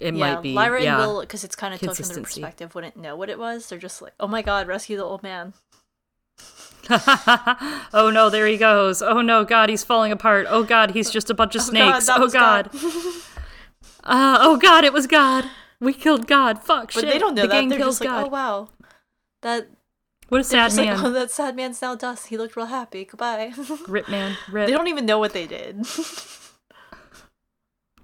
[0.00, 0.54] It yeah, might be.
[0.54, 0.98] Lyra yeah.
[0.98, 3.68] and Will, because it's kind of took from their perspective, wouldn't know what it was.
[3.68, 5.52] They're just like, "Oh my god, rescue the old man."
[6.90, 9.02] oh no, there he goes.
[9.02, 10.46] Oh no, God, he's falling apart.
[10.48, 12.06] Oh God, he's just a bunch of snakes.
[12.06, 12.70] that oh was God.
[14.04, 15.44] Uh, oh God, it was God.
[15.78, 16.60] We killed God.
[16.60, 16.86] Fuck.
[16.92, 17.12] But shit.
[17.12, 17.54] they don't know the that.
[17.54, 18.24] gang They're kills just like, God.
[18.24, 18.68] "Oh wow,
[19.42, 19.68] that
[20.32, 20.96] what a sad just man.
[20.96, 22.28] like, oh, that sad man's now dust.
[22.28, 23.04] He looked real happy.
[23.04, 23.52] Goodbye."
[23.86, 24.36] Rip man.
[24.50, 24.66] Rip.
[24.66, 25.84] they don't even know what they did.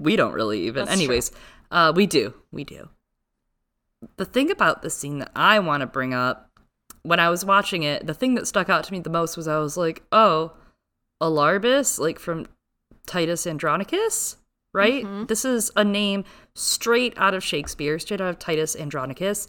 [0.01, 0.85] We don't really even.
[0.85, 1.07] That's true.
[1.07, 1.33] Anyways,
[1.73, 2.33] uh, we do.
[2.53, 2.89] We do.
[4.17, 6.53] The thing about the scene that I want to bring up,
[7.03, 9.49] when I was watching it, the thing that stuck out to me the most was
[9.49, 10.53] I was like, oh,
[11.21, 12.47] Alarbus, like from
[13.07, 14.37] Titus Andronicus,
[14.73, 15.05] right?
[15.05, 15.25] Mm-hmm.
[15.25, 16.25] This is a name
[16.55, 19.49] straight out of Shakespeare, straight out of Titus Andronicus.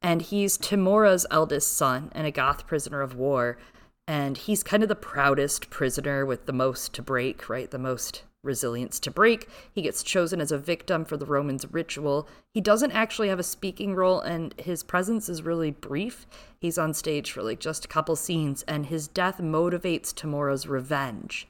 [0.00, 3.58] And he's Tamora's eldest son and a Goth prisoner of war.
[4.06, 7.70] And he's kind of the proudest prisoner with the most to break, right?
[7.70, 9.48] The most resilience to break.
[9.72, 12.28] He gets chosen as a victim for the Romans' ritual.
[12.54, 16.26] He doesn't actually have a speaking role, and his presence is really brief.
[16.60, 21.48] He's on stage for like just a couple scenes, and his death motivates Tamora's revenge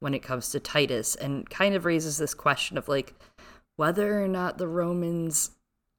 [0.00, 3.14] when it comes to Titus and kind of raises this question of like
[3.76, 5.52] whether or not the Romans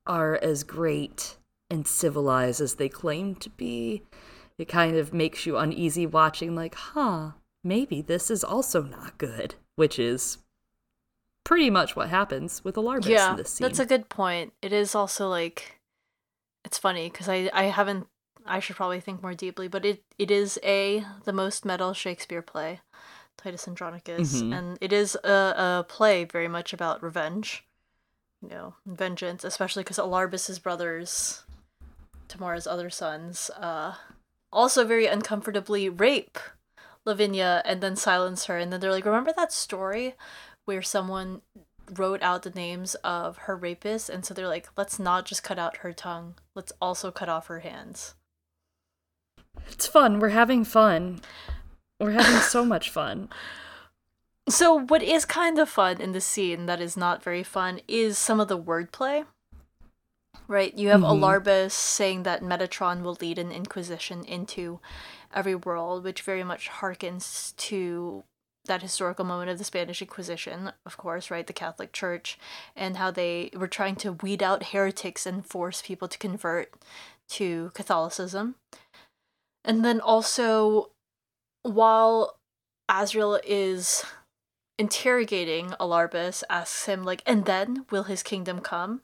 [0.05, 1.37] are as great
[1.69, 4.03] and civilized as they claim to be.
[4.57, 7.31] It kind of makes you uneasy watching, like, huh,
[7.63, 10.37] maybe this is also not good, which is
[11.43, 13.67] pretty much what happens with Alarbus yeah, in this scene.
[13.67, 14.53] that's a good point.
[14.61, 15.79] It is also like,
[16.63, 18.07] it's funny because I I haven't.
[18.47, 22.41] I should probably think more deeply, but it it is a the most metal Shakespeare
[22.41, 22.79] play,
[23.37, 24.57] Titus Andronicus, Mhm.
[24.57, 27.65] and it is a, a play very much about revenge,
[28.41, 31.43] you know, vengeance, especially because Alarbus's brothers,
[32.27, 33.95] Tamora's other sons, uh,
[34.51, 36.39] also very uncomfortably rape
[37.05, 40.15] Lavinia and then silence her, and then they're like, remember that story
[40.65, 41.41] where someone
[41.93, 45.59] wrote out the names of her rapists, and so they're like, let's not just cut
[45.59, 48.15] out her tongue, let's also cut off her hands.
[49.67, 50.19] It's fun.
[50.19, 51.21] We're having fun.
[51.99, 53.29] We're having so much fun.
[54.47, 58.17] So, what is kind of fun in the scene that is not very fun is
[58.17, 59.25] some of the wordplay.
[60.47, 60.73] Right?
[60.73, 61.19] You have Mhm.
[61.19, 64.79] Alarbus saying that Metatron will lead an inquisition into
[65.33, 68.23] every world, which very much harkens to
[68.65, 71.45] that historical moment of the Spanish Inquisition, of course, right?
[71.45, 72.39] The Catholic Church,
[72.75, 76.73] and how they were trying to weed out heretics and force people to convert
[77.29, 78.55] to Catholicism.
[79.63, 80.91] And then also,
[81.63, 82.37] while
[82.89, 84.03] Asriel is
[84.77, 89.01] interrogating Alarbus, asks him, like, and then will his kingdom come?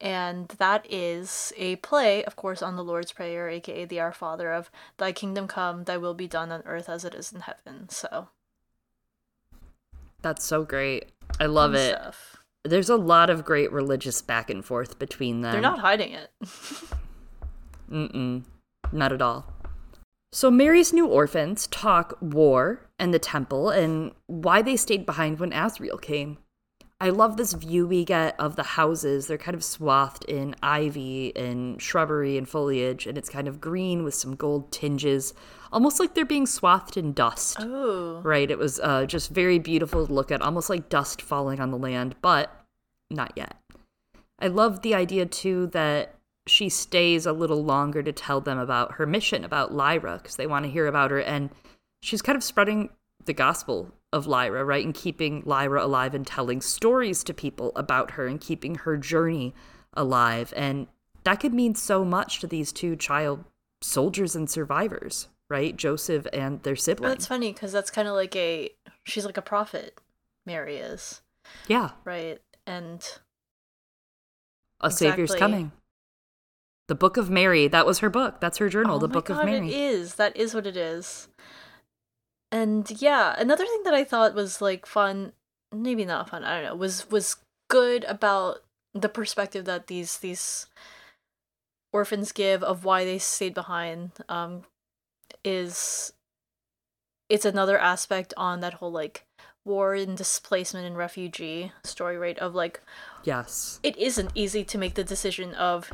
[0.00, 4.52] And that is a play, of course, on the Lord's Prayer, aka the Our Father,
[4.52, 7.88] of Thy kingdom come, Thy will be done on earth as it is in heaven.
[7.88, 8.28] So,
[10.20, 11.10] That's so great.
[11.38, 11.90] I love it.
[11.96, 12.36] stuff.
[12.64, 15.52] There's a lot of great religious back and forth between them.
[15.52, 16.30] They're not hiding it.
[17.90, 18.42] Mm-mm.
[18.92, 19.51] Not at all.
[20.34, 25.50] So Mary's new orphans talk war and the temple and why they stayed behind when
[25.50, 26.38] Asriel came.
[27.02, 29.26] I love this view we get of the houses.
[29.26, 34.04] They're kind of swathed in ivy and shrubbery and foliage, and it's kind of green
[34.04, 35.34] with some gold tinges,
[35.72, 37.56] almost like they're being swathed in dust.
[37.58, 38.20] Oh.
[38.22, 38.48] Right?
[38.48, 41.76] It was uh, just very beautiful to look at, almost like dust falling on the
[41.76, 42.54] land, but
[43.10, 43.56] not yet.
[44.38, 46.14] I love the idea too that
[46.46, 50.46] she stays a little longer to tell them about her mission, about Lyra, because they
[50.46, 51.20] want to hear about her.
[51.20, 51.50] And
[52.02, 52.90] she's kind of spreading
[53.24, 54.84] the gospel of Lyra, right?
[54.84, 59.54] And keeping Lyra alive and telling stories to people about her and keeping her journey
[59.94, 60.52] alive.
[60.56, 60.88] And
[61.24, 63.44] that could mean so much to these two child
[63.80, 65.76] soldiers and survivors, right?
[65.76, 67.10] Joseph and their sibling.
[67.10, 68.70] That's funny because that's kind of like a.
[69.04, 70.00] She's like a prophet,
[70.44, 71.22] Mary is,
[71.68, 72.40] yeah, right?
[72.66, 73.02] And
[74.80, 75.72] a savior's coming.
[76.88, 78.40] The Book of Mary, that was her book.
[78.40, 79.68] That's her journal, Oh the Book God, of Mary.
[79.68, 80.14] It is.
[80.16, 81.28] That is what it is.
[82.50, 85.32] And yeah, another thing that I thought was like fun
[85.72, 86.44] maybe not fun.
[86.44, 86.76] I don't know.
[86.76, 87.36] Was was
[87.68, 88.58] good about
[88.94, 90.66] the perspective that these these
[91.92, 94.12] orphans give of why they stayed behind.
[94.28, 94.64] Um,
[95.44, 96.12] is
[97.28, 99.24] it's another aspect on that whole like
[99.64, 102.38] war and displacement and refugee story, right?
[102.38, 102.80] Of like,
[103.24, 105.90] yes, it isn't easy to make the decision of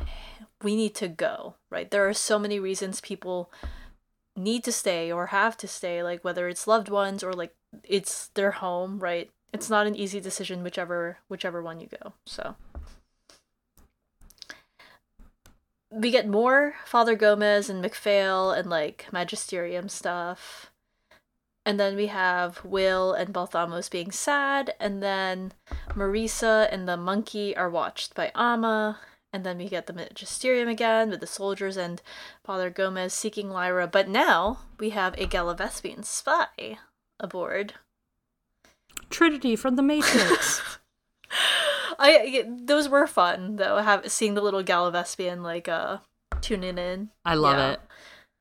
[0.61, 1.89] we need to go, right?
[1.89, 3.51] There are so many reasons people
[4.35, 8.27] need to stay or have to stay, like whether it's loved ones or like it's
[8.33, 9.29] their home, right?
[9.53, 12.13] It's not an easy decision, whichever whichever one you go.
[12.25, 12.55] So
[15.91, 20.71] we get more Father Gomez and MacPhail and like magisterium stuff.
[21.65, 25.51] And then we have Will and Balthamos being sad, and then
[25.89, 28.97] Marisa and the monkey are watched by Ama,
[29.31, 32.01] and then we get the magisterium again with the soldiers and
[32.43, 33.87] Father Gomez seeking Lyra.
[33.87, 36.77] But now we have a Gallivespian spy
[37.19, 37.73] aboard.
[39.09, 40.61] Trinity from the Matrix.
[41.99, 43.77] I those were fun though.
[43.77, 45.97] Have seeing the little Gallivespian like uh
[46.41, 47.09] tuning in.
[47.25, 47.71] I love Yeah.
[47.71, 47.79] it.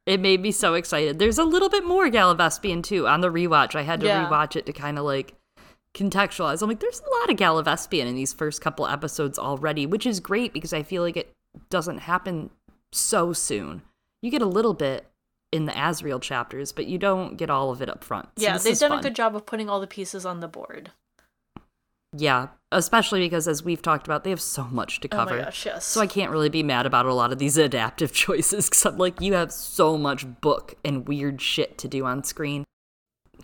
[0.06, 1.18] It made me so excited.
[1.18, 3.74] There's a little bit more Gallivespian too on the rewatch.
[3.74, 4.26] I had to Yeah.
[4.28, 5.34] rewatch it to kind of like
[5.94, 6.62] contextualize.
[6.62, 10.20] I'm like, there's a lot of Gallivespian in these first couple episodes already, which is
[10.20, 11.32] great because I feel like it
[11.70, 12.50] doesn't happen
[12.92, 13.82] so soon.
[14.22, 15.06] You get a little bit
[15.52, 18.28] in the Asriel chapters, but you don't get all of it up front.
[18.38, 20.90] So Yeah, they've done a good job of putting all the pieces on the board.
[22.16, 25.36] Yeah, especially because as we've talked about, they have so much to Oh cover.
[25.38, 25.84] my gosh, yes.
[25.84, 28.96] So I can't really be mad about a lot of these adaptive choices because I'm
[28.98, 32.64] like, you have so much book and weird shit to do on screen.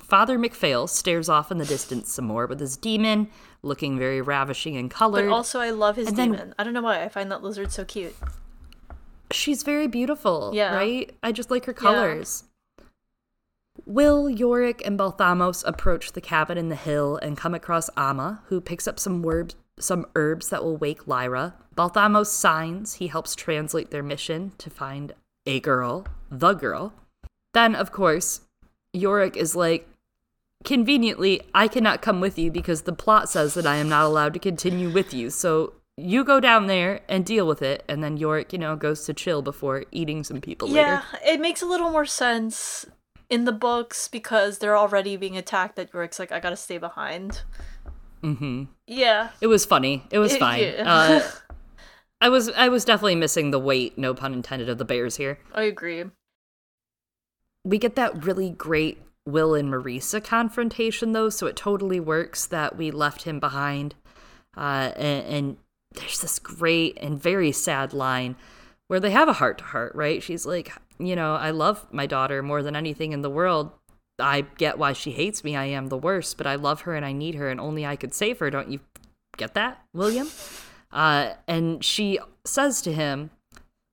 [0.06, 3.28] Father MacPhail stares off in the distance some more with his demon,
[3.62, 6.54] looking very ravishing and but also I love his And then- demon.
[6.58, 8.14] I don't know why I find that lizard so cute.
[9.30, 10.74] She's very beautiful, Yeah.
[10.74, 11.14] right?
[11.22, 12.44] I just like her colors.
[13.86, 18.60] Will, Iorek, and Balthamos approach the cabin in the hill and come across Ama, who
[18.60, 21.54] picks up some herbs, some herbs that will wake Lyra.
[21.74, 25.12] Balthamos signs he helps translate their mission to find
[25.46, 26.92] a girl, the girl.
[27.52, 28.42] Then, of course,
[28.94, 29.88] Iorek is like,
[30.64, 34.32] conveniently, I cannot come with you because the plot says that I am not allowed
[34.34, 35.30] to continue with you.
[35.30, 37.84] So you go down there and deal with it.
[37.88, 41.24] And then Iorek, you know, goes to chill before eating some people Yeah, later.
[41.26, 42.84] it makes a little more sense
[43.30, 47.42] in the books because they're already being attacked that Iorek's like, I gotta stay behind.
[48.22, 48.64] Mm-hmm.
[48.86, 49.30] Yeah.
[49.40, 50.04] It was funny.
[50.10, 50.60] It was It- fine.
[50.62, 50.82] yeah.
[50.86, 51.30] Uh,
[52.20, 55.38] I was I was definitely missing the weight, no pun intended, of the bears here.
[55.54, 56.04] I agree.
[57.64, 62.76] we get that really great Will and Marisa confrontation though, so it totally works that
[62.76, 63.94] we left him behind.
[64.56, 65.56] Uh, and, and
[65.92, 68.36] there's this great and very sad line
[68.88, 70.22] where they have a heart to heart, right?
[70.22, 73.72] She's like, you know, I love my daughter more than anything in the world.
[74.18, 75.56] I get why she hates me.
[75.56, 77.96] I am the worst, but I love her and I need her, and only I
[77.96, 78.50] could save her.
[78.50, 78.80] Don't you
[79.36, 80.28] get that, William?
[80.92, 83.30] Uh, and she says to him,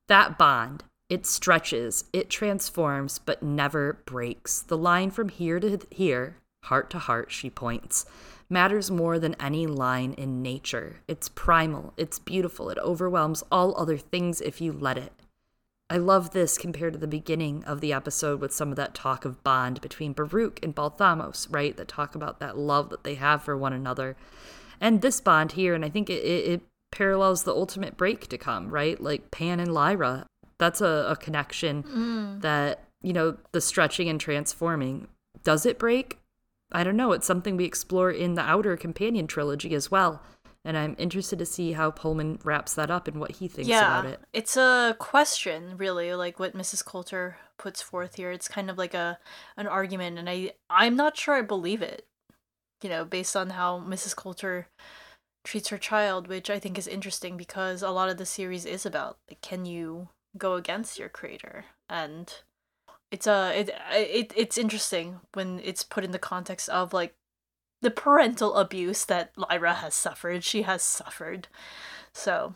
[0.07, 4.61] that bond, it stretches, it transforms, but never breaks.
[4.61, 8.05] The line from here to here, heart to heart, she points,
[8.49, 11.01] matters more than any line in nature.
[11.09, 15.11] It's primal, it's beautiful, it overwhelms all other things if you let it.
[15.89, 19.25] I love this compared to the beginning of the episode with some of that talk
[19.25, 21.75] of bond between Baruch and Balthamos, right?
[21.75, 24.15] That talk about that love that they have for one another.
[24.79, 28.37] And this bond here, and I think it, it, it parallels the ultimate break to
[28.37, 28.97] come, right?
[28.97, 30.25] Like Pan and Lyra.
[30.61, 32.41] That's a, a connection mm.
[32.41, 35.07] that, you know, the stretching and transforming.
[35.43, 36.19] Does it break?
[36.71, 37.13] I don't know.
[37.13, 40.21] It's something we explore in the Outer Companion trilogy as well.
[40.63, 44.01] And I'm interested to see how Pullman wraps that up and what he thinks yeah,
[44.01, 44.19] about it.
[44.33, 46.85] it's a question, really, like what Mrs.
[46.85, 48.29] Coulter puts forth here.
[48.29, 49.17] It's kind of like a
[49.57, 52.05] an argument, and I I'm not sure I believe it.
[52.83, 54.15] You know, based on how Mrs.
[54.15, 54.67] Coulter
[55.43, 58.85] treats her child, which I think is interesting because a lot of the series is
[58.85, 62.33] about like, can you go against your creator, and
[63.11, 67.15] it's a it, it it's interesting when it's put in the context of like
[67.81, 70.43] the parental abuse that Lyra has suffered.
[70.43, 71.47] She has suffered.
[72.13, 72.55] So,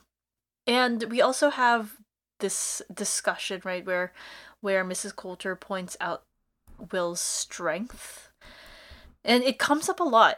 [0.67, 1.97] and we also have
[2.39, 4.13] this discussion, right, where
[4.61, 5.15] where Mrs.
[5.15, 6.23] Coulter points out
[6.91, 8.29] Will's strength.
[9.23, 10.37] And it comes up a lot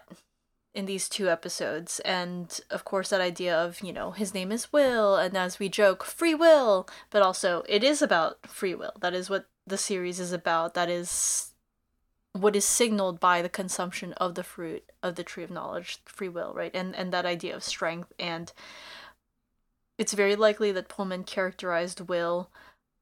[0.78, 2.00] in these two episodes.
[2.02, 5.70] And of course that idea of, you know, his name is Will and as we
[5.70, 8.94] joke, free will, but also it is about free will.
[9.02, 10.76] That is what the series is about.
[10.76, 11.54] That is
[12.34, 16.30] what is signaled by the consumption of the fruit of the tree of knowledge free
[16.30, 18.54] will right and and that idea of strength and
[19.98, 22.52] it's very likely that pullman characterized will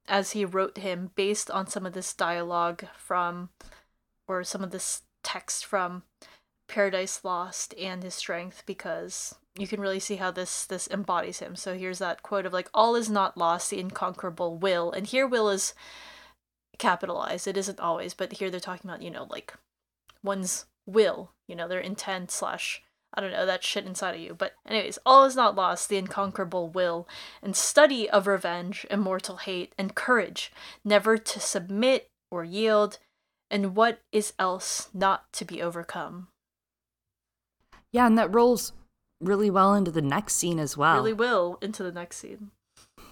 [0.08, 3.50] as he wrote him based on some of this dialogue from
[4.26, 6.04] or some of this text from
[6.68, 11.56] Paradise Lost and his strength because you can really see how this this embodies him.
[11.56, 14.92] So here's that quote of like all is not lost, the incomparable will.
[14.92, 15.74] And here will is
[16.78, 17.48] capitalized.
[17.48, 19.54] It isn't always, but here they're talking about, you know, like
[20.24, 22.82] one's will, you know, their intent slash
[23.14, 24.34] I don't know, that shit inside of you.
[24.34, 27.08] But anyways, all is not lost, the inconquerable will
[27.42, 30.52] and study of revenge, immortal hate, and courage,
[30.84, 33.00] never to submit or yield,
[33.50, 36.28] and what is else not to be overcome.
[37.96, 38.74] Yeah, and that rolls
[39.22, 40.98] really well into the next scene as well.
[40.98, 42.52] Really will into the next scene.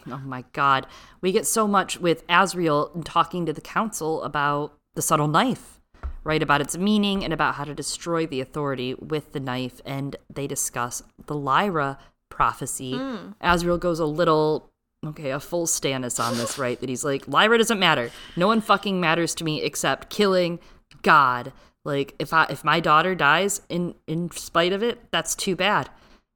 [0.06, 0.88] Oh my god.
[1.22, 5.80] We get so much with Asriel talking to the council about the subtle knife,
[6.26, 6.44] right?
[6.44, 9.80] About its meaning and about how to destroy the authority with the knife.
[9.86, 11.98] And they discuss the Lyra
[12.28, 12.92] prophecy.
[12.92, 13.36] Mm.
[13.42, 14.70] Asriel goes a little,
[15.06, 16.78] okay, a full Stannis on this, right?
[16.82, 18.12] That he's like, Lyra doesn't matter.
[18.36, 20.60] No one fucking matters to me except killing
[21.04, 21.54] God.
[21.86, 25.90] Like if I if my daughter dies in in spite of it, that's too bad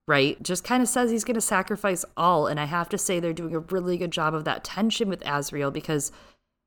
[0.08, 0.42] right?
[0.42, 2.48] Just kind of says he's going to sacrifice all.
[2.48, 5.20] And I have to say, they're doing a really good job of that tension with
[5.22, 6.12] Asriel because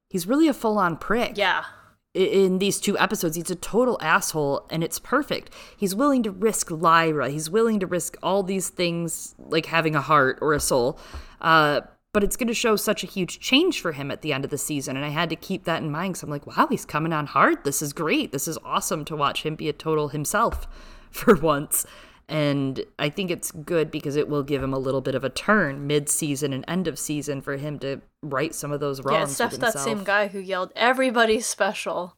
[0.08, 1.36] he's really a full on prick.
[1.36, 1.64] Yeah.
[2.12, 5.50] In these two episodes, he's a total asshole, and it's perfect.
[5.76, 7.30] He's willing to risk Lyra.
[7.30, 10.98] He's willing to risk all these things, like having a heart or a soul.
[11.40, 11.82] Uh,
[12.12, 14.50] but it's going to show such a huge change for him at the end of
[14.50, 14.96] the season.
[14.96, 17.26] And I had to keep that in mind because I'm like, wow, he's coming on
[17.26, 17.64] hard.
[17.64, 18.32] This is great.
[18.32, 20.66] This is awesome to watch him be a total himself
[21.10, 21.86] for once.
[22.28, 25.28] And I think it's good because it will give him a little bit of a
[25.28, 29.30] turn mid season and end of season for him to right some of those wrongs.
[29.30, 32.16] Yeah, Steph's that same guy who yelled, everybody's special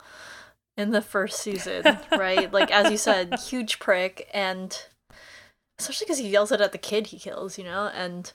[0.76, 2.52] in the first season, right?
[2.52, 4.28] like, as you said, huge prick.
[4.34, 4.78] And
[5.78, 7.90] especially because he yells it at the kid he kills, you know?
[7.94, 8.32] And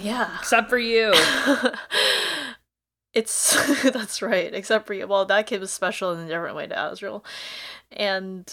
[0.00, 0.36] yeah.
[0.38, 1.12] Except for you.
[3.12, 5.06] it's, that's right, except for you.
[5.06, 7.24] Well, that kid was special in a different way to Asriel.
[7.90, 8.52] And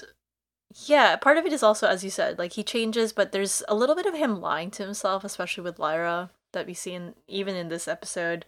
[0.86, 3.76] yeah, part of it is also, as you said, like he changes, but there's a
[3.76, 7.56] little bit of him lying to himself, especially with Lyra, that we see in, even
[7.56, 8.46] in this episode.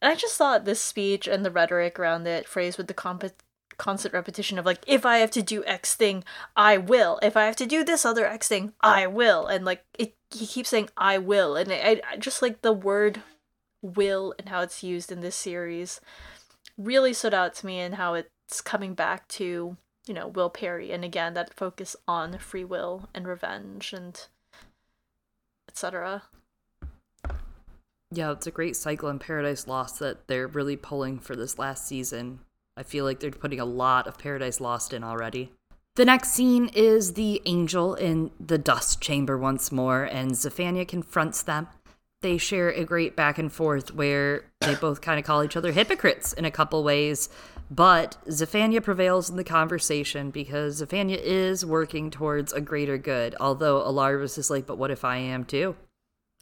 [0.00, 3.42] And I just thought this speech and the rhetoric around it, phrased with the comp-
[3.78, 6.24] constant repetition of like, if I have to do X thing,
[6.56, 7.18] I will.
[7.22, 9.46] If I have to do this other X thing, I will.
[9.46, 11.56] And like, it, he keeps saying, I will.
[11.56, 13.22] And I, I just like the word
[13.80, 16.00] will and how it's used in this series
[16.76, 19.76] really stood out to me and how it's coming back to
[20.08, 24.26] you know, Will Parry, and again that focus on free will and revenge and
[25.68, 26.24] etc.
[28.10, 31.86] Yeah, it's a great cycle in Paradise Lost that they're really pulling for this last
[31.86, 32.40] season.
[32.78, 35.50] I feel like they're putting a lot of Paradise Lost in already.
[35.96, 41.42] The next scene is the angel in the dust chamber once more, and Xaphania confronts
[41.42, 41.66] them.
[42.22, 45.72] They share a great back and forth where they both kind of call each other
[45.72, 47.28] hypocrites in a couple ways.
[47.68, 53.34] But Xaphania prevails in the conversation because Xaphania is working towards a greater good.
[53.40, 55.74] Although Alarbus is like, but what if I am too?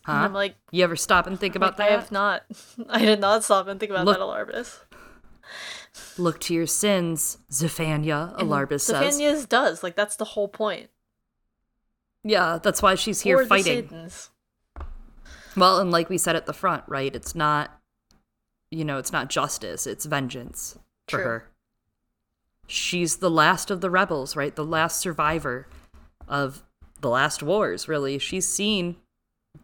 [0.05, 0.13] Huh?
[0.13, 1.89] I'm like, you ever stop and think about like, that?
[1.89, 2.43] I have not.
[2.91, 4.81] I did not stop and think about look, that, Alarbus.
[6.19, 9.15] Look to your sins, Xaphania, Alarbus says.
[9.15, 9.83] Xaphania's does.
[9.83, 10.91] Like, that's the whole point.
[12.23, 14.11] Yeah, that's why she's here or fighting.
[15.57, 17.15] Well, and like we said at the front, right?
[17.15, 17.81] It's not,
[18.71, 20.79] you know, it's not justice, it's vengeance
[21.09, 21.49] for her.
[22.67, 24.55] She's the last of the rebels, right?
[24.55, 25.69] The last survivor
[26.27, 26.63] of
[27.01, 28.19] the last wars, really.
[28.19, 28.97] She's seen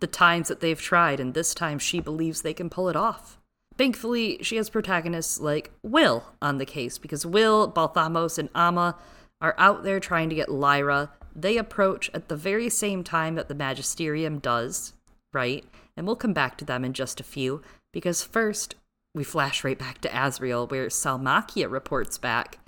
[0.01, 3.39] the times that they've tried, and this time she believes they can pull it off.
[3.79, 8.97] Thankfully, she has protagonists like Will on the case because Will, Balthamos, and Ama
[9.41, 11.11] are out there trying to get Lyra.
[11.35, 14.93] They approach at the very same time that the Magisterium does,
[15.33, 15.65] right?
[15.97, 17.63] And we'll come back to them in just a few
[17.93, 18.75] because first,
[19.15, 22.59] we flash right back to Asriel, where Salmakia reports back.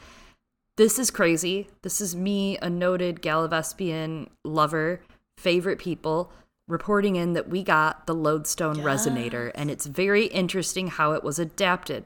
[0.76, 1.68] This is crazy.
[1.82, 5.00] This is me, a noted Gallivespian lover,
[5.38, 6.32] favorite people,
[6.66, 8.84] reporting in that we got the lodestone yes.
[9.06, 12.04] resonator, and it's very interesting how it was adapted.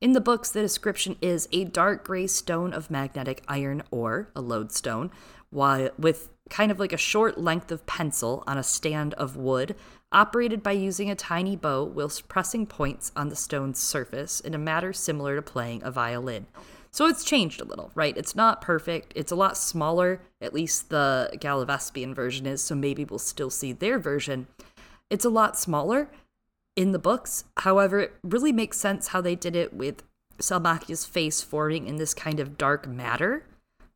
[0.00, 4.40] In the books, the description is a dark gray stone of magnetic iron ore, a
[4.40, 5.10] lodestone,
[5.52, 9.76] with kind of like a short length of pencil on a stand of wood,
[10.10, 14.58] operated by using a tiny bow whilst pressing points on the stone's surface in a
[14.58, 16.46] manner similar to playing a violin.
[16.90, 18.16] So it's changed a little, right?
[18.16, 19.12] It's not perfect.
[19.14, 23.72] It's a lot smaller, at least the Gallivespian version is, so maybe we'll still see
[23.72, 24.48] their version.
[25.08, 26.10] It's a lot smaller
[26.76, 27.44] in the books.
[27.58, 30.02] However, it really makes sense how they did it with
[30.38, 33.44] Salmakia's face forming in this kind of dark matter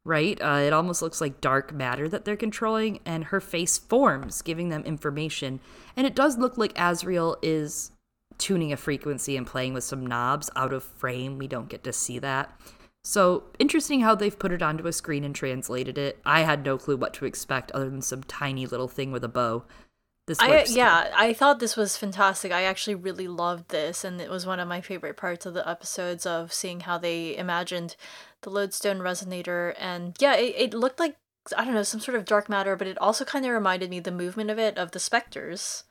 [0.04, 0.40] right?
[0.40, 4.68] Uh, it almost looks like dark matter that they're controlling, and her face forms, giving
[4.68, 5.60] them information.
[5.96, 7.90] And it does look like Asriel is
[8.36, 11.38] tuning a frequency and playing with some knobs out of frame.
[11.38, 12.52] We don't get to see that.
[13.04, 16.18] So interesting how they've put it onto a screen and translated it.
[16.24, 19.28] I had no clue what to expect other than some tiny little thing with a
[19.28, 19.64] bow.
[20.26, 22.50] This I, yeah, I thought this was fantastic.
[22.50, 25.68] I actually really loved this, and it was one of my favorite parts of the
[25.68, 27.94] episodes of seeing how they imagined
[28.40, 29.74] the lodestone resonator.
[29.78, 31.16] And yeah, it, it looked like
[31.54, 34.00] I don't know some sort of dark matter, but it also kind of reminded me
[34.00, 35.84] the movement of it of the specters.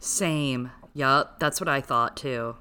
[0.00, 0.72] Same.
[0.92, 2.56] Yup, that's what I thought too.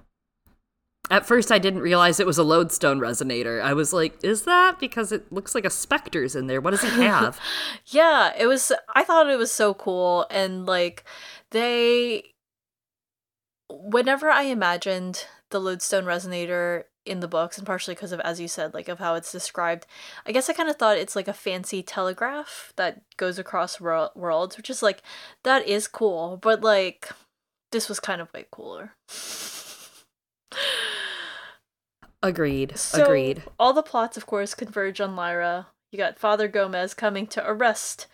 [1.11, 3.61] At first, I didn't realize it was a lodestone resonator.
[3.61, 6.61] I was like, "Is that because it looks like a specter's in there?
[6.61, 7.39] What does he have?"
[7.87, 8.71] yeah, it was.
[8.93, 11.03] I thought it was so cool, and like
[11.51, 12.33] they.
[13.71, 18.47] Whenever I imagined the lodestone resonator in the books, and partially because of, as you
[18.47, 19.87] said, like of how it's described,
[20.27, 24.11] I guess I kind of thought it's like a fancy telegraph that goes across wor-
[24.15, 25.01] worlds, which is like
[25.43, 27.09] that is cool, but like
[27.71, 28.93] this was kind of way cooler.
[32.21, 32.77] Agreed.
[32.77, 33.43] So, Agreed.
[33.57, 35.67] All the plots, of course, converge on Lyra.
[35.91, 38.07] You got Father Gomez coming to arrest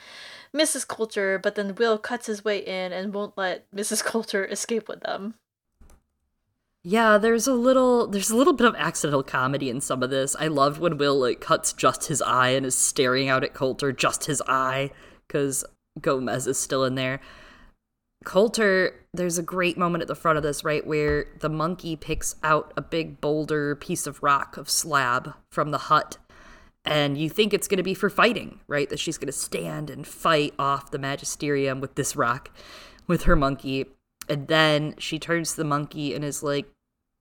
[0.54, 0.88] Mrs.
[0.88, 4.04] Coulter, but then Will cuts his way in and won't let Mrs.
[4.06, 5.36] Coulter escape with them.
[6.88, 10.36] Yeah, there's a little there's a little bit of accidental comedy in some of this.
[10.40, 13.92] I loved when Will like cuts just his eye and is staring out at Coulter,
[13.92, 14.92] just his eye,
[15.28, 15.66] because
[16.00, 17.22] Gomez is still in there.
[18.26, 22.36] Coulter, there's a great moment at the front of this, right, where the monkey picks
[22.44, 26.18] out a big boulder piece of rock of slab from the hut.
[26.84, 28.90] And you think it's going to be for fighting, right?
[28.90, 32.50] That she's going to stand and fight off the magisterium with this rock,
[33.08, 33.86] with her monkey.
[34.28, 36.66] And then she turns to the monkey and is like,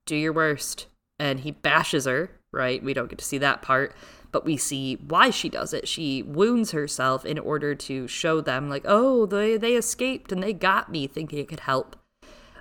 [0.07, 0.87] do your worst.
[1.19, 2.83] And he bashes her, right?
[2.83, 3.95] We don't get to see that part
[4.35, 5.87] but we see why she does it.
[5.87, 10.53] She wounds herself in order to show them, like, oh, they, they escaped and they
[10.53, 11.95] got me, thinking it could help.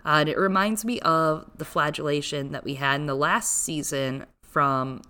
[0.06, 4.28] Uh, and it reminds me of the flagellation that we had in the last season
[4.44, 5.02] from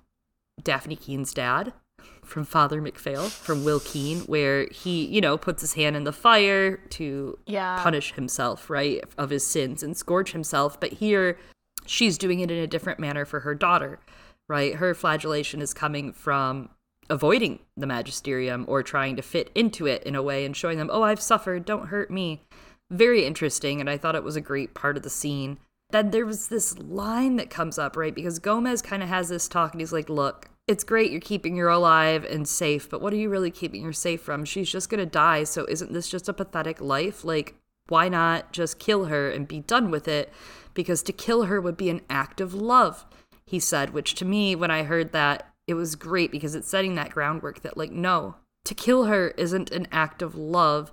[0.62, 1.74] Dafne Keen's dad,
[2.24, 6.14] from Father MacPhail, from Will Keen, where he, you know, puts his hand in the
[6.14, 7.84] fire to yeah.
[7.84, 10.80] punish himself, right, of his sins and scourge himself.
[10.80, 11.38] But here,
[11.86, 14.00] she's doing it in a different manner for her daughter
[14.48, 14.76] right?
[14.76, 16.70] Her flagellation is coming from
[17.10, 20.90] avoiding the magisterium or trying to fit into it in a way and showing them,
[20.92, 22.44] oh, I've suffered, don't hurt me.
[22.90, 25.58] Very interesting, and I thought it was a great part of the scene.
[25.90, 28.16] Then there was this line that comes up, right?
[28.16, 31.58] Because Gomez kind of has this talk and he's like, look, it's great you're keeping
[31.58, 34.46] her alive and safe, but what are you really keeping her safe from?
[34.46, 37.24] She's just gonna die, so isn't this just a pathetic life?
[37.24, 37.56] Like,
[37.90, 40.32] why not just kill her and be done with it?
[40.74, 43.06] Because to kill her would be an act of love
[43.54, 46.96] he said, which to me, when I heard that, it was great because it's setting
[46.96, 50.92] that groundwork that, like, no, to kill her isn't an act of love.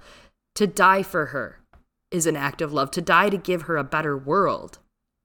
[0.57, 1.61] To die for her
[2.11, 2.91] is an act of love.
[2.91, 4.79] To die to give her a better world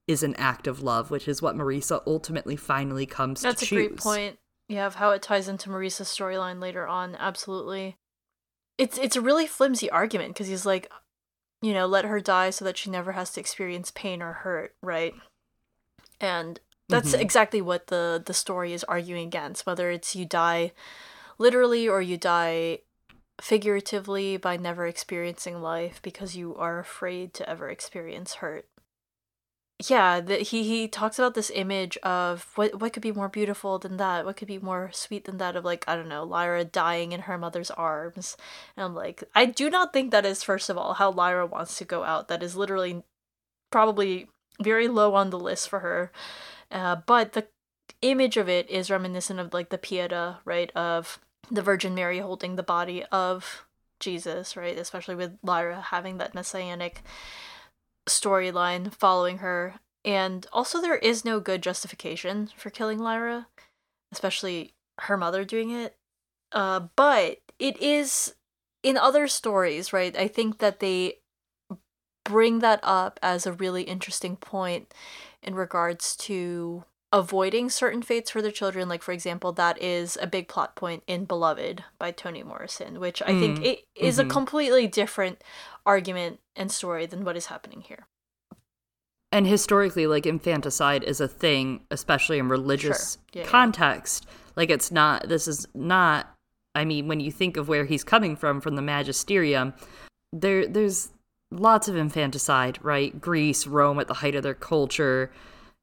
[0.07, 3.89] is an act of love, which is what Marisa ultimately finally comes That's to choose.
[3.89, 4.39] That's a great point.
[4.69, 7.15] Yeah, of how it ties into Marisa's storyline later on.
[7.15, 7.97] Absolutely.
[8.77, 10.89] It's it's a really flimsy argument because he's like,
[11.61, 14.73] you know, let her die so that she never has to experience pain or hurt,
[14.81, 15.13] right?
[16.21, 17.21] And that's mm-hmm.
[17.21, 19.65] exactly what the the story is arguing against.
[19.65, 20.71] Whether it's you die
[21.37, 22.79] literally or you die
[23.41, 28.65] figuratively by never experiencing life because you are afraid to ever experience hurt.
[29.89, 33.77] Yeah, that he he talks about this image of what what could be more beautiful
[33.77, 34.23] than that?
[34.23, 37.21] What could be more sweet than that of like, I don't know, Lyra dying in
[37.21, 38.37] her mother's arms.
[38.77, 41.77] And I'm like, I do not think that is first of all how Lyra wants
[41.79, 42.29] to go out.
[42.29, 43.03] That is literally
[43.69, 44.29] probably
[44.61, 46.11] very low on the list for her.
[46.71, 47.47] Uh, but the
[48.01, 51.19] image of it is reminiscent of like the Pieta, right, of
[51.51, 53.65] the Virgin Mary holding the body of
[53.99, 57.01] Jesus, right, especially with Lyra having that messianic
[58.07, 59.75] storyline following her.
[60.03, 63.47] And also, there is no good justification for killing Lyra,
[64.11, 65.95] especially her mother doing it.
[66.51, 68.35] Uh, but it is
[68.83, 70.15] in other stories, right?
[70.15, 71.19] I think that they
[72.23, 74.93] bring that up as a really interesting point
[75.45, 80.27] in regards to avoiding certain fates for their children like for example that is a
[80.27, 83.39] big plot point in beloved by toni morrison which i mm.
[83.39, 84.27] think it is mm-hmm.
[84.27, 85.41] a completely different
[85.85, 88.07] argument and story than what is happening here
[89.31, 93.43] and historically like infanticide is a thing especially in religious sure.
[93.43, 94.33] yeah, context yeah.
[94.57, 96.35] like it's not this is not
[96.73, 99.73] i mean when you think of where he's coming from from the magisterium
[100.33, 101.09] there there's
[101.55, 103.19] lots of infanticide, right?
[103.19, 105.31] Greece, Rome at the height of their culture,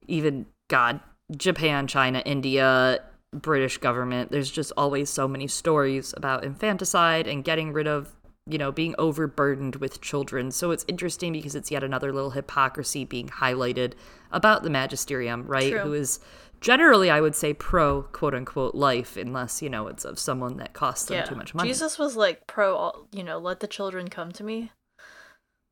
[0.07, 1.01] even God,
[1.36, 3.01] Japan, China, India,
[3.32, 4.31] British government.
[4.31, 8.15] There's just always so many stories about infanticide and getting rid of
[8.47, 10.51] you know, being overburdened with children.
[10.51, 13.93] So it's interesting because it's yet another little hypocrisy being highlighted
[14.32, 15.70] about the magisterium, right?
[15.70, 15.81] True.
[15.81, 16.19] Who is
[16.61, 20.73] generally, I would say, pro quote unquote life, unless, you know, it's of someone that
[20.73, 21.24] costs them yeah.
[21.24, 21.69] too much money.
[21.69, 24.73] Jesus was like pro, all- you know, let the children come to me,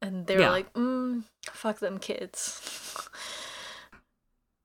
[0.03, 0.51] and they were Yeah.
[0.51, 2.61] like, mm, fuck them kids.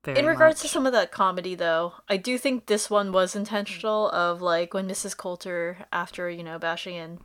[0.03, 3.35] Very In regards to some of that comedy, though, I do think this one was
[3.35, 4.09] intentional.
[4.11, 5.17] Of like when Mrs.
[5.17, 7.19] Coulter, after you know bashing in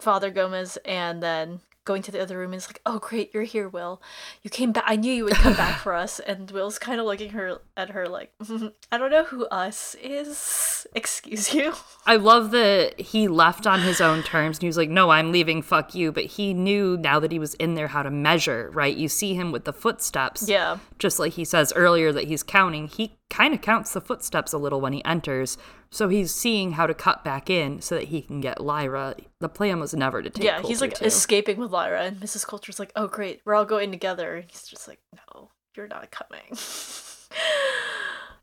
[0.00, 3.68] Father Gomez, and then going to the other room, is like, "Oh, great, you're here,
[3.68, 4.00] Will.
[4.42, 4.84] You came back.
[4.86, 7.90] I knew you would come back for us." And Will's kind of looking her at
[7.90, 8.32] her like,
[8.90, 10.86] "I don't know who us is.
[10.94, 11.74] Excuse you."
[12.06, 15.32] I love that he left on his own terms and he was like, No, I'm
[15.32, 16.12] leaving, fuck you.
[16.12, 18.94] But he knew now that he was in there how to measure, right?
[18.94, 20.48] You see him with the footsteps.
[20.48, 24.52] Yeah, Just like he says earlier that he's counting, he kind of counts the footsteps
[24.52, 25.56] a little when he enters.
[25.90, 29.14] So he's seeing how to cut back in so that he can get Lyra.
[29.40, 30.60] The plan was never to take yeah.
[30.60, 31.04] He's like too.
[31.04, 32.44] escaping with Lyra, and Mrs.
[32.46, 36.10] Coulter's like, "Oh, great, we're all going together." And he's just like, "No, you're not
[36.10, 36.42] coming."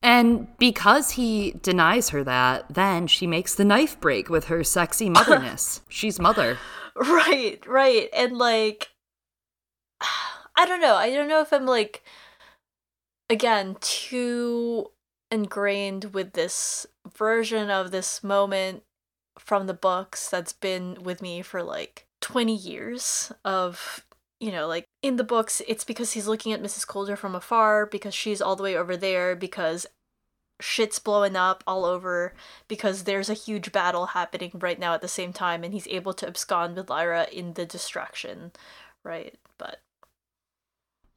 [0.03, 5.09] And because he denies her that, then she makes the knife break with her sexy
[5.09, 5.81] motherness.
[5.89, 6.57] She's mother.
[6.95, 8.09] Right, right.
[8.13, 8.89] And like
[10.57, 10.95] I don't know.
[10.95, 12.03] I don't know if I'm like
[13.29, 14.91] again too
[15.29, 18.83] ingrained with this version of this moment
[19.39, 24.05] from the books that's been with me for like 20 years of
[24.41, 26.85] you know like in the books it's because he's looking at Mrs.
[26.85, 29.85] Coulter from afar because she's all the way over there because
[30.59, 32.33] shit's blowing up all over
[32.67, 36.13] because there's a huge battle happening right now at the same time and he's able
[36.13, 38.51] to abscond with Lyra in the distraction,
[39.03, 39.35] right?
[39.57, 39.79] But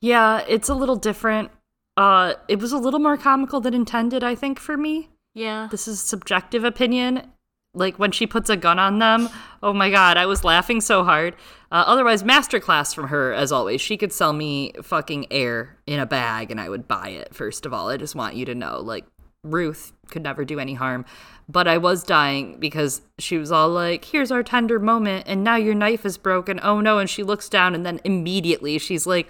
[0.01, 1.51] Yeah, it's a little different.
[1.97, 5.11] Uh, it was a little more comical than intended, I think, for me.
[5.35, 5.69] yeah.
[5.71, 7.33] This is subjective opinion.
[7.75, 9.29] Like when she puts a gun on them,
[9.63, 11.35] oh my god, I was laughing so hard.
[11.71, 13.81] Uh, otherwise, masterclass from her, as always.
[13.81, 17.67] She could sell me fucking air in a bag and I would buy it, first
[17.67, 17.89] of all.
[17.89, 18.81] I just want you to know.
[18.81, 19.05] Like,
[19.43, 21.05] Ruth could never do any harm.
[21.49, 25.57] But I was dying because she was all like, here's our tender moment, and now
[25.57, 26.59] your knife is broken.
[26.63, 26.99] Oh no.
[26.99, 29.29] And she looks down, and then immediately she's like,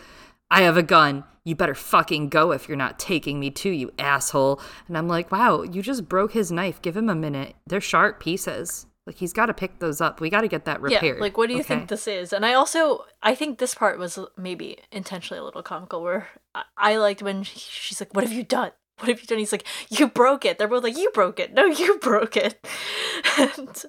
[0.50, 1.24] I have a gun.
[1.44, 4.60] You better fucking go if you're not taking me too, you asshole.
[4.88, 6.80] And I'm like, wow, you just broke his knife.
[6.80, 7.54] Give him a minute.
[7.66, 8.86] They're sharp pieces.
[9.06, 10.20] Like, he's got to pick those up.
[10.22, 11.18] We got to get that repaired.
[11.18, 11.74] Yeah, like what do you okay?
[11.74, 12.32] think this is?
[12.32, 16.62] And I also I think this part was maybe intentionally a little comical where I,
[16.78, 18.70] I liked when she- she's like, "What have you done?
[19.00, 21.52] What have you done?" He's like, "You broke it." They're both like, "You broke it."
[21.52, 22.66] No, you broke it.
[23.38, 23.84] and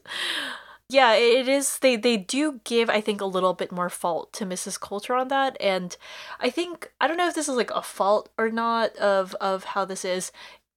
[0.90, 4.46] yeah, it is they they do give I think a little bit more fault to
[4.46, 4.80] Mrs.
[4.80, 5.96] Coulter on that and
[6.40, 9.64] I think I don't know if this is like a fault or not of of
[9.64, 10.32] how this is.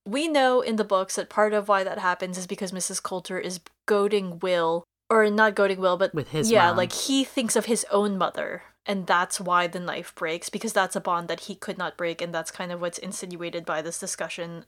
[0.07, 3.03] We know in the books that part of why that happens is because Mrs.
[3.03, 6.77] Coulter is goading Will or not goading Will, but With his yeah, mom.
[6.79, 10.97] like he thinks of his own mother, and that's why the knife breaks because that's
[10.97, 13.99] a bond that he could not break, and that's kind of what's insinuated by this
[13.99, 14.65] discussion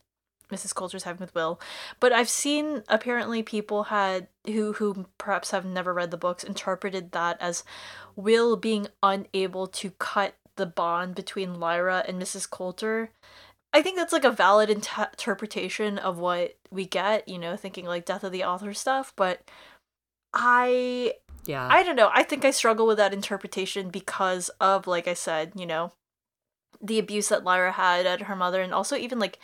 [0.51, 0.74] Mrs.
[0.74, 1.60] Coulter's having with Will.
[1.98, 7.12] But I've seen apparently people had who who perhaps have never read the books interpreted
[7.12, 7.64] that as
[8.16, 12.48] Will being unable to cut the bond between Lyra and Mrs.
[12.48, 13.10] Coulter.
[13.72, 17.86] I think that's like a valid int- interpretation of what we get, you know, thinking
[17.86, 19.48] like death of the author stuff, but
[20.35, 21.14] I
[21.47, 21.68] yeah.
[21.70, 22.10] I don't know.
[22.12, 25.93] I think I struggle with that interpretation because of, like I said, you know,
[26.82, 29.39] the abuse that Lyra had at her mother, and also even like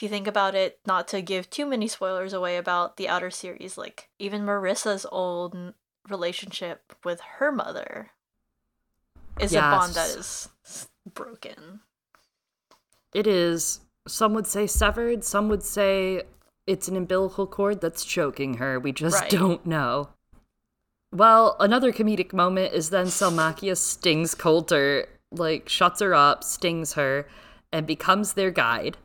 [0.00, 3.30] if you think about it, not to give too many spoilers away about the outer
[3.30, 5.74] series, like even Marisa's old
[6.08, 8.12] relationship with her mother
[9.38, 10.48] is a bond that Yes.
[10.64, 11.80] is broken.
[13.12, 13.80] It is.
[14.08, 15.22] Some would say severed.
[15.22, 16.22] Some would say
[16.66, 18.80] it's an umbilical cord that's choking her.
[18.80, 19.30] We just Right.
[19.30, 20.08] don't know.
[21.12, 27.28] Well, another comedic moment is then Salmakia stings Coulter, like shuts her up, stings her,
[27.70, 28.96] and becomes their guide.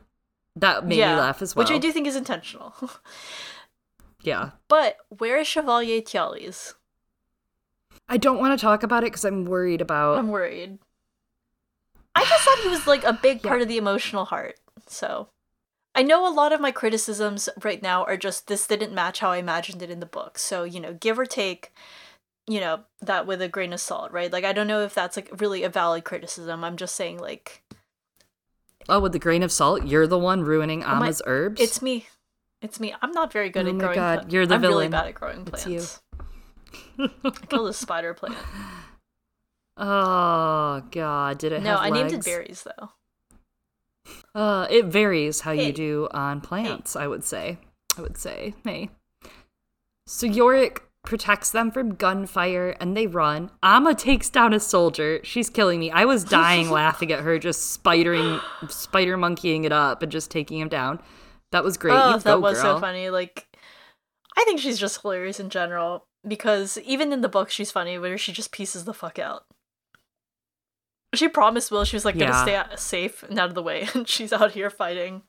[0.56, 1.64] That made me laugh as well.
[1.64, 2.74] which I do think is intentional.
[4.22, 4.50] Yeah.
[4.66, 6.74] but where is Chevalier Tialys?
[8.08, 10.18] I don't want to talk about it because I'm worried about.
[10.18, 10.78] I'm worried.
[12.14, 13.48] I just thought he was like a big Yeah.
[13.50, 14.58] part of the emotional heart.
[14.88, 15.28] So
[15.94, 19.30] I know a lot of my criticisms right now are just this didn't match how
[19.30, 20.38] I imagined it in the book.
[20.38, 21.72] So, you know, give or take,
[22.48, 24.32] you know, that with a grain of salt, right?
[24.32, 26.64] Like I don't know if that's like really a valid criticism.
[26.64, 27.62] I'm just saying like
[28.88, 31.60] oh, with the grain of salt, you're the one ruining Oh my- Ama's herbs.
[31.60, 32.06] it's me.
[32.62, 32.94] It's me.
[33.02, 35.06] I'm not very good Oh at my growing God, pla- you're the I'm really bad
[35.08, 36.00] at growing It's plants.
[36.98, 37.08] you.
[37.24, 38.36] I killed a spider plant.
[39.78, 41.36] Oh God!
[41.38, 42.90] Did it No, I named it berries though.
[44.34, 45.66] Uh, it varies how Hey.
[45.66, 46.96] you do on plants.
[46.96, 47.58] I would say.
[47.98, 48.54] I would say.
[48.64, 48.88] Hey.
[50.06, 53.50] So Iorek protects them from gunfire and they run.
[53.62, 55.20] Ama takes down a soldier.
[55.22, 55.90] She's killing me.
[55.90, 60.58] I was dying laughing at her just spidering spider monkeying it up and just taking
[60.58, 61.00] him down.
[61.52, 61.94] That was great.
[61.94, 62.76] Oh, You that go, was girl.
[62.76, 63.08] so funny.
[63.08, 63.46] Like,
[64.36, 68.18] I think she's just hilarious in general because even in the book, she's funny where
[68.18, 69.44] she just pieces the fuck out.
[71.14, 72.44] She promised Will she was like Yeah.
[72.44, 75.22] gonna stay safe and out of the way, and she's out here fighting.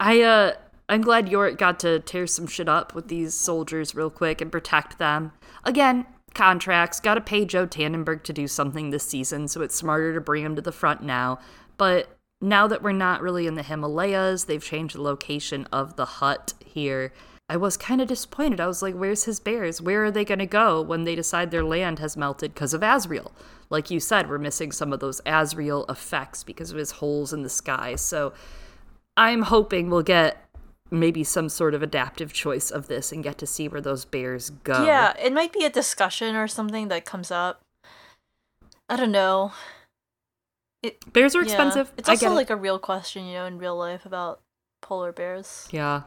[0.00, 0.52] I uh
[0.88, 4.50] I'm glad Iorek got to tear some shit up with these soldiers real quick and
[4.50, 5.32] protect them.
[5.64, 10.20] Again, contracts, gotta pay Joe Tandberg to do something this season, so it's smarter to
[10.20, 11.38] bring him to the front now.
[11.76, 16.06] But now that we're not really in the Himalayas, they've changed the location of the
[16.06, 17.12] hut here.
[17.50, 18.60] I was kind of disappointed.
[18.60, 19.80] I was like, where's his bears?
[19.80, 22.82] Where are they going to go when they decide their land has melted because of
[22.82, 23.32] Asriel?
[23.70, 27.42] Like you said, we're missing some of those Asriel effects because of his holes in
[27.42, 27.96] the sky.
[27.96, 28.34] So
[29.16, 30.47] I'm hoping we'll get
[30.90, 34.50] maybe some sort of adaptive choice of this and get to see where those bears
[34.64, 34.84] go.
[34.84, 37.60] Yeah, it might be a discussion or something that comes up.
[38.88, 39.52] I don't know.
[41.12, 41.44] Bears are Yeah.
[41.44, 41.92] expensive.
[41.96, 42.34] It's also get it.
[42.36, 44.40] like a real question, you know, in real life about
[44.80, 45.68] polar bears.
[45.70, 46.02] Yeah.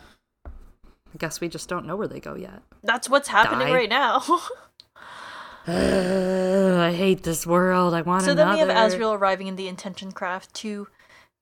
[0.45, 2.61] I guess we just don't know where they go yet.
[2.83, 3.73] That's what's happening Die.
[3.73, 4.23] right now.
[5.67, 7.93] Ugh, I hate this world.
[7.93, 8.65] I want so then another.
[8.67, 10.87] we have Asriel arriving in the intention craft to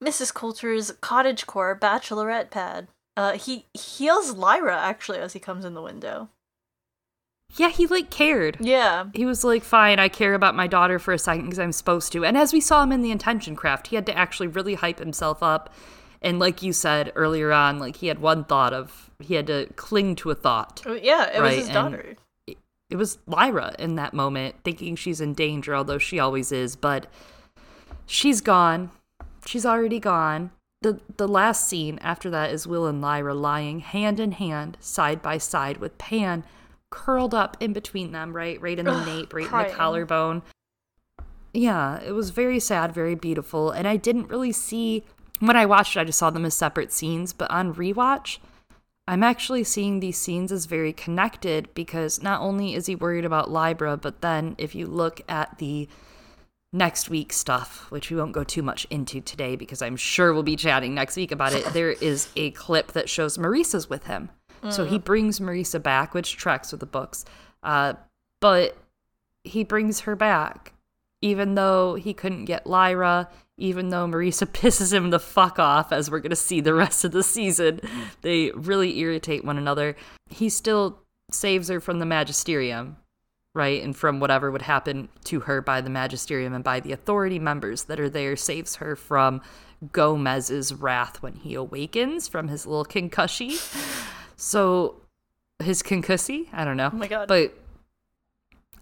[0.02, 0.34] Mrs.
[0.34, 2.88] Coulter's cottagecore bachelorette pad.
[3.20, 6.30] Uh, he heals Lyra actually as he comes in the window.
[7.56, 8.56] Yeah, he like cared.
[8.60, 11.72] Yeah, He was like, fine, I care about my daughter for a second because I'm
[11.72, 12.24] supposed to.
[12.24, 15.00] And as we saw him in the intention craft, he had to actually really hype
[15.00, 15.74] himself up.
[16.22, 19.66] And like you said earlier on, like he had one thought of, he had to
[19.76, 20.82] cling to a thought.
[20.86, 22.16] Oh, yeah, it was Right, his and- daughter.
[22.88, 26.74] It was Lyra in that moment, thinking she's in danger, although she always is.
[26.74, 27.06] But
[28.06, 28.90] she's gone.
[29.44, 30.50] She's already gone.
[30.82, 35.20] The, the last scene after that is Will and Lyra lying hand in hand, side
[35.20, 36.42] by side, with Pan
[36.88, 38.60] curled up in between them, right?
[38.62, 40.42] Right in the Ugh, nape, right in the collarbone.
[41.52, 43.70] Yeah, it was very sad, very beautiful.
[43.70, 45.04] And I didn't really see,
[45.38, 47.34] when I watched it, I just saw them as separate scenes.
[47.34, 48.38] But on rewatch,
[49.06, 53.50] I'm actually seeing these scenes as very connected because not only is he worried about
[53.50, 55.88] Lyra, but then if you look at the
[56.72, 60.42] next week stuff, which we won't go too much into today because I'm sure we'll
[60.42, 64.30] be chatting next week about it, there is a clip that shows Marisa's with him.
[64.68, 67.24] So he brings Marisa back, which tracks with the books.
[67.62, 67.94] Uh,
[68.40, 68.76] but
[69.42, 70.74] he brings her back,
[71.22, 76.10] even though he couldn't get Lyra, even though Marisa pisses him the fuck off, as
[76.10, 77.80] we're going to see the rest of the season.
[78.20, 79.96] They really irritate one another.
[80.28, 80.98] He still
[81.30, 82.96] saves her from the magisterium,
[83.54, 83.82] right?
[83.82, 87.84] And from whatever would happen to her by the magisterium and by the authority members
[87.84, 89.42] that are there, saves her from
[89.92, 93.52] Gomez's wrath when he awakens from his little concussion.
[94.36, 94.96] So
[95.62, 96.90] his concussy, I don't know.
[96.92, 97.28] Oh my God.
[97.28, 97.54] But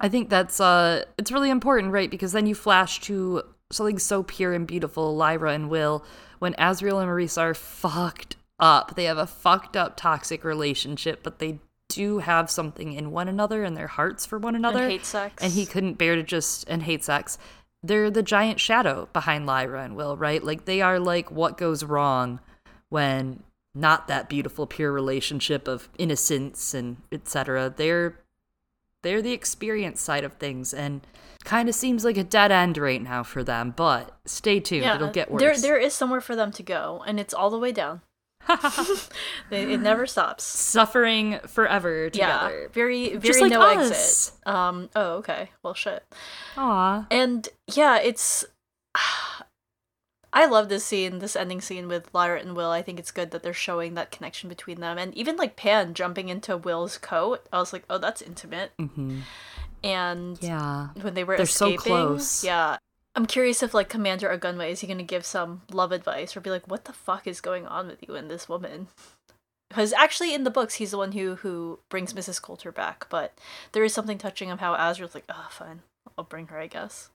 [0.01, 2.11] I think that's uh it's really important, right?
[2.11, 6.05] Because then you flash to something so pure and beautiful, Lyra and Will,
[6.39, 8.97] when Asriel and Marisa are fucked up.
[8.97, 11.59] They have a fucked up toxic relationship, but they
[11.89, 14.89] do have something in one another and their hearts for one another.
[14.89, 15.43] hate sex.
[15.43, 17.39] And he couldn't bear to just and hate sex.
[17.83, 20.43] They're the giant shadow behind Lyra and Will, right?
[20.43, 22.41] Like they are like what goes wrong
[22.89, 23.43] when
[23.75, 27.73] not that beautiful pure relationship of innocence and etc.
[27.75, 28.19] They're
[29.03, 31.07] they're the experience side of things and
[31.45, 34.85] kind of seems like a dead end right now for them, but stay tuned.
[34.85, 35.41] It'll get worse.
[35.41, 38.03] There, there is somewhere for them to go, and it's all the way down.
[39.51, 40.45] It never stops.
[40.45, 42.63] Suffering forever together.
[42.63, 43.91] Yeah, very, very Just like no us.
[43.91, 44.47] exit.
[44.47, 44.91] Um.
[44.97, 45.51] Oh, okay.
[45.63, 46.05] Well, shit.
[46.57, 47.07] Aw.
[47.11, 48.45] And yeah, it's.
[50.31, 52.71] I love this scene, this ending scene with Lyra and Will.
[52.71, 55.95] I think it's good that they're showing that connection between them, and even like Pan
[55.95, 57.47] jumping into Will's coat.
[57.51, 58.73] I was like, oh, that's intimate.
[58.79, 59.21] hmm
[59.83, 60.89] And Yeah.
[61.01, 62.45] when they were They're so close.
[62.45, 62.77] yeah.
[63.19, 66.51] I'm curious if like Commander Ogunwe is he gonna give some love advice or be
[66.51, 68.87] like, what the fuck is going on with you and this woman?
[69.69, 72.41] Because actually, in the books, he's the one who who brings Mrs.
[72.41, 73.37] Coulter back, but
[73.73, 75.81] there is something touching of how Asriel's like, oh, fine,
[76.17, 77.11] I'll bring her, I guess.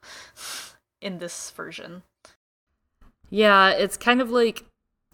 [1.01, 2.03] in this version.
[3.29, 4.65] Yeah, it's kind of like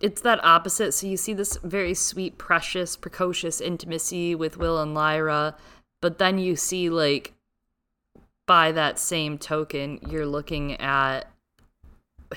[0.02, 0.96] it's that opposite.
[0.96, 5.56] So you see this very sweet, precious, precocious intimacy with Will and Lyra,
[6.02, 7.34] but then you see like
[8.50, 11.32] by that same token, you're looking at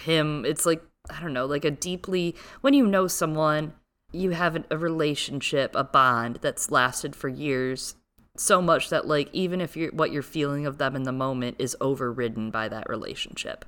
[0.00, 0.44] him.
[0.44, 3.72] It's like I don't know, like a deeply when you know someone,
[4.12, 7.94] you have a relationship, a bond that's lasted for years.
[8.36, 11.56] So much that like even if you're what you're feeling of them in the moment
[11.58, 13.64] is overridden by that relationship.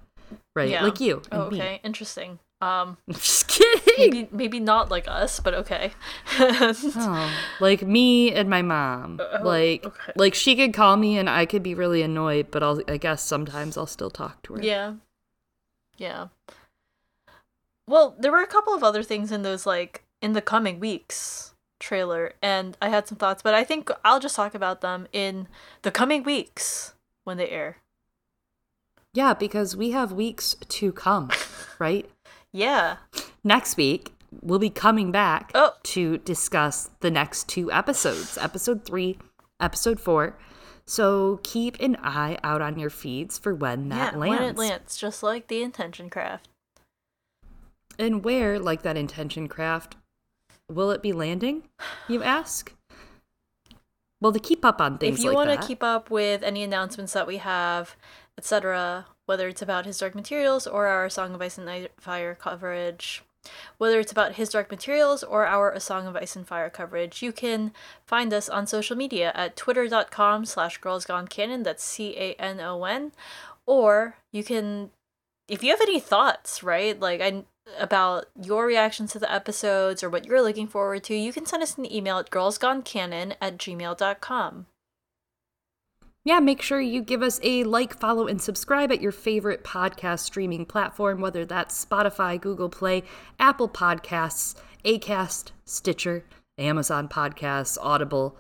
[0.55, 0.69] Right?
[0.69, 0.85] Yeah.
[0.85, 1.23] Like you.
[1.33, 1.59] Oh, and me.
[1.63, 2.41] okay, interesting.
[2.61, 3.64] Um, Just kidding.
[3.99, 5.93] maybe maybe not like us, but okay.
[6.39, 9.21] oh, like me and my mom.
[9.21, 10.13] Uh, oh, like okay.
[10.17, 13.23] like she could call me and I could be really annoyed, but I'll I guess
[13.23, 14.63] sometimes I'll still talk to her.
[14.63, 14.95] Yeah.
[15.97, 16.29] Yeah.
[17.87, 21.55] Well, there were a couple of other things in those like in the coming weeks
[21.81, 25.49] trailer and I had some thoughts, but I think I'll just talk about them in
[25.83, 26.95] the coming weeks
[27.25, 27.79] when they air.
[29.13, 31.31] Yeah, because we have weeks to come,
[31.79, 32.11] right?
[32.55, 32.99] Yeah.
[33.43, 35.73] Next week, we'll be coming back Oh.
[35.83, 39.19] to discuss the next two episodes, episode 3,
[39.61, 40.39] episode 4.
[40.87, 44.41] So keep an eye out on your feeds for when that yeah, lands.
[44.41, 46.49] when it lands, just like the intention craft.
[47.99, 49.97] And where, like that intention craft,
[50.71, 51.65] will it be landing,
[52.09, 52.73] you ask?
[54.21, 56.63] Well, to keep up on things if you like want to keep up with any
[56.63, 57.97] announcements that we have,
[58.39, 63.23] etc., whether it's about His Dark Materials or our Song of Ice and Fire coverage,
[63.79, 67.23] whether it's about His Dark Materials or our A Song of Ice and Fire coverage,
[67.23, 67.73] you can
[68.07, 73.13] find us on social media at twitter.com slash girlsgonecanon, that's C-A-N-O-N,
[73.67, 74.91] or you can,
[75.49, 77.45] if you have any thoughts, right, like I
[77.79, 81.63] about your reactions to the episodes or what you're looking forward to, you can send
[81.63, 84.67] us an email at girlsgonecanon at gmail.com.
[86.25, 90.21] Yeah, make sure you give us a like, follow, and subscribe at your favorite podcast
[90.21, 93.03] streaming platform, whether that's Spotify, Google Play,
[93.39, 94.55] Apple Podcasts,
[94.87, 96.25] Acast, Stitcher,
[96.57, 98.39] Amazon Podcasts, Audible,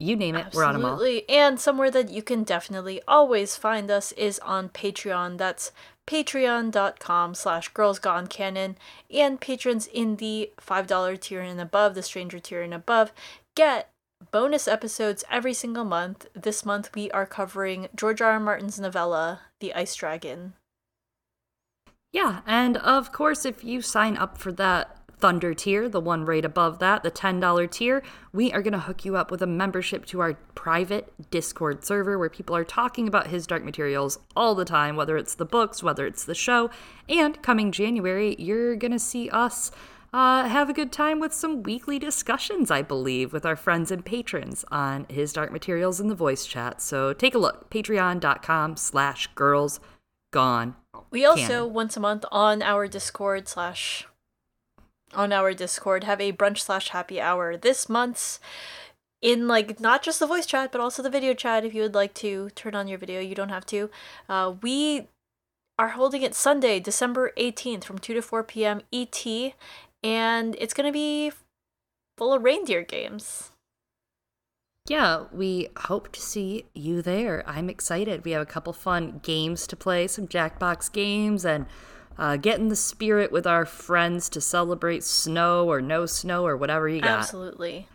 [0.00, 1.22] you name it, we're on them all.
[1.28, 5.36] And somewhere that you can definitely always find us is on Patreon.
[5.36, 5.72] That's
[6.06, 8.76] patreon.com slash girls gone girlsgonecanon.
[9.12, 13.12] And patrons in the $5 tier and above, the stranger tier and above,
[13.54, 13.89] get
[14.30, 16.26] bonus episodes every single month.
[16.34, 18.32] This month we are covering George R.
[18.32, 18.40] R.
[18.40, 20.54] Martin's novella, The Ice Dragon.
[22.12, 26.44] Yeah, and of course, if you sign up for that Thunder tier, the one right
[26.44, 28.02] above that, the $10 tier,
[28.32, 32.18] we are going to hook you up with a membership to our private Discord server
[32.18, 35.82] where people are talking about his dark materials all the time, whether it's the books,
[35.82, 36.70] whether it's the show.
[37.08, 39.70] And coming January, you're going to see us
[40.12, 44.04] uh, have a good time with some weekly discussions, I believe, with our friends and
[44.04, 46.80] patrons on his dark materials in the voice chat.
[46.80, 49.80] So take a look, patreon.com slash girls
[50.32, 50.76] gone
[51.10, 51.72] We also Canon.
[51.72, 54.06] once a month on our Discord slash
[55.12, 57.56] on our Discord have a brunch slash happy hour.
[57.56, 58.38] This month's
[59.20, 61.64] in like not just the voice chat but also the video chat.
[61.64, 63.90] If you would like to turn on your video, you don't have to.
[64.28, 65.08] Uh, we
[65.78, 68.82] are holding it Sunday, December eighteenth, from two to four p.m.
[68.92, 69.26] ET,
[70.02, 71.32] and it's gonna be
[72.16, 73.50] full of reindeer games.
[74.88, 77.44] Yeah, we hope to see you there.
[77.46, 78.24] I'm excited.
[78.24, 81.66] We have a couple fun games to play, some Jackbox games, and
[82.18, 86.56] uh, get in the spirit with our friends to celebrate snow or no snow or
[86.56, 87.20] whatever you got.
[87.20, 87.88] Absolutely.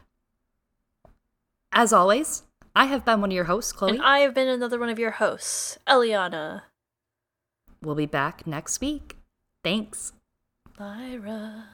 [1.73, 2.44] As always,
[2.76, 3.91] I have been one of your hosts, Chloe.
[3.91, 6.61] And I have been another one of your hosts, Eliana.
[7.82, 9.18] we'll be back next week.
[9.64, 10.14] Thanks.
[10.80, 11.65] Lyra.